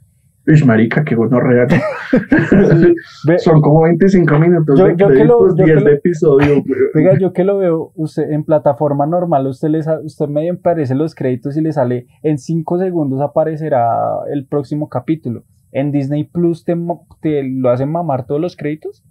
Uy, 0.47 0.63
marica, 0.65 1.03
qué 1.03 1.15
bueno 1.15 1.39
regalo. 1.39 1.75
Ve- 3.27 3.39
Son 3.39 3.61
como 3.61 3.83
25 3.83 4.39
minutos 4.39 4.79
Yo- 4.79 4.85
de 4.87 4.95
yo 4.97 5.07
que 5.09 5.23
lo- 5.23 5.49
yo 5.49 5.55
que 5.55 5.63
10 5.65 5.83
lo- 5.83 5.89
de 5.89 5.95
episodio. 5.95 6.63
Oiga, 6.95 7.17
yo 7.19 7.31
que 7.33 7.43
lo 7.43 7.57
veo, 7.59 7.91
usted 7.95 8.29
en 8.31 8.43
plataforma 8.43 9.05
normal, 9.05 9.47
usted 9.47 9.69
le 9.69 9.83
sa- 9.83 9.99
usted 10.03 10.27
medio 10.27 10.53
aparece 10.53 10.95
los 10.95 11.13
créditos 11.15 11.55
y 11.57 11.61
le 11.61 11.71
sale 11.71 12.07
en 12.23 12.37
5 12.39 12.79
segundos 12.79 13.21
aparecerá 13.21 13.87
el 14.33 14.47
próximo 14.47 14.89
capítulo. 14.89 15.43
En 15.71 15.91
Disney 15.91 16.23
Plus 16.25 16.65
te, 16.65 16.75
te 17.21 17.43
lo 17.43 17.69
hacen 17.69 17.91
mamar 17.91 18.25
todos 18.25 18.41
los 18.41 18.57
créditos. 18.57 19.03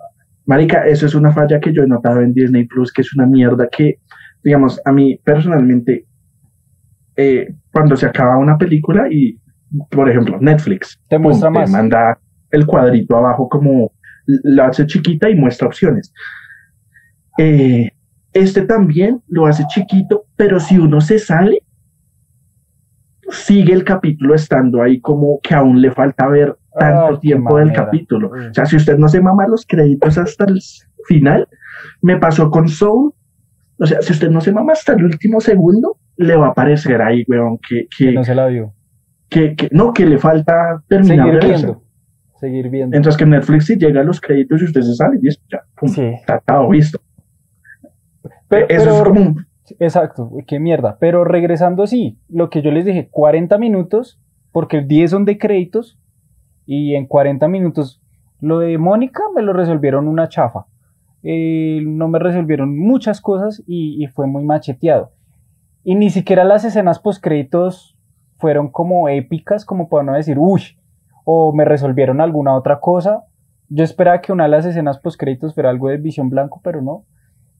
Marica, 0.46 0.84
eso 0.86 1.06
es 1.06 1.14
una 1.14 1.32
falla 1.32 1.60
que 1.60 1.72
yo 1.72 1.84
he 1.84 1.86
notado 1.86 2.20
en 2.22 2.32
Disney 2.34 2.64
Plus, 2.66 2.92
que 2.92 3.02
es 3.02 3.14
una 3.14 3.24
mierda 3.26 3.68
que, 3.68 4.00
digamos, 4.42 4.80
a 4.84 4.92
mí 4.92 5.20
personalmente, 5.24 6.06
eh, 7.16 7.54
cuando 7.72 7.96
se 7.96 8.06
acaba 8.06 8.38
una 8.38 8.56
película 8.58 9.06
y, 9.10 9.38
por 9.90 10.08
ejemplo, 10.08 10.38
Netflix, 10.40 11.00
Te 11.08 11.16
pum, 11.16 11.24
muestra 11.24 11.50
más. 11.50 11.70
manda 11.70 12.18
el 12.50 12.66
cuadrito 12.66 13.16
abajo 13.16 13.48
como 13.48 13.92
la 14.26 14.66
hace 14.66 14.86
chiquita 14.86 15.28
y 15.28 15.34
muestra 15.34 15.68
opciones. 15.68 16.12
Eh, 17.38 17.90
este 18.32 18.62
también 18.62 19.22
lo 19.28 19.46
hace 19.46 19.64
chiquito, 19.68 20.24
pero 20.36 20.60
si 20.60 20.78
uno 20.78 21.00
se 21.00 21.18
sale, 21.18 21.62
sigue 23.30 23.72
el 23.72 23.84
capítulo 23.84 24.34
estando 24.34 24.82
ahí 24.82 25.00
como 25.00 25.40
que 25.42 25.54
aún 25.54 25.80
le 25.80 25.90
falta 25.90 26.26
ver 26.28 26.56
tanto 26.78 27.18
tiempo 27.18 27.58
del 27.58 27.72
capítulo. 27.72 28.30
O 28.30 28.54
sea, 28.54 28.66
si 28.66 28.76
usted 28.76 28.98
no 28.98 29.08
se 29.08 29.20
mama 29.20 29.46
los 29.46 29.66
créditos 29.66 30.18
hasta 30.18 30.44
el 30.44 30.60
final, 31.06 31.48
me 32.02 32.16
pasó 32.16 32.50
con 32.50 32.68
Soul. 32.68 33.12
O 33.80 33.86
sea, 33.86 34.02
si 34.02 34.12
usted 34.12 34.30
no 34.30 34.40
se 34.40 34.52
mama 34.52 34.72
hasta 34.72 34.92
el 34.92 35.04
último 35.04 35.40
segundo, 35.40 35.96
le 36.16 36.36
va 36.36 36.48
a 36.48 36.50
aparecer 36.50 37.00
ahí, 37.00 37.24
weón, 37.26 37.58
que, 37.58 37.86
que, 37.96 38.12
no 38.12 38.22
se 38.22 38.34
la 38.34 38.46
vio. 38.46 38.74
Que, 39.28 39.56
no, 39.70 39.92
que 39.92 40.04
le 40.04 40.18
falta 40.18 40.82
terminar 40.86 41.26
Seguir 41.26 41.44
viendo. 41.44 41.82
Seguir 42.38 42.68
viendo. 42.68 42.96
Entonces 42.96 43.18
que 43.18 43.26
Netflix 43.26 43.66
si 43.66 43.76
llega 43.76 44.02
a 44.02 44.04
los 44.04 44.20
créditos 44.20 44.60
y 44.60 44.64
usted 44.64 44.82
se 44.82 44.94
sale 44.94 45.18
y 45.22 45.28
ya, 45.50 45.62
pum, 45.76 45.88
sí. 45.88 46.12
tratado, 46.26 46.68
visto. 46.68 47.00
Pero, 48.48 48.66
Eso 48.68 48.90
es 48.90 49.02
como 49.02 49.36
Exacto, 49.78 50.30
qué 50.46 50.58
mierda. 50.58 50.98
Pero 50.98 51.24
regresando 51.24 51.82
así, 51.82 52.18
lo 52.28 52.50
que 52.50 52.62
yo 52.62 52.70
les 52.70 52.84
dije, 52.84 53.08
40 53.10 53.56
minutos, 53.58 54.20
porque 54.52 54.82
10 54.82 55.10
son 55.10 55.24
de 55.24 55.38
créditos, 55.38 55.98
y 56.66 56.94
en 56.94 57.06
40 57.06 57.48
minutos, 57.48 58.02
lo 58.40 58.58
de 58.58 58.78
Mónica 58.78 59.22
me 59.34 59.42
lo 59.42 59.52
resolvieron 59.52 60.08
una 60.08 60.28
chafa. 60.28 60.66
Eh, 61.22 61.82
no 61.84 62.08
me 62.08 62.18
resolvieron 62.18 62.78
muchas 62.78 63.20
cosas 63.20 63.62
y, 63.66 64.06
fue 64.08 64.26
muy 64.26 64.44
macheteado. 64.44 65.12
Y 65.84 65.94
ni 65.94 66.10
siquiera 66.10 66.44
las 66.44 66.64
escenas 66.64 66.98
post 66.98 67.22
créditos 67.22 67.98
fueron 68.36 68.70
como 68.70 69.08
épicas, 69.08 69.64
como 69.64 69.88
para 69.88 70.04
no 70.04 70.14
decir, 70.14 70.38
uy, 70.38 70.78
o 71.24 71.52
me 71.52 71.64
resolvieron 71.64 72.20
alguna 72.20 72.54
otra 72.54 72.80
cosa. 72.80 73.24
Yo 73.68 73.84
esperaba 73.84 74.20
que 74.20 74.32
una 74.32 74.44
de 74.44 74.50
las 74.50 74.66
escenas 74.66 74.98
post 74.98 75.18
créditos 75.18 75.54
fuera 75.54 75.70
algo 75.70 75.88
de 75.88 75.98
visión 75.98 76.30
blanco, 76.30 76.60
pero 76.62 76.82
no. 76.82 77.04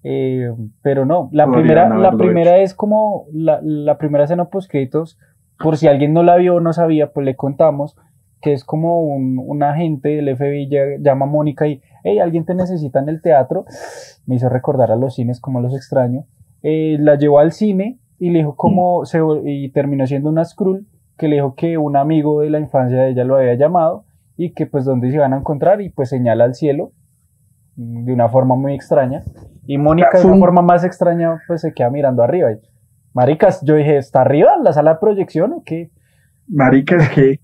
Eh, 0.02 0.50
pero 0.80 1.04
no, 1.04 1.28
la 1.30 1.46
primera, 1.50 1.94
la 1.94 2.12
primera 2.12 2.56
es 2.56 2.72
como 2.72 3.26
la, 3.34 3.60
la 3.62 3.98
primera 3.98 4.24
escena 4.24 4.46
post 4.46 4.70
créditos, 4.70 5.18
por 5.58 5.76
si 5.76 5.88
alguien 5.88 6.14
no 6.14 6.22
la 6.22 6.36
vio 6.36 6.54
o 6.54 6.60
no 6.60 6.72
sabía, 6.72 7.12
pues 7.12 7.26
le 7.26 7.36
contamos 7.36 7.98
que 8.40 8.52
es 8.52 8.64
como 8.64 9.02
un, 9.02 9.38
un 9.38 9.62
agente 9.62 10.08
del 10.08 10.36
FBI 10.36 10.68
llama 11.00 11.26
a 11.26 11.28
Mónica 11.28 11.66
y, 11.66 11.80
hey, 12.04 12.18
alguien 12.18 12.44
te 12.44 12.54
necesita 12.54 13.00
en 13.00 13.08
el 13.08 13.20
teatro. 13.20 13.64
Me 14.26 14.36
hizo 14.36 14.48
recordar 14.48 14.90
a 14.90 14.96
los 14.96 15.14
cines 15.14 15.40
como 15.40 15.60
los 15.60 15.74
extraño. 15.74 16.26
Eh, 16.62 16.96
la 17.00 17.16
llevó 17.16 17.38
al 17.38 17.52
cine 17.52 17.98
y 18.18 18.30
le 18.30 18.40
dijo 18.40 18.56
cómo 18.56 19.04
se, 19.04 19.20
y 19.44 19.70
terminó 19.70 20.06
siendo 20.06 20.28
una 20.28 20.44
Skrull 20.44 20.86
que 21.16 21.28
le 21.28 21.36
dijo 21.36 21.54
que 21.54 21.78
un 21.78 21.96
amigo 21.96 22.40
de 22.40 22.50
la 22.50 22.58
infancia 22.60 22.98
de 22.98 23.10
ella 23.10 23.24
lo 23.24 23.36
había 23.36 23.54
llamado 23.54 24.04
y 24.36 24.52
que 24.52 24.66
pues 24.66 24.84
dónde 24.84 25.10
se 25.10 25.16
iban 25.16 25.34
a 25.34 25.38
encontrar 25.38 25.82
y 25.82 25.90
pues 25.90 26.08
señala 26.08 26.44
al 26.44 26.54
cielo 26.54 26.92
de 27.76 28.12
una 28.12 28.28
forma 28.28 28.56
muy 28.56 28.74
extraña. 28.74 29.22
Y 29.66 29.78
Mónica 29.78 30.18
de 30.18 30.26
una 30.26 30.38
forma 30.38 30.62
más 30.62 30.84
extraña 30.84 31.40
pues 31.46 31.60
se 31.60 31.72
queda 31.74 31.90
mirando 31.90 32.22
arriba 32.22 32.52
y, 32.52 32.56
maricas 33.12 33.62
yo 33.64 33.74
dije 33.74 33.96
está 33.96 34.22
arriba 34.22 34.56
la 34.62 34.72
sala 34.72 34.94
de 34.94 35.00
proyección 35.00 35.52
o 35.52 35.62
qué 35.64 35.90
maricas 36.48 37.08
que 37.10 37.40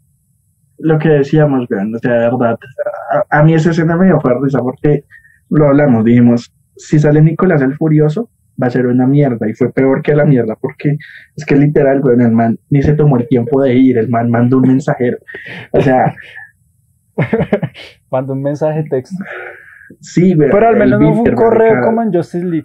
lo 0.78 0.98
que 0.98 1.08
decíamos 1.08 1.66
vean 1.68 1.94
o 1.94 1.98
sea 1.98 2.12
de 2.12 2.30
verdad 2.30 2.58
a, 3.30 3.42
mí 3.42 3.54
esa 3.54 3.70
escena 3.70 3.96
me 3.96 4.06
dio 4.06 4.20
risa 4.42 4.60
porque 4.60 5.04
lo 5.50 5.68
hablamos 5.68 6.04
dijimos 6.04 6.52
si 6.76 6.98
sale 6.98 7.22
Nicolás 7.22 7.62
el 7.62 7.74
Furioso 7.74 8.30
va 8.62 8.68
a 8.68 8.70
ser 8.70 8.86
una 8.86 9.06
mierda 9.06 9.48
y 9.48 9.54
fue 9.54 9.72
peor 9.72 10.02
que 10.02 10.14
la 10.14 10.24
mierda 10.24 10.56
porque 10.60 10.96
es 11.36 11.44
que 11.44 11.56
literal, 11.56 12.00
güey, 12.00 12.18
el 12.18 12.32
man 12.32 12.58
ni 12.70 12.82
se 12.82 12.94
tomó 12.94 13.18
el 13.18 13.28
tiempo 13.28 13.62
de 13.62 13.74
ir, 13.74 13.98
el 13.98 14.08
man 14.08 14.30
mandó 14.30 14.58
un 14.58 14.68
mensajero, 14.68 15.18
o 15.72 15.80
sea... 15.80 16.14
mandó 18.10 18.34
un 18.34 18.42
mensaje 18.42 18.84
texto. 18.90 19.16
Sí, 20.00 20.34
güey. 20.34 20.50
Pero 20.50 20.68
al 20.68 20.76
menos 20.76 21.00
no 21.00 21.14
fue 21.14 21.30
un 21.30 21.36
correo 21.36 21.82
como 21.82 22.02
en 22.02 22.12
Justice 22.12 22.44
League. 22.44 22.64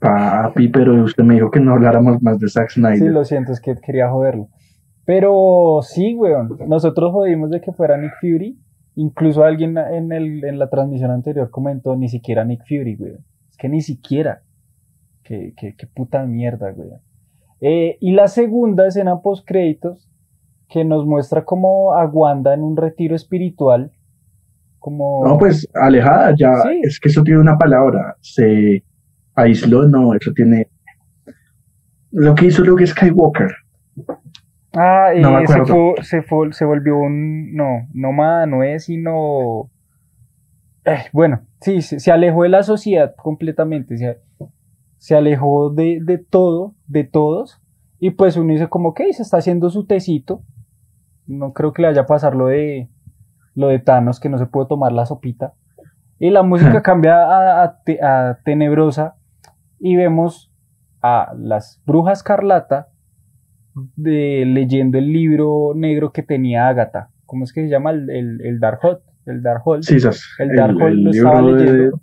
Papi, 0.00 0.68
pero 0.68 1.04
usted 1.04 1.22
me 1.22 1.34
dijo 1.34 1.50
que 1.50 1.60
no 1.60 1.74
habláramos 1.74 2.20
más 2.22 2.38
de 2.38 2.48
Zack 2.48 2.70
Snyder. 2.70 2.98
Sí, 2.98 3.08
lo 3.08 3.24
siento, 3.24 3.52
es 3.52 3.60
que 3.60 3.76
quería 3.76 4.10
joderlo. 4.10 4.48
Pero 5.04 5.80
sí, 5.82 6.14
weón, 6.14 6.58
nosotros 6.66 7.12
jodimos 7.12 7.50
de 7.50 7.60
que 7.60 7.72
fuera 7.72 7.96
Nick 7.96 8.14
Fury 8.20 8.58
Incluso 8.96 9.44
alguien 9.44 9.78
en, 9.78 10.12
el, 10.12 10.44
en 10.44 10.58
la 10.58 10.68
transmisión 10.68 11.10
anterior 11.10 11.50
comentó 11.50 11.96
ni 11.96 12.08
siquiera 12.08 12.44
Nick 12.44 12.62
Fury, 12.66 12.96
güey. 12.96 13.12
Es 13.48 13.56
que 13.56 13.68
ni 13.68 13.80
siquiera. 13.80 14.42
Qué, 15.22 15.54
qué, 15.56 15.74
qué 15.76 15.86
puta 15.86 16.24
mierda, 16.26 16.72
güey. 16.72 16.90
Eh, 17.60 17.98
y 18.00 18.12
la 18.12 18.26
segunda 18.28 18.86
escena 18.86 19.20
post 19.20 19.46
créditos 19.46 20.10
que 20.68 20.84
nos 20.84 21.06
muestra 21.06 21.44
como 21.44 21.94
a 21.94 22.04
Wanda 22.06 22.52
en 22.52 22.62
un 22.62 22.76
retiro 22.76 23.14
espiritual. 23.14 23.92
Como... 24.78 25.26
No, 25.26 25.38
pues 25.38 25.68
alejada 25.74 26.34
ya. 26.36 26.52
Es 26.82 26.98
que 26.98 27.08
eso 27.08 27.22
tiene 27.22 27.40
una 27.40 27.58
palabra. 27.58 28.16
Se 28.20 28.82
aisló, 29.34 29.86
no, 29.86 30.14
eso 30.14 30.32
tiene. 30.32 30.68
Lo 32.10 32.34
que 32.34 32.46
hizo 32.46 32.62
Luke 32.64 32.86
Skywalker. 32.86 33.50
Ah, 34.72 35.12
y 35.14 35.22
se, 35.46 35.64
fue, 35.64 35.94
se, 36.02 36.22
fue, 36.22 36.52
se, 36.52 36.64
volvió 36.64 36.96
un. 36.98 37.54
No, 37.54 37.88
nómada 37.92 38.46
no 38.46 38.62
es, 38.62 38.84
sino. 38.84 39.70
Eh, 40.84 41.04
bueno, 41.12 41.40
sí, 41.60 41.82
se, 41.82 42.10
alejó 42.12 42.44
de 42.44 42.50
la 42.50 42.62
sociedad 42.62 43.14
completamente. 43.16 43.96
Se, 43.98 44.20
se 44.98 45.16
alejó 45.16 45.70
de, 45.70 45.98
de, 46.02 46.18
todo, 46.18 46.74
de 46.86 47.04
todos. 47.04 47.60
Y 47.98 48.10
pues 48.10 48.36
uno 48.36 48.52
dice, 48.52 48.68
como 48.68 48.94
que 48.94 49.12
se 49.12 49.22
está 49.22 49.38
haciendo 49.38 49.70
su 49.70 49.86
tecito. 49.86 50.42
No 51.26 51.52
creo 51.52 51.72
que 51.72 51.82
le 51.82 51.88
vaya 51.88 52.02
a 52.02 52.06
pasar 52.06 52.34
lo 52.34 52.46
de, 52.46 52.88
lo 53.54 53.68
de 53.68 53.78
Thanos, 53.78 54.20
que 54.20 54.28
no 54.28 54.38
se 54.38 54.46
puede 54.46 54.68
tomar 54.68 54.92
la 54.92 55.06
sopita. 55.06 55.54
Y 56.18 56.30
la 56.30 56.42
música 56.42 56.82
cambia 56.82 57.24
a, 57.24 57.64
a, 57.64 58.28
a 58.30 58.38
tenebrosa. 58.44 59.16
Y 59.80 59.96
vemos 59.96 60.52
a 61.02 61.32
las 61.36 61.82
brujas 61.86 62.22
Carlata 62.22 62.88
de 63.96 64.44
leyendo 64.46 64.98
el 64.98 65.12
libro 65.12 65.72
negro 65.74 66.12
que 66.12 66.22
tenía 66.22 66.68
Agatha. 66.68 67.10
¿Cómo 67.26 67.44
es 67.44 67.52
que 67.52 67.62
se 67.62 67.68
llama? 67.68 67.90
El, 67.90 68.10
el, 68.10 68.40
el 68.42 68.60
Darkhold. 68.60 68.98
El 69.26 69.42
Darkhold. 69.42 69.84
Sí, 69.84 69.96
el 70.38 70.56
Darkhold 70.56 70.98
lo 71.04 71.10
estaba 71.10 71.42
leyendo. 71.42 72.00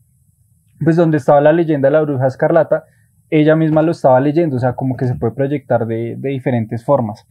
Pues 0.84 0.96
donde 0.96 1.18
estaba 1.18 1.42
la 1.42 1.54
leyenda 1.54 1.88
de 1.88 1.94
la 1.94 2.02
bruja 2.02 2.28
escarlata, 2.28 2.86
ella 3.30 3.56
misma 3.56 3.82
lo 3.82 3.92
estaba 3.92 4.20
leyendo, 4.20 4.58
o 4.58 4.60
sea, 4.60 4.74
como 4.74 4.96
que 4.96 5.06
se 5.06 5.16
puede 5.16 5.34
proyectar 5.34 5.86
de, 5.88 6.16
de 6.18 6.30
diferentes 6.30 6.86
formas. 6.86 7.28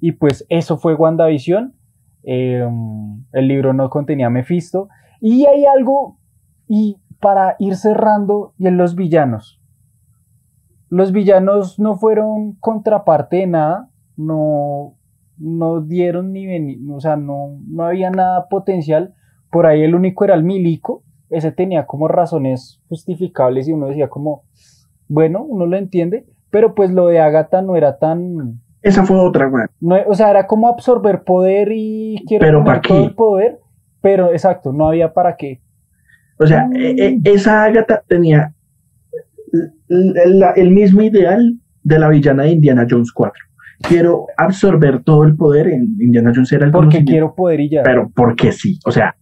Y 0.00 0.12
pues 0.12 0.44
eso 0.48 0.76
fue 0.76 0.94
WandaVision. 0.94 1.74
Em, 2.22 3.24
el 3.32 3.48
libro 3.48 3.72
no 3.72 3.88
contenía 3.90 4.28
Mephisto. 4.28 4.88
Y 5.20 5.46
hay 5.46 5.64
algo, 5.66 6.18
y 6.66 6.96
para 7.20 7.56
ir 7.58 7.76
cerrando, 7.76 8.54
y 8.58 8.66
en 8.66 8.76
los 8.76 8.94
villanos 8.96 9.59
los 10.90 11.12
villanos 11.12 11.78
no 11.78 11.96
fueron 11.96 12.56
contraparte 12.56 13.36
de 13.38 13.46
nada, 13.46 13.88
no, 14.16 14.96
no 15.38 15.80
dieron 15.80 16.32
ni 16.32 16.46
venir, 16.46 16.78
o 16.90 17.00
sea, 17.00 17.16
no, 17.16 17.58
no 17.66 17.84
había 17.84 18.10
nada 18.10 18.48
potencial. 18.48 19.14
Por 19.50 19.66
ahí 19.66 19.82
el 19.82 19.94
único 19.94 20.24
era 20.24 20.34
el 20.34 20.42
milico, 20.42 21.04
ese 21.30 21.52
tenía 21.52 21.86
como 21.86 22.08
razones 22.08 22.82
justificables 22.88 23.68
y 23.68 23.72
uno 23.72 23.86
decía 23.86 24.08
como, 24.08 24.42
bueno, 25.08 25.44
uno 25.44 25.64
lo 25.66 25.76
entiende, 25.76 26.26
pero 26.50 26.74
pues 26.74 26.90
lo 26.90 27.06
de 27.06 27.20
Agatha 27.20 27.62
no 27.62 27.76
era 27.76 27.98
tan... 27.98 28.60
Esa 28.82 29.04
fue 29.04 29.16
otra, 29.16 29.46
güey. 29.46 29.66
No, 29.80 29.96
o 30.08 30.14
sea, 30.14 30.30
era 30.30 30.46
como 30.46 30.66
absorber 30.66 31.22
poder 31.22 31.68
y 31.72 32.24
quiero 32.26 32.46
pero 32.46 32.64
para 32.64 32.80
todo 32.80 33.04
el 33.04 33.14
poder, 33.14 33.60
pero 34.00 34.32
exacto, 34.32 34.72
no 34.72 34.88
había 34.88 35.12
para 35.12 35.36
qué. 35.36 35.60
O 36.38 36.46
sea, 36.46 36.68
e, 36.74 36.90
e, 36.98 37.20
esa 37.24 37.64
Agatha 37.64 38.02
tenía 38.08 38.54
el, 39.88 40.70
mismo 40.70 41.02
ideal 41.02 41.54
de 41.82 41.98
la 41.98 42.08
villana 42.08 42.44
de 42.44 42.52
Indiana 42.52 42.86
Jones 42.88 43.12
4. 43.12 43.32
Quiero 43.82 44.26
absorber 44.36 45.02
todo 45.02 45.24
el 45.24 45.36
poder 45.36 45.68
en 45.68 45.96
Indiana 45.98 46.32
Jones 46.34 46.52
era 46.52 46.66
el 46.66 46.72
Porque 46.72 47.04
quiero 47.04 47.34
poder 47.34 47.60
y 47.60 47.70
ya. 47.70 47.82
Pero 47.82 48.10
porque 48.14 48.52
sí, 48.52 48.78
o 48.84 48.90
sea, 48.90 49.14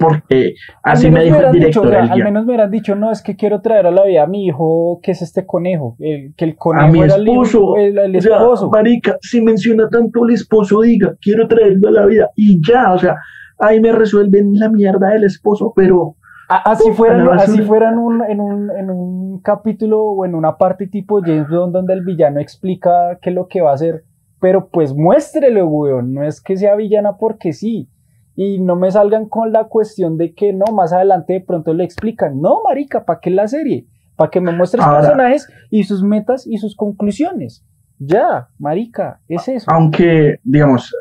porque 0.00 0.54
así 0.82 1.10
me 1.10 1.24
dijo 1.24 1.40
el 1.40 1.52
director. 1.52 1.94
al 1.94 2.24
menos 2.24 2.44
me 2.44 2.52
hubieran 2.52 2.70
dicho, 2.70 2.96
no, 2.96 3.12
es 3.12 3.22
que 3.22 3.36
quiero 3.36 3.60
traer 3.60 3.86
a 3.86 3.90
la 3.90 4.04
vida 4.04 4.24
a 4.24 4.26
mi 4.26 4.46
hijo, 4.46 5.00
que 5.02 5.12
es 5.12 5.22
este 5.22 5.46
conejo, 5.46 5.96
que 5.98 6.34
el 6.44 6.56
conejo 6.56 6.86
a 6.86 6.90
mi 6.90 7.02
esposo, 7.02 7.76
el, 7.76 8.16
esposo. 8.16 8.68
marica, 8.70 9.16
si 9.20 9.40
menciona 9.40 9.88
tanto 9.88 10.26
el 10.26 10.34
esposo, 10.34 10.80
diga, 10.80 11.14
quiero 11.20 11.46
traerlo 11.46 11.88
a 11.88 11.92
la 11.92 12.06
vida 12.06 12.30
y 12.34 12.60
ya, 12.66 12.92
o 12.92 12.98
sea, 12.98 13.16
ahí 13.58 13.80
me 13.80 13.92
resuelven 13.92 14.58
la 14.58 14.68
mierda 14.68 15.10
del 15.10 15.24
esposo, 15.24 15.72
pero 15.74 16.16
Así 16.50 16.90
fuera, 16.90 17.34
así 17.36 17.62
fuera 17.62 17.90
en, 17.90 17.98
un, 17.98 18.24
en, 18.24 18.40
un, 18.40 18.70
en 18.76 18.90
un 18.90 19.40
capítulo 19.40 20.02
o 20.02 20.24
en 20.24 20.34
una 20.34 20.58
parte 20.58 20.88
tipo 20.88 21.20
James 21.22 21.48
Bond 21.48 21.72
donde 21.72 21.94
el 21.94 22.04
villano 22.04 22.40
explica 22.40 23.18
qué 23.22 23.30
es 23.30 23.36
lo 23.36 23.46
que 23.46 23.60
va 23.60 23.70
a 23.70 23.74
hacer, 23.74 24.02
pero 24.40 24.68
pues 24.68 24.92
muéstrele, 24.92 25.62
weón, 25.62 26.12
no 26.12 26.24
es 26.24 26.40
que 26.40 26.56
sea 26.56 26.74
villana 26.74 27.18
porque 27.18 27.52
sí. 27.52 27.88
Y 28.34 28.58
no 28.58 28.74
me 28.74 28.90
salgan 28.90 29.28
con 29.28 29.52
la 29.52 29.64
cuestión 29.64 30.16
de 30.16 30.34
que 30.34 30.52
no, 30.52 30.64
más 30.74 30.92
adelante 30.92 31.34
de 31.34 31.40
pronto 31.40 31.72
le 31.72 31.84
explican. 31.84 32.40
No, 32.40 32.62
marica, 32.64 33.04
¿para 33.04 33.20
qué 33.20 33.30
la 33.30 33.46
serie? 33.46 33.86
Para 34.16 34.30
que 34.30 34.40
me 34.40 34.50
muestres 34.50 34.84
personajes 34.84 35.48
y 35.70 35.84
sus 35.84 36.02
metas 36.02 36.48
y 36.48 36.58
sus 36.58 36.74
conclusiones. 36.74 37.64
Ya, 37.98 38.48
marica, 38.58 39.20
es 39.28 39.46
eso. 39.46 39.70
Aunque, 39.70 40.40
digamos, 40.42 40.92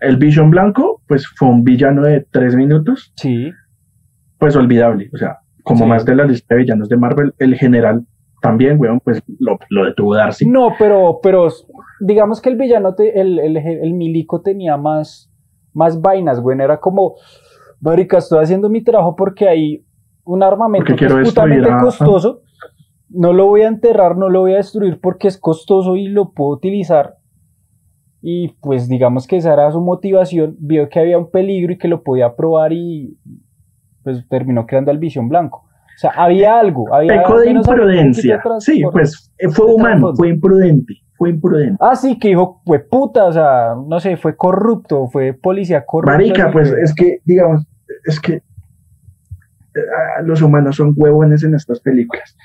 el 0.00 0.16
Vision 0.18 0.50
Blanco, 0.50 1.00
pues 1.06 1.26
fue 1.36 1.48
un 1.48 1.64
villano 1.64 2.02
de 2.02 2.26
tres 2.30 2.54
minutos. 2.54 3.12
Sí. 3.16 3.52
Pues 4.44 4.56
olvidable, 4.56 5.08
o 5.10 5.16
sea, 5.16 5.38
como 5.62 5.86
más 5.86 6.04
de 6.04 6.14
la 6.14 6.26
lista 6.26 6.54
de 6.54 6.60
villanos 6.60 6.90
de 6.90 6.98
Marvel, 6.98 7.32
el 7.38 7.54
general 7.54 8.06
también, 8.42 8.78
weón, 8.78 9.00
pues 9.00 9.22
lo, 9.38 9.58
lo 9.70 9.86
detuvo 9.86 10.14
Darcy. 10.14 10.46
No, 10.46 10.74
pero, 10.78 11.18
pero 11.22 11.48
digamos 11.98 12.42
que 12.42 12.50
el 12.50 12.56
villano, 12.56 12.94
el, 12.98 13.38
el, 13.38 13.56
el, 13.56 13.94
milico 13.94 14.42
tenía 14.42 14.76
más, 14.76 15.32
más 15.72 15.98
vainas, 16.02 16.40
güey. 16.40 16.60
Era 16.60 16.78
como, 16.78 17.14
marica, 17.80 18.18
estoy 18.18 18.42
haciendo 18.42 18.68
mi 18.68 18.84
trabajo 18.84 19.16
porque 19.16 19.48
hay 19.48 19.86
un 20.24 20.42
armamento 20.42 20.94
que 20.94 21.06
es 21.06 21.14
putamente 21.30 21.70
costoso. 21.80 22.42
No 23.08 23.32
lo 23.32 23.46
voy 23.46 23.62
a 23.62 23.68
enterrar, 23.68 24.18
no 24.18 24.28
lo 24.28 24.40
voy 24.40 24.52
a 24.52 24.56
destruir 24.56 25.00
porque 25.00 25.28
es 25.28 25.38
costoso 25.38 25.96
y 25.96 26.08
lo 26.08 26.32
puedo 26.32 26.50
utilizar. 26.50 27.14
Y 28.20 28.48
pues 28.60 28.90
digamos 28.90 29.26
que 29.26 29.38
esa 29.38 29.54
era 29.54 29.70
su 29.70 29.80
motivación. 29.80 30.54
Vio 30.58 30.90
que 30.90 31.00
había 31.00 31.16
un 31.16 31.30
peligro 31.30 31.72
y 31.72 31.78
que 31.78 31.88
lo 31.88 32.02
podía 32.02 32.36
probar 32.36 32.74
y 32.74 33.16
pues 34.04 34.28
terminó 34.28 34.66
creando 34.66 34.90
al 34.90 34.98
Visión 34.98 35.28
Blanco. 35.28 35.64
O 35.94 35.98
sea, 35.98 36.10
había 36.10 36.58
algo. 36.58 36.92
Había 36.92 37.22
Peco 37.22 37.38
de 37.38 37.50
imprudencia. 37.50 38.42
Sí, 38.58 38.82
pues 38.92 39.32
eh, 39.38 39.48
fue 39.48 39.66
humano, 39.66 40.14
fue 40.14 40.28
imprudente. 40.28 40.94
Fue 41.16 41.30
imprudente. 41.30 41.76
Ah, 41.80 41.94
sí, 41.94 42.18
que 42.18 42.28
dijo, 42.28 42.60
fue 42.66 42.80
puta, 42.80 43.24
o 43.24 43.32
sea, 43.32 43.74
no 43.86 44.00
sé, 44.00 44.16
fue 44.16 44.36
corrupto, 44.36 45.06
fue 45.06 45.32
policía 45.32 45.84
corrupto. 45.86 46.12
Marica, 46.12 46.50
pues 46.50 46.72
es 46.72 46.92
que, 46.92 47.18
digamos, 47.24 47.64
es 48.04 48.18
que 48.20 48.42
ah, 49.76 50.22
los 50.24 50.42
humanos 50.42 50.76
son 50.76 50.92
huevones 50.96 51.44
en 51.44 51.54
estas 51.54 51.80
películas. 51.80 52.36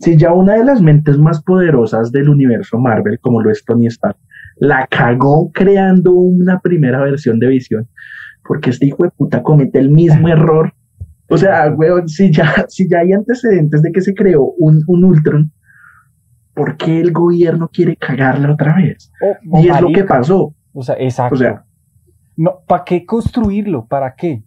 Si 0.00 0.16
ya 0.16 0.32
una 0.32 0.54
de 0.54 0.64
las 0.64 0.82
mentes 0.82 1.16
más 1.16 1.42
poderosas 1.42 2.10
del 2.12 2.28
universo 2.28 2.78
Marvel, 2.78 3.18
como 3.20 3.40
lo 3.40 3.50
es 3.50 3.64
Tony 3.64 3.86
Stark, 3.86 4.16
la 4.56 4.86
cagó 4.88 5.50
creando 5.52 6.12
una 6.12 6.58
primera 6.60 7.00
versión 7.00 7.38
de 7.38 7.46
Visión, 7.46 7.88
porque 8.46 8.70
este 8.70 8.86
hijo 8.86 9.04
de 9.04 9.10
puta 9.10 9.42
comete 9.42 9.78
el 9.78 9.90
mismo 9.90 10.28
error 10.28 10.72
o 11.28 11.36
sea, 11.36 11.72
weón, 11.72 12.08
si 12.08 12.30
ya, 12.30 12.52
si 12.68 12.88
ya 12.88 13.00
hay 13.00 13.12
antecedentes 13.12 13.82
de 13.82 13.92
que 13.92 14.00
se 14.00 14.14
creó 14.14 14.52
un, 14.58 14.82
un 14.86 15.04
Ultron, 15.04 15.52
¿por 16.54 16.76
qué 16.76 17.00
el 17.00 17.12
gobierno 17.12 17.68
quiere 17.68 17.96
cagarla 17.96 18.52
otra 18.52 18.76
vez? 18.76 19.12
Oh, 19.22 19.60
y 19.60 19.68
es 19.68 19.80
lo 19.80 19.88
que 19.92 20.04
pasó. 20.04 20.54
O 20.72 20.82
sea, 20.82 20.96
exacto. 20.98 21.34
O 21.34 21.38
sea, 21.38 21.64
no, 22.36 22.60
¿para 22.66 22.84
qué 22.84 23.04
construirlo? 23.04 23.86
¿Para 23.86 24.14
qué? 24.14 24.42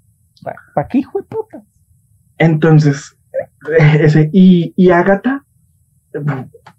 ¿Para, 0.74 0.88
qué, 0.88 1.00
hijo 1.00 1.20
de 1.20 1.26
puta? 1.26 1.64
Entonces, 2.38 3.18
eh, 3.34 4.00
ese, 4.02 4.30
y, 4.32 4.74
y 4.78 4.90
Agatha, 4.92 5.44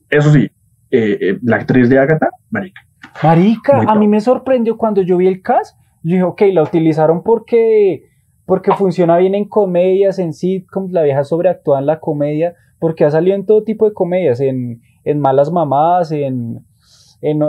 eso 0.08 0.32
sí, 0.32 0.50
eh, 0.90 1.18
eh, 1.20 1.38
la 1.42 1.56
actriz 1.56 1.88
de 1.88 1.98
Agatha, 1.98 2.30
Marica. 2.48 2.80
Marica, 3.22 3.82
a 3.86 3.94
mí 3.96 4.08
me 4.08 4.20
sorprendió 4.20 4.76
cuando 4.76 5.02
yo 5.02 5.16
vi 5.16 5.26
el 5.26 5.42
cast. 5.42 5.76
Yo 6.02 6.12
dije, 6.12 6.22
ok, 6.22 6.42
la 6.52 6.62
utilizaron 6.62 7.22
porque 7.22 8.09
porque 8.50 8.72
funciona 8.72 9.16
bien 9.16 9.36
en 9.36 9.44
comedias, 9.44 10.18
en 10.18 10.32
sitcoms, 10.32 10.90
la 10.90 11.02
vieja 11.02 11.22
sobreactúa 11.22 11.78
en 11.78 11.86
la 11.86 12.00
comedia, 12.00 12.56
porque 12.80 13.04
ha 13.04 13.10
salido 13.12 13.36
en 13.36 13.46
todo 13.46 13.62
tipo 13.62 13.88
de 13.88 13.94
comedias, 13.94 14.40
en, 14.40 14.80
Malas 15.20 15.52
Mamadas, 15.52 16.10
en, 16.10 16.66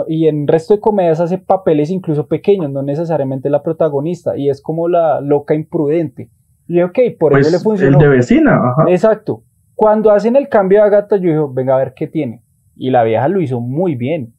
y 0.06 0.28
en 0.28 0.46
resto 0.46 0.74
de 0.74 0.80
comedias 0.80 1.18
hace 1.18 1.38
papeles 1.38 1.90
incluso 1.90 2.28
pequeños, 2.28 2.70
no 2.70 2.84
necesariamente 2.84 3.50
la 3.50 3.64
protagonista, 3.64 4.36
y 4.36 4.48
es 4.48 4.62
como 4.62 4.86
la 4.86 5.20
loca 5.20 5.56
imprudente. 5.56 6.30
Y 6.68 6.80
ok, 6.82 7.00
por 7.18 7.36
eso 7.36 7.50
le 7.50 7.54
pues, 7.54 7.64
funcionó. 7.64 7.98
El 7.98 8.04
de 8.04 8.08
vecina, 8.08 8.54
ajá. 8.54 8.84
Exacto. 8.86 9.42
Cuando 9.74 10.12
hacen 10.12 10.36
el 10.36 10.48
cambio 10.48 10.78
de 10.78 10.84
Agatha, 10.84 11.16
yo 11.16 11.30
dije, 11.30 11.52
venga 11.52 11.74
a 11.74 11.78
ver 11.78 11.94
qué 11.96 12.06
tiene. 12.06 12.44
Y 12.76 12.90
la 12.90 13.02
vieja 13.02 13.26
lo 13.26 13.40
hizo 13.40 13.60
muy 13.60 13.96
bien. 13.96 14.34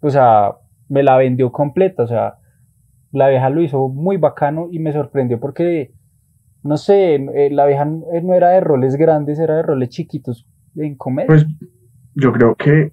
O 0.00 0.10
sea, 0.10 0.58
me 0.88 1.02
la 1.02 1.16
vendió 1.16 1.50
completa, 1.50 2.04
o 2.04 2.06
sea, 2.06 2.36
la 3.12 3.28
vieja 3.28 3.50
lo 3.50 3.62
hizo 3.62 3.88
muy 3.88 4.16
bacano 4.16 4.68
y 4.70 4.78
me 4.78 4.92
sorprendió 4.92 5.40
porque, 5.40 5.92
no 6.62 6.76
sé, 6.76 7.14
eh, 7.14 7.50
la 7.50 7.66
vieja 7.66 7.84
no 7.84 8.34
era 8.34 8.50
de 8.50 8.60
roles 8.60 8.96
grandes, 8.96 9.38
era 9.38 9.56
de 9.56 9.62
roles 9.62 9.88
chiquitos 9.88 10.46
en 10.76 10.96
comedia. 10.96 11.26
Pues 11.26 11.46
yo 12.14 12.32
creo 12.32 12.54
que 12.54 12.92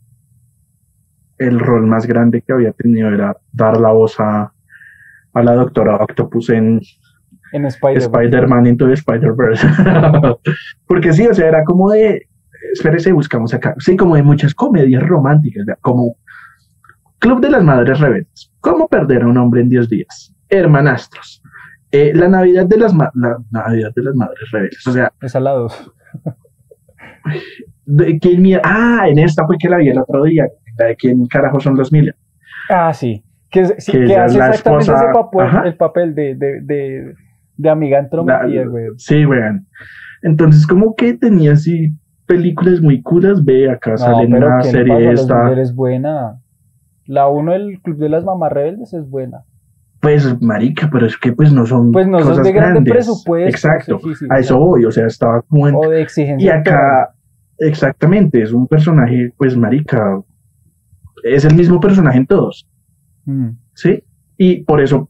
el 1.38 1.60
rol 1.60 1.86
más 1.86 2.08
grande 2.08 2.42
que 2.42 2.54
había 2.54 2.72
tenido 2.72 3.10
era 3.10 3.38
dar 3.52 3.80
la 3.80 3.92
voz 3.92 4.20
a, 4.20 4.54
a 5.34 5.44
la 5.44 5.54
doctora 5.54 5.98
Octopus 5.98 6.50
en, 6.50 6.82
en 7.54 7.66
Spider-Man 7.66 8.26
Spider 8.26 8.68
into 8.68 8.92
Spider-Verse. 8.92 9.68
Porque 10.88 11.14
sí, 11.14 11.28
o 11.28 11.34
sea, 11.34 11.48
era 11.48 11.64
como 11.64 11.92
de, 11.92 12.28
espérese, 12.74 13.12
buscamos 13.12 13.54
acá, 13.54 13.76
sí, 13.78 13.96
como 13.96 14.16
de 14.16 14.24
muchas 14.24 14.54
comedias 14.54 15.04
románticas, 15.04 15.66
como 15.82 16.16
Club 17.20 17.42
de 17.42 17.50
las 17.50 17.64
Madres 17.64 18.00
Rebeldes. 18.00 18.52
¿Cómo 18.60 18.88
perder 18.88 19.24
a 19.24 19.28
un 19.28 19.38
hombre 19.38 19.62
en 19.62 19.70
10 19.70 19.90
días? 19.90 20.36
Hermanastros. 20.50 21.42
Eh, 21.92 22.12
la 22.14 22.28
Navidad 22.28 22.66
de 22.66 22.78
las 22.78 22.94
la 22.94 23.38
Navidad 23.52 23.92
de 23.96 24.04
las 24.04 24.16
Madres 24.16 24.52
Rebeldes. 24.52 24.88
O 24.88 24.92
sea. 24.92 25.12
Es 25.22 25.36
al 25.36 25.46
lado. 25.46 25.70
De, 27.86 28.20
¿quién 28.20 28.60
ah, 28.64 29.06
en 29.08 29.20
esta 29.20 29.46
fue 29.46 29.58
que 29.58 29.70
la 29.70 29.78
vi 29.78 29.90
el 29.90 30.00
otro 30.00 30.24
día. 30.24 30.46
de 30.78 30.96
quién 30.96 31.26
carajo 31.28 31.60
son 31.60 31.76
los 31.76 31.92
Miller. 31.92 32.16
Ah, 32.70 32.94
sí. 32.94 33.24
Que, 33.50 33.66
sí, 33.80 33.94
que, 33.94 34.18
hace 34.18 34.38
exactamente 34.38 34.92
ese 34.92 35.06
papel, 35.14 35.48
el 35.66 35.78
papel 35.78 36.14
de, 36.14 36.36
de, 36.36 36.62
de, 36.62 37.14
de 37.56 37.70
amiga 37.70 38.00
entrometida, 38.00 38.66
güey. 38.66 38.88
Sí, 38.98 39.24
güey. 39.24 39.40
Entonces, 40.22 40.68
como 40.68 40.96
que 40.96 41.14
tenía 41.14 41.54
así 41.54 41.94
películas 42.26 42.82
muy 42.82 43.02
curas. 43.02 43.44
Ve, 43.44 43.72
acá 43.72 43.92
no, 43.92 43.98
sale 43.98 44.26
una 44.26 44.62
serie 44.62 45.12
esta. 45.12 45.54
Es 45.60 45.74
buena. 45.74 46.40
La 47.08 47.28
1 47.28 47.52
del 47.52 47.82
Club 47.82 47.98
de 47.98 48.10
las 48.10 48.24
Mamás 48.24 48.52
Rebeldes 48.52 48.94
es 48.94 49.10
buena. 49.10 49.44
Pues, 50.00 50.40
marica, 50.42 50.90
pero 50.92 51.08
es 51.08 51.18
que 51.18 51.32
pues 51.32 51.52
no 51.52 51.66
son 51.66 51.92
Pues 51.92 52.08
no 52.08 52.20
son 52.20 52.44
de 52.44 52.52
grande 52.52 52.90
presupuesto. 52.90 53.50
Exacto, 53.50 54.00
a 54.30 54.40
eso 54.40 54.60
voy, 54.60 54.86
o 54.86 54.92
sea, 54.92 55.08
estaba 55.08 55.42
como 55.42 55.66
O 55.80 55.90
de 55.90 56.02
exigencia. 56.02 56.46
Y 56.46 56.50
acá, 56.50 57.14
exactamente, 57.58 58.42
es 58.42 58.54
un 58.54 58.68
personaje, 58.68 59.34
pues, 59.38 59.58
marica, 59.58 60.22
es 61.24 61.46
el 61.46 61.56
mismo 61.56 61.80
personaje 61.80 62.20
en 62.20 62.28
todos. 62.28 62.68
Mm. 63.26 63.50
¿Sí? 63.74 64.04
Y 64.38 64.64
por 64.64 64.82
eso 64.82 65.10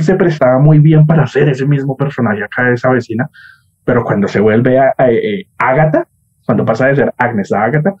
se 0.00 0.14
prestaba 0.16 0.58
muy 0.58 0.78
bien 0.78 1.06
para 1.06 1.22
hacer 1.22 1.48
ese 1.48 1.66
mismo 1.66 1.96
personaje 1.96 2.42
acá 2.42 2.64
de 2.64 2.74
esa 2.74 2.90
vecina, 2.90 3.30
pero 3.84 4.04
cuando 4.04 4.26
se 4.28 4.40
vuelve 4.40 4.78
a, 4.78 4.92
Agatha, 5.58 6.06
cuando 6.44 6.64
pasa 6.64 6.88
de 6.88 6.96
ser 6.96 7.14
Agnes 7.16 7.52
a 7.52 7.64
Agatha, 7.64 7.94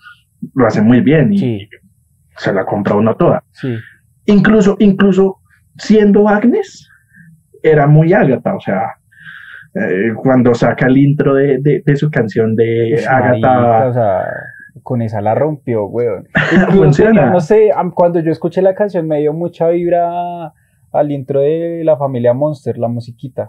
lo 0.54 0.66
hace 0.66 0.82
muy 0.82 1.00
bien 1.00 1.32
y 1.32 1.68
se 2.36 2.52
la 2.52 2.64
compra 2.64 2.94
uno 2.94 3.16
toda. 3.16 3.44
Incluso, 4.26 4.76
incluso 4.78 5.38
siendo 5.76 6.28
Agnes, 6.28 6.88
era 7.62 7.86
muy 7.86 8.12
Agatha, 8.12 8.54
o 8.54 8.60
sea, 8.60 8.96
eh, 9.74 10.14
cuando 10.16 10.54
saca 10.54 10.86
el 10.86 10.96
intro 10.96 11.34
de, 11.34 11.58
de, 11.84 11.96
su 11.96 12.10
canción 12.10 12.54
de 12.54 13.04
Agatha. 13.08 13.88
o 13.88 13.92
sea, 13.92 14.24
con 14.82 15.02
esa 15.02 15.20
la 15.20 15.34
rompió, 15.34 15.86
weón. 15.86 16.28
no 17.32 17.40
sé, 17.40 17.70
cuando 17.94 18.20
yo 18.20 18.30
escuché 18.30 18.62
la 18.62 18.74
canción 18.74 19.06
me 19.06 19.20
dio 19.20 19.32
mucha 19.32 19.68
vibra 19.68 20.52
al 20.92 21.12
intro 21.12 21.40
de 21.40 21.82
la 21.84 21.96
familia 21.96 22.32
Monster, 22.32 22.78
la 22.78 22.88
musiquita. 22.88 23.48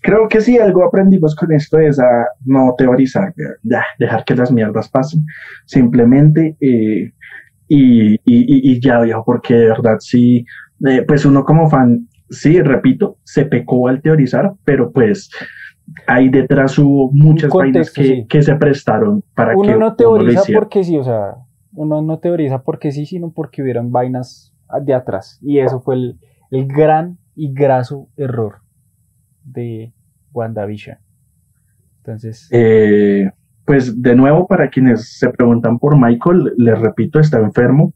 Creo 0.00 0.28
que 0.28 0.40
sí, 0.40 0.58
algo 0.58 0.84
aprendimos 0.84 1.34
con 1.34 1.52
esto 1.52 1.78
es 1.78 1.98
a 1.98 2.28
no 2.44 2.74
teorizar, 2.78 3.34
ya, 3.62 3.84
dejar 3.98 4.24
que 4.24 4.36
las 4.36 4.52
mierdas 4.52 4.88
pasen. 4.88 5.24
Simplemente 5.66 6.56
eh, 6.60 7.12
y, 7.68 8.14
y, 8.14 8.18
y, 8.24 8.80
ya, 8.80 9.04
ya, 9.04 9.22
porque 9.22 9.54
de 9.54 9.68
verdad 9.68 9.96
sí, 9.98 10.44
eh, 10.86 11.02
pues 11.06 11.24
uno 11.24 11.44
como 11.44 11.68
fan, 11.68 12.08
sí, 12.30 12.60
repito, 12.60 13.18
se 13.24 13.44
pecó 13.44 13.88
al 13.88 14.02
teorizar, 14.02 14.52
pero 14.64 14.92
pues 14.92 15.30
ahí 16.06 16.28
detrás 16.28 16.78
hubo 16.78 17.10
muchas 17.12 17.50
vainas 17.50 17.90
que, 17.90 18.26
que, 18.28 18.42
se 18.42 18.54
prestaron 18.56 19.22
para 19.34 19.56
uno 19.56 19.72
que 19.72 19.78
no 19.78 19.94
teoriza 19.94 20.42
porque 20.54 20.84
sí, 20.84 20.96
o 20.96 21.04
sea, 21.04 21.36
uno 21.72 22.02
no 22.02 22.18
teoriza 22.18 22.62
porque 22.62 22.92
sí, 22.92 23.06
sino 23.06 23.30
porque 23.30 23.62
hubieron 23.62 23.92
vainas 23.92 24.54
de 24.82 24.94
atrás. 24.94 25.38
Y 25.42 25.58
eso 25.58 25.80
fue 25.80 25.94
el, 25.94 26.18
el 26.50 26.66
gran 26.66 27.18
y 27.34 27.52
graso 27.52 28.08
error 28.16 28.60
de 29.44 29.92
WandaVision. 30.32 30.98
Entonces. 31.98 32.48
Eh, 32.50 33.30
pues 33.66 34.00
de 34.00 34.14
nuevo, 34.14 34.46
para 34.46 34.70
quienes 34.70 35.18
se 35.18 35.28
preguntan 35.30 35.78
por 35.78 36.00
Michael, 36.00 36.54
les 36.56 36.78
repito, 36.78 37.18
está 37.18 37.38
enfermo, 37.38 37.92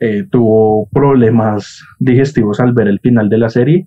eh, 0.00 0.24
tuvo 0.28 0.88
problemas 0.88 1.80
digestivos 2.00 2.58
al 2.58 2.72
ver 2.72 2.88
el 2.88 2.98
final 2.98 3.28
de 3.28 3.38
la 3.38 3.48
serie, 3.48 3.86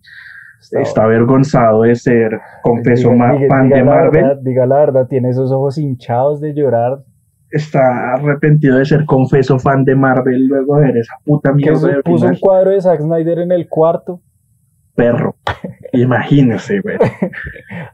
está, 0.72 1.04
avergonzado 1.04 1.82
de 1.82 1.96
ser, 1.96 2.40
confeso, 2.64 3.12
fan 3.50 3.70
de 3.70 3.84
Marvel. 3.84 4.40
diga 4.42 4.66
la 4.66 4.78
verdad, 4.78 5.08
tiene 5.08 5.30
esos 5.30 5.52
ojos 5.52 5.78
hinchados 5.78 6.40
de 6.40 6.54
llorar. 6.54 7.04
Está 7.52 8.14
arrepentido 8.14 8.78
de 8.78 8.86
ser, 8.86 9.06
confeso, 9.06 9.60
fan 9.60 9.84
de 9.84 9.96
Marvel 9.96 10.48
luego 10.48 10.78
de 10.78 10.88
ver 10.88 10.98
esa 10.98 11.16
puta 11.24 11.52
mierda. 11.52 11.96
Que 11.96 12.02
puso 12.02 12.28
un 12.28 12.38
cuadro 12.38 12.72
de 12.72 12.82
Zack 12.82 13.02
Snyder 13.02 13.40
en 13.40 13.52
el 13.52 13.68
cuarto. 13.68 14.22
Perro. 14.96 15.36
Imagínese, 15.94 16.80
güey. 16.80 16.98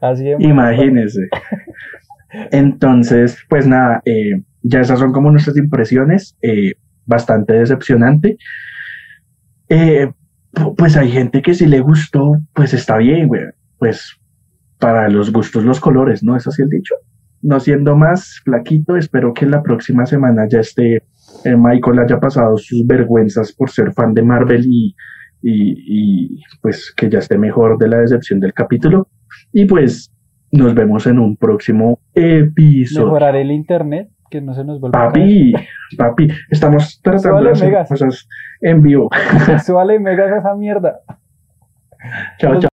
Así 0.00 0.30
Imagínese. 0.38 1.28
Entonces, 2.50 3.38
pues 3.48 3.66
nada, 3.66 4.02
eh, 4.04 4.42
ya 4.62 4.80
esas 4.80 4.98
son 4.98 5.12
como 5.12 5.30
nuestras 5.30 5.56
impresiones, 5.56 6.36
eh, 6.42 6.74
bastante 7.04 7.54
decepcionante. 7.54 8.38
Eh, 9.68 10.10
pues 10.76 10.96
hay 10.96 11.10
gente 11.10 11.42
que 11.42 11.54
si 11.54 11.66
le 11.66 11.80
gustó, 11.80 12.36
pues 12.54 12.74
está 12.74 12.98
bien, 12.98 13.28
güey. 13.28 13.42
Pues 13.78 14.18
para 14.78 15.08
los 15.08 15.32
gustos 15.32 15.64
los 15.64 15.80
colores, 15.80 16.22
¿no? 16.22 16.36
¿Es 16.36 16.46
así 16.46 16.62
el 16.62 16.68
dicho? 16.68 16.94
No 17.40 17.60
siendo 17.60 17.96
más 17.96 18.40
flaquito, 18.44 18.96
espero 18.96 19.34
que 19.34 19.46
la 19.46 19.62
próxima 19.62 20.06
semana 20.06 20.46
ya 20.48 20.60
esté 20.60 21.04
Michael 21.44 22.00
haya 22.00 22.20
pasado 22.20 22.56
sus 22.56 22.86
vergüenzas 22.86 23.52
por 23.52 23.70
ser 23.70 23.92
fan 23.92 24.14
de 24.14 24.22
Marvel 24.22 24.64
y, 24.66 24.94
y, 25.42 26.40
pues 26.60 26.92
que 26.96 27.08
ya 27.08 27.18
esté 27.18 27.36
mejor 27.38 27.78
de 27.78 27.88
la 27.88 27.98
decepción 27.98 28.38
del 28.40 28.52
capítulo. 28.52 29.08
Y 29.52 29.64
pues 29.64 30.11
nos 30.52 30.74
vemos 30.74 31.06
en 31.06 31.18
un 31.18 31.36
próximo 31.36 31.98
episodio. 32.14 33.06
Mejorar 33.06 33.36
el 33.36 33.50
internet, 33.50 34.10
que 34.30 34.40
no 34.40 34.54
se 34.54 34.64
nos 34.64 34.80
vuelva 34.80 35.06
Papi, 35.06 35.52
papi, 35.96 36.28
estamos 36.50 37.00
tratando 37.02 37.42
de 37.42 37.50
hacer 37.50 37.86
cosas 37.88 38.28
en 38.60 38.82
vivo. 38.82 39.10
Suale 39.64 39.98
megas 39.98 40.30
esa 40.38 40.54
mierda. 40.54 41.00
Chao, 42.38 42.60
chao. 42.60 42.71